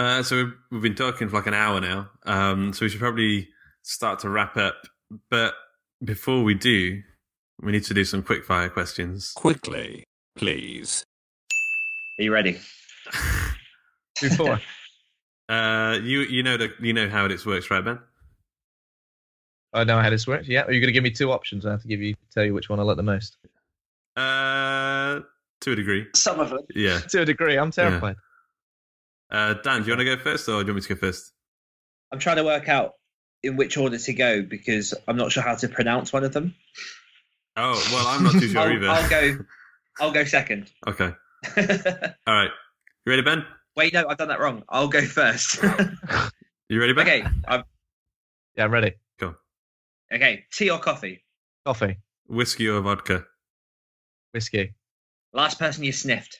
Uh, 0.00 0.22
so 0.22 0.36
we've, 0.36 0.52
we've 0.70 0.82
been 0.82 0.94
talking 0.94 1.28
for 1.28 1.36
like 1.36 1.46
an 1.46 1.52
hour 1.52 1.78
now, 1.78 2.08
um, 2.24 2.72
so 2.72 2.86
we 2.86 2.88
should 2.88 3.00
probably 3.00 3.46
start 3.82 4.18
to 4.18 4.30
wrap 4.30 4.56
up. 4.56 4.86
But 5.28 5.52
before 6.02 6.42
we 6.42 6.54
do, 6.54 7.02
we 7.60 7.70
need 7.70 7.84
to 7.84 7.92
do 7.92 8.06
some 8.06 8.22
quick 8.22 8.46
fire 8.46 8.70
questions. 8.70 9.32
Quickly, 9.36 10.04
please. 10.38 11.04
Are 12.18 12.22
you 12.22 12.32
ready? 12.32 12.58
Before 14.22 14.58
Uh, 15.50 15.98
you 16.02 16.20
you 16.20 16.44
know 16.44 16.56
the, 16.56 16.70
you 16.80 16.92
know 16.94 17.08
how 17.08 17.28
this 17.28 17.44
works, 17.44 17.70
right, 17.70 17.84
Ben? 17.84 17.98
I 19.74 19.84
know 19.84 20.00
how 20.00 20.08
this 20.08 20.26
works. 20.26 20.48
Yeah, 20.48 20.62
are 20.62 20.72
you 20.72 20.80
going 20.80 20.88
to 20.88 20.92
give 20.92 21.02
me 21.02 21.10
two 21.10 21.30
options? 21.30 21.66
I 21.66 21.72
have 21.72 21.82
to 21.82 21.88
give 21.88 22.00
you 22.00 22.14
tell 22.32 22.44
you 22.44 22.54
which 22.54 22.70
one 22.70 22.80
I 22.80 22.84
like 22.84 22.96
the 22.96 23.02
most. 23.02 23.36
Uh, 24.16 25.20
to 25.60 25.72
a 25.72 25.76
degree. 25.76 26.06
Some 26.14 26.40
of 26.40 26.48
them. 26.48 26.60
Yeah. 26.74 27.00
To 27.08 27.22
a 27.22 27.24
degree, 27.26 27.56
I'm 27.58 27.70
terrified. 27.70 28.16
Uh, 29.30 29.54
Dan, 29.54 29.80
do 29.82 29.86
you 29.86 29.92
want 29.96 30.00
to 30.00 30.16
go 30.16 30.22
first, 30.22 30.48
or 30.48 30.62
do 30.62 30.68
you 30.68 30.74
want 30.74 30.76
me 30.76 30.80
to 30.82 30.94
go 30.94 31.00
first? 31.00 31.32
I'm 32.12 32.18
trying 32.18 32.36
to 32.36 32.44
work 32.44 32.68
out 32.68 32.94
in 33.42 33.56
which 33.56 33.76
order 33.76 33.96
to 33.98 34.12
go 34.12 34.42
because 34.42 34.92
I'm 35.06 35.16
not 35.16 35.30
sure 35.32 35.42
how 35.42 35.54
to 35.54 35.68
pronounce 35.68 36.12
one 36.12 36.24
of 36.24 36.32
them. 36.32 36.54
Oh 37.56 37.72
well, 37.92 38.06
I'm 38.08 38.24
not 38.24 38.32
too 38.32 38.48
sure 38.48 38.60
I'll, 38.62 38.72
either. 38.72 38.88
I'll 38.88 39.08
go. 39.10 39.38
I'll 40.00 40.12
go 40.12 40.24
second. 40.24 40.70
Okay. 40.86 41.12
All 41.56 42.34
right. 42.34 42.50
You 43.06 43.10
ready, 43.10 43.22
Ben? 43.22 43.44
Wait, 43.76 43.92
no, 43.94 44.06
I've 44.08 44.18
done 44.18 44.28
that 44.28 44.40
wrong. 44.40 44.62
I'll 44.68 44.88
go 44.88 45.02
first. 45.02 45.62
You 46.68 46.78
ready, 46.80 46.92
Ben? 46.92 47.04
okay. 47.04 47.24
I'm, 47.48 47.64
Yeah, 48.56 48.64
I'm 48.64 48.70
ready. 48.70 48.92
Go. 49.18 49.34
okay. 50.14 50.44
Tea 50.52 50.70
or 50.70 50.78
coffee? 50.78 51.24
Coffee, 51.66 51.98
Whiskey 52.28 52.68
or 52.68 52.80
vodka? 52.80 53.24
whiskey, 54.32 54.74
Last 55.32 55.58
person 55.58 55.82
you 55.82 55.90
sniffed. 55.90 56.38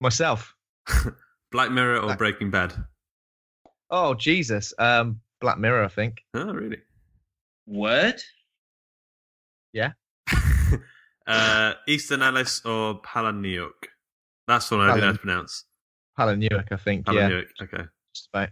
myself. 0.00 0.53
Black 1.52 1.70
Mirror 1.70 1.98
or 1.98 2.06
Black- 2.06 2.18
Breaking 2.18 2.50
Bad? 2.50 2.72
Oh 3.90 4.14
Jesus, 4.14 4.72
um, 4.78 5.20
Black 5.40 5.58
Mirror, 5.58 5.84
I 5.84 5.88
think. 5.88 6.22
Oh, 6.34 6.52
really? 6.52 6.78
Word. 7.66 8.20
Yeah. 9.72 9.92
uh, 11.26 11.74
Easton 11.86 12.22
Ellis 12.22 12.64
or 12.64 13.00
Palahniuk? 13.02 13.70
That's 14.46 14.68
the 14.68 14.76
one 14.76 14.88
I 14.90 14.94
didn't 14.94 15.00
know 15.00 15.06
how 15.06 15.12
to 15.12 15.18
pronounce. 15.18 15.64
Alan 16.18 16.38
Newark, 16.38 16.68
I 16.70 16.76
think. 16.76 17.06
Yeah, 17.10 17.40
Okay. 17.60 17.84
just 18.14 18.28
about 18.32 18.50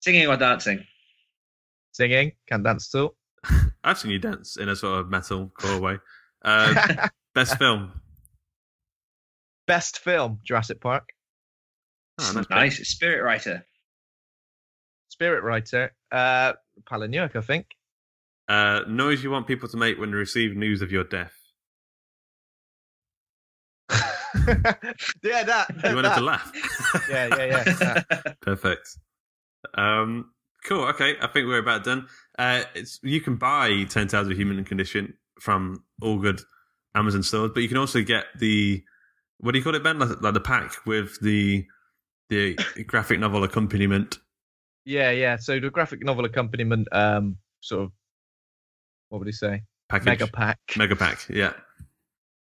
Singing 0.00 0.26
or 0.28 0.36
dancing? 0.36 0.84
singing. 1.92 2.32
Can't 2.46 2.62
dance 2.62 2.90
too. 2.90 3.14
I've 3.84 3.98
seen 3.98 4.10
you 4.10 4.18
dance 4.18 4.56
in 4.58 4.68
a 4.68 4.76
sort 4.76 5.00
of 5.00 5.08
metal 5.10 5.50
core 5.58 5.80
way. 5.80 5.96
Uh, 6.44 7.08
best 7.34 7.56
film? 7.58 8.00
Best 9.66 9.98
film, 10.00 10.38
Jurassic 10.44 10.80
Park. 10.80 11.08
Oh, 12.18 12.32
nice. 12.34 12.46
Nice. 12.50 12.88
Spirit 12.88 13.22
writer. 13.22 13.66
Spirit 15.08 15.42
writer, 15.44 15.92
uh, 16.12 16.52
Palahniuk, 16.84 17.36
I 17.36 17.40
think. 17.40 17.66
Uh, 18.48 18.82
noise 18.86 19.22
you 19.24 19.30
want 19.30 19.46
people 19.46 19.68
to 19.68 19.76
make 19.76 19.98
when 19.98 20.10
they 20.10 20.16
receive 20.16 20.54
news 20.56 20.82
of 20.82 20.92
your 20.92 21.04
death. 21.04 21.32
yeah, 25.22 25.42
that. 25.44 25.66
You 25.84 25.94
wanted 25.94 26.10
that. 26.10 26.16
to 26.16 26.24
laugh. 26.24 26.52
Yeah, 27.10 27.28
yeah, 27.36 27.44
yeah. 27.46 27.64
that. 27.64 28.36
Perfect. 28.40 28.88
Um, 29.74 30.30
cool. 30.64 30.84
Okay, 30.88 31.14
I 31.20 31.26
think 31.28 31.46
we're 31.46 31.58
about 31.58 31.84
done. 31.84 32.06
Uh, 32.38 32.62
it's 32.74 33.00
you 33.02 33.20
can 33.20 33.36
buy 33.36 33.84
Ten 33.84 34.08
Tales 34.08 34.28
of 34.28 34.36
Human 34.36 34.62
Condition 34.64 35.14
from 35.40 35.84
all 36.02 36.18
good 36.18 36.40
Amazon 36.94 37.22
stores, 37.22 37.52
but 37.54 37.62
you 37.62 37.68
can 37.68 37.76
also 37.78 38.02
get 38.02 38.24
the 38.38 38.82
what 39.38 39.52
do 39.52 39.58
you 39.58 39.64
call 39.64 39.74
it, 39.74 39.82
Ben? 39.82 39.98
Like, 39.98 40.20
like 40.22 40.34
the 40.34 40.40
pack 40.40 40.86
with 40.86 41.18
the 41.20 41.66
the 42.28 42.56
graphic 42.86 43.20
novel 43.20 43.44
accompaniment. 43.44 44.18
Yeah, 44.84 45.10
yeah. 45.10 45.36
So 45.36 45.58
the 45.58 45.70
graphic 45.70 46.04
novel 46.04 46.24
accompaniment, 46.24 46.88
um, 46.92 47.38
sort 47.60 47.84
of, 47.84 47.92
what 49.08 49.18
would 49.18 49.28
he 49.28 49.32
say? 49.32 49.62
Package. 49.88 50.06
Mega 50.06 50.26
pack. 50.26 50.58
Mega 50.76 50.96
pack. 50.96 51.26
Yeah, 51.28 51.52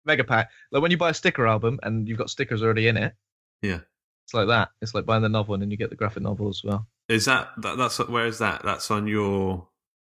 Mega 0.07 0.23
pack. 0.23 0.49
Like 0.71 0.81
when 0.81 0.89
you 0.89 0.97
buy 0.97 1.09
a 1.09 1.13
sticker 1.13 1.45
album 1.45 1.79
and 1.83 2.07
you've 2.07 2.17
got 2.17 2.29
stickers 2.29 2.63
already 2.63 2.87
in 2.87 2.97
it, 2.97 3.13
yeah. 3.61 3.79
it's 4.25 4.33
like 4.33 4.47
that. 4.47 4.69
It's 4.81 4.95
like 4.95 5.05
buying 5.05 5.21
the 5.21 5.29
novel 5.29 5.53
and 5.53 5.61
then 5.61 5.69
you 5.69 5.77
get 5.77 5.89
the 5.89 5.95
graphic 5.95 6.23
novel 6.23 6.47
as 6.47 6.61
well. 6.63 6.87
Is 7.09 7.25
that, 7.25 7.49
that 7.57 7.77
that's 7.77 7.99
where 7.99 8.25
is 8.25 8.39
that? 8.39 8.61
That's 8.63 8.89
on 8.89 9.05
your 9.07 9.67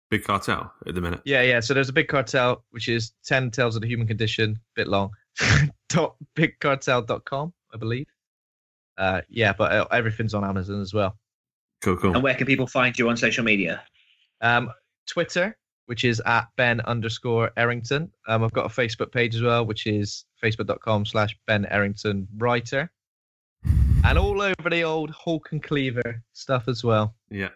big 0.09 0.23
cartel 0.23 0.71
at 0.85 0.93
the 0.93 1.01
minute. 1.01 1.21
Yeah, 1.25 1.41
yeah. 1.41 1.59
So 1.59 1.73
there's 1.73 1.89
a 1.89 1.93
big 1.93 2.07
cartel, 2.07 2.63
which 2.69 2.87
is 2.87 3.11
10 3.25 3.51
Tales 3.51 3.75
of 3.75 3.81
the 3.81 3.87
Human 3.87 4.07
Condition, 4.07 4.59
bit 4.75 4.87
long, 4.87 5.11
dot 5.89 6.15
bigcartel.com, 6.35 7.53
I 7.73 7.77
believe. 7.77 8.05
Uh, 8.97 9.21
yeah, 9.29 9.53
but 9.53 9.71
uh, 9.71 9.85
everything's 9.91 10.33
on 10.33 10.43
Amazon 10.43 10.81
as 10.81 10.93
well. 10.93 11.17
Cool, 11.81 11.97
cool. 11.97 12.13
And 12.13 12.23
where 12.23 12.35
can 12.35 12.47
people 12.47 12.67
find 12.67 12.97
you 12.97 13.09
on 13.09 13.17
social 13.17 13.43
media? 13.43 13.83
Um, 14.41 14.71
Twitter, 15.07 15.57
which 15.85 16.03
is 16.03 16.21
at 16.25 16.47
Ben 16.57 16.81
underscore 16.81 17.51
Errington. 17.57 18.11
Um, 18.27 18.43
I've 18.43 18.53
got 18.53 18.65
a 18.65 18.69
Facebook 18.69 19.11
page 19.11 19.35
as 19.35 19.41
well, 19.41 19.65
which 19.65 19.85
is 19.85 20.25
facebook.com 20.43 21.05
slash 21.05 21.37
Ben 21.45 21.65
Errington 21.65 22.27
Writer. 22.37 22.91
And 24.05 24.17
all 24.17 24.41
over 24.41 24.69
the 24.69 24.83
old 24.83 25.09
Hawk 25.09 25.49
and 25.51 25.61
Cleaver 25.61 26.23
stuff 26.31 26.69
as 26.69 26.81
well. 26.81 27.15
Yeah. 27.29 27.49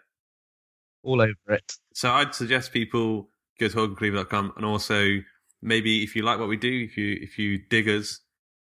All 1.01 1.21
over 1.21 1.35
it. 1.47 1.71
So 1.93 2.11
I'd 2.11 2.35
suggest 2.35 2.73
people 2.73 3.29
go 3.57 3.69
to 3.69 3.77
hawkandcleaver.com 3.77 4.53
and 4.57 4.65
also 4.65 5.21
maybe 5.61 6.03
if 6.03 6.13
you 6.13 6.23
like 6.23 6.39
what 6.39 6.49
we 6.49 6.57
do, 6.57 6.87
if 6.89 6.97
you 6.97 7.17
if 7.21 7.37
you 7.37 7.59
dig 7.69 7.87
us, 7.87 8.19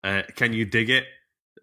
uh, 0.05 0.21
can 0.35 0.53
you 0.53 0.63
dig 0.63 0.89
it? 0.89 1.03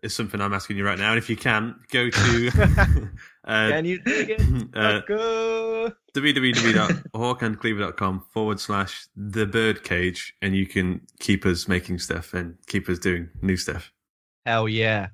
Is 0.03 0.15
something 0.17 0.41
I'm 0.41 0.53
asking 0.53 0.77
you 0.77 0.85
right 0.85 0.99
now. 0.99 1.11
And 1.11 1.19
if 1.19 1.31
you 1.31 1.37
can, 1.37 1.77
go 1.93 2.11
to 2.11 2.49
uh, 3.45 3.69
Can 3.69 3.85
you 3.85 4.03
dig 4.03 4.31
it? 4.31 4.41
uh, 4.75 5.01
Go. 5.07 5.93
www.hawkandcleaver.com 6.17 8.25
forward 8.33 8.59
slash 8.59 9.07
the 9.15 9.47
birdcage 9.47 10.35
and 10.43 10.57
you 10.57 10.67
can 10.67 11.03
keep 11.21 11.47
us 11.47 11.69
making 11.69 12.01
stuff 12.01 12.35
and 12.35 12.57
keep 12.67 12.89
us 12.89 12.99
doing 12.99 13.29
new 13.43 13.57
stuff. 13.57 13.93
Hell 14.45 14.69
yeah. 14.69 15.11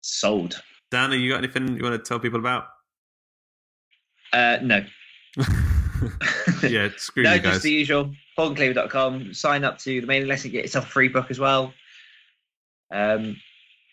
Sold. 0.00 0.62
Dan, 0.90 1.10
have 1.12 1.20
you 1.20 1.30
got 1.30 1.44
anything 1.44 1.76
you 1.76 1.82
want 1.82 2.02
to 2.02 2.08
tell 2.08 2.18
people 2.18 2.40
about? 2.40 2.64
Uh, 4.32 4.56
no. 4.62 4.82
yeah, 6.62 6.88
screw 6.96 7.24
no, 7.24 7.34
you 7.34 7.40
guys. 7.40 7.52
just 7.52 7.62
the 7.62 7.72
usual. 7.72 8.10
HawkandCleaver.com. 8.38 9.34
Sign 9.34 9.64
up 9.64 9.76
to 9.80 10.00
the 10.00 10.06
mailing 10.06 10.28
list 10.28 10.44
and 10.44 10.52
get 10.52 10.64
yourself 10.64 10.86
a 10.86 10.88
free 10.88 11.08
book 11.08 11.30
as 11.30 11.38
well. 11.38 11.74
Um, 12.90 13.36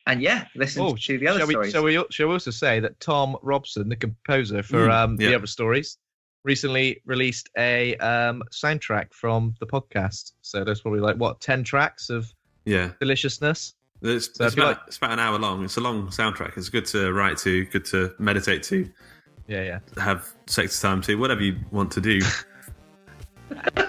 and 0.07 0.21
yeah, 0.21 0.45
listen 0.55 0.81
Oh, 0.81 0.95
to 0.95 1.17
the 1.19 1.27
other 1.27 1.39
shall 1.39 1.47
we, 1.47 1.53
stories. 1.53 1.71
shall 1.71 1.83
we? 1.83 2.03
Shall 2.09 2.27
we 2.27 2.33
also 2.33 2.51
say 2.51 2.79
that 2.79 2.99
Thom 2.99 3.37
Robson, 3.43 3.87
the 3.89 3.95
composer 3.95 4.63
for 4.63 4.87
Mm, 4.87 4.91
um, 4.93 5.17
yeah. 5.19 5.29
the 5.29 5.35
other 5.35 5.47
stories, 5.47 5.97
recently 6.43 7.01
released 7.05 7.49
a 7.57 7.95
um, 7.97 8.41
soundtrack 8.51 9.13
from 9.13 9.53
the 9.59 9.65
podcast. 9.67 10.31
So 10.41 10.63
there's 10.63 10.81
probably 10.81 11.01
like 11.01 11.17
what 11.17 11.39
ten 11.41 11.63
tracks 11.63 12.09
of 12.09 12.33
Yeah. 12.65 12.91
deliciousness. 12.99 13.75
It's, 14.01 14.29
So 14.37 14.45
it's, 14.45 14.53
about, 14.55 14.67
like- 14.67 14.79
it's 14.87 14.97
about 14.97 15.11
an 15.11 15.19
hour 15.19 15.37
long. 15.39 15.63
It's 15.65 15.77
a 15.77 15.81
long 15.81 16.07
soundtrack. 16.09 16.57
It's 16.57 16.69
good 16.69 16.85
to 16.87 17.11
write 17.13 17.37
to, 17.39 17.65
good 17.65 17.83
to 17.85 18.13
meditate 18.19 18.63
to, 18.63 18.89
Yeah, 19.47 19.63
yeah. 19.63 19.79
have 20.03 20.27
sex 20.45 20.79
time 20.79 21.01
to, 21.03 21.15
whatever 21.15 21.41
you 21.41 21.57
want 21.71 21.91
to 21.93 22.01
do. 22.01 22.19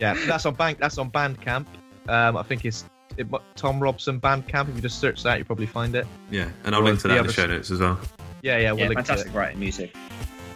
Yeah, 0.00 0.14
that's 0.26 0.46
on 0.46 0.54
bank. 0.54 0.78
That's 0.78 0.96
on 0.98 1.10
Bandcamp. 1.10 1.66
Um, 2.08 2.36
I 2.36 2.42
think 2.44 2.64
it's 2.64 2.84
it, 3.18 3.26
Thom 3.56 3.80
Robson 3.80 4.20
Bandcamp. 4.20 4.68
If 4.68 4.76
you 4.76 4.80
just 4.82 4.98
search 5.00 5.22
that, 5.24 5.38
you 5.38 5.44
probably 5.44 5.66
find 5.66 5.94
it. 5.94 6.06
Yeah, 6.30 6.48
and 6.64 6.74
I'll 6.74 6.80
Or 6.80 6.84
link 6.84 7.00
to 7.00 7.08
the 7.08 7.08
that 7.08 7.14
in 7.18 7.22
the 7.24 7.28
other 7.28 7.32
show 7.32 7.42
s- 7.44 7.48
notes 7.50 7.70
as 7.70 7.80
well. 7.80 7.98
Yeah, 8.42 8.58
yeah. 8.58 8.72
We'll 8.72 8.82
yeah, 8.82 8.88
link 8.88 9.00
to 9.00 9.04
fantastic 9.06 9.32
it. 9.34 9.36
writing 9.36 9.60
music. 9.60 9.94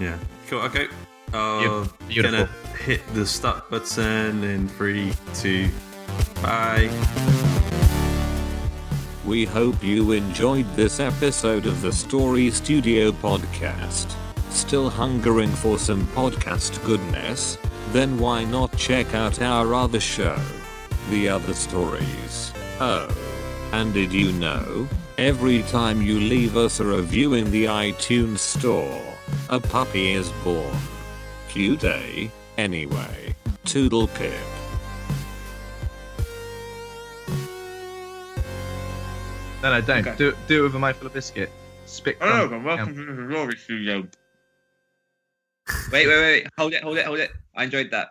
Yeah. 0.01 0.17
Cool. 0.49 0.61
Okay. 0.63 0.87
Uh, 1.33 1.61
Beaut- 1.61 2.09
beautiful. 2.09 2.39
Gonna 2.47 2.51
hit 2.85 3.01
the 3.15 3.27
stop 3.27 3.71
button 3.71 4.45
in 4.45 4.69
three, 4.69 5.13
two, 5.35 5.69
bye. 6.43 6.89
We 9.25 9.45
hope 9.45 9.83
you 9.83 10.13
enjoyed 10.13 10.67
this 10.75 10.99
episode 11.01 11.67
of 11.67 11.81
the 11.81 11.93
Story 11.93 12.51
Studio 12.51 13.13
podcast. 13.13 14.15
Still 14.51 14.91
hungering 14.91 15.49
for 15.51 15.79
some 15.79 16.05
podcast 16.09 16.85
goodness? 16.85 17.57
Then 17.93 18.19
why 18.19 18.45
not 18.45 18.77
check 18.77 19.15
out 19.15 19.41
our 19.41 19.75
other 19.75 20.01
show, 20.01 20.37
The 21.11 21.29
Other 21.29 21.55
Stories? 21.55 22.52
Oh, 22.81 23.09
and 23.73 23.93
did 23.95 24.13
you 24.13 24.33
know? 24.33 24.89
Every 25.19 25.63
time 25.65 26.03
you 26.03 26.19
leave 26.19 26.57
us 26.57 26.81
a 26.81 26.85
review 26.85 27.35
in 27.35 27.51
the 27.51 27.67
iTunes 27.67 28.39
store, 28.39 29.01
a 29.51 29.61
puppy 29.61 30.13
is 30.13 30.31
born. 30.43 30.75
Cute, 31.49 31.85
eh? 31.85 32.29
Anyway, 32.59 33.35
Toodle 33.65 34.09
Pip. 34.09 34.33
No, 39.63 39.71
no, 39.71 39.81
don't 39.81 40.07
Okay. 40.07 40.17
do 40.17 40.35
do 40.49 40.61
it 40.61 40.63
with 40.65 40.75
a 40.75 40.79
mouthful 40.79 41.07
of 41.07 41.13
biscuit. 41.13 41.51
Spit. 41.87 42.17
Oh, 42.21 42.49
crumb. 42.49 42.65
welcome 42.65 42.95
to 42.97 43.05
the 43.05 43.13
Rory 43.23 43.57
Studio. 43.57 44.07
Wait, 45.93 46.07
wait, 46.07 46.21
wait, 46.21 46.47
hold 46.59 46.73
it, 46.73 46.83
hold 46.83 46.97
it, 46.99 47.07
hold 47.07 47.19
it. 47.21 47.31
I 47.55 47.65
enjoyed 47.65 47.91
that. 47.93 48.11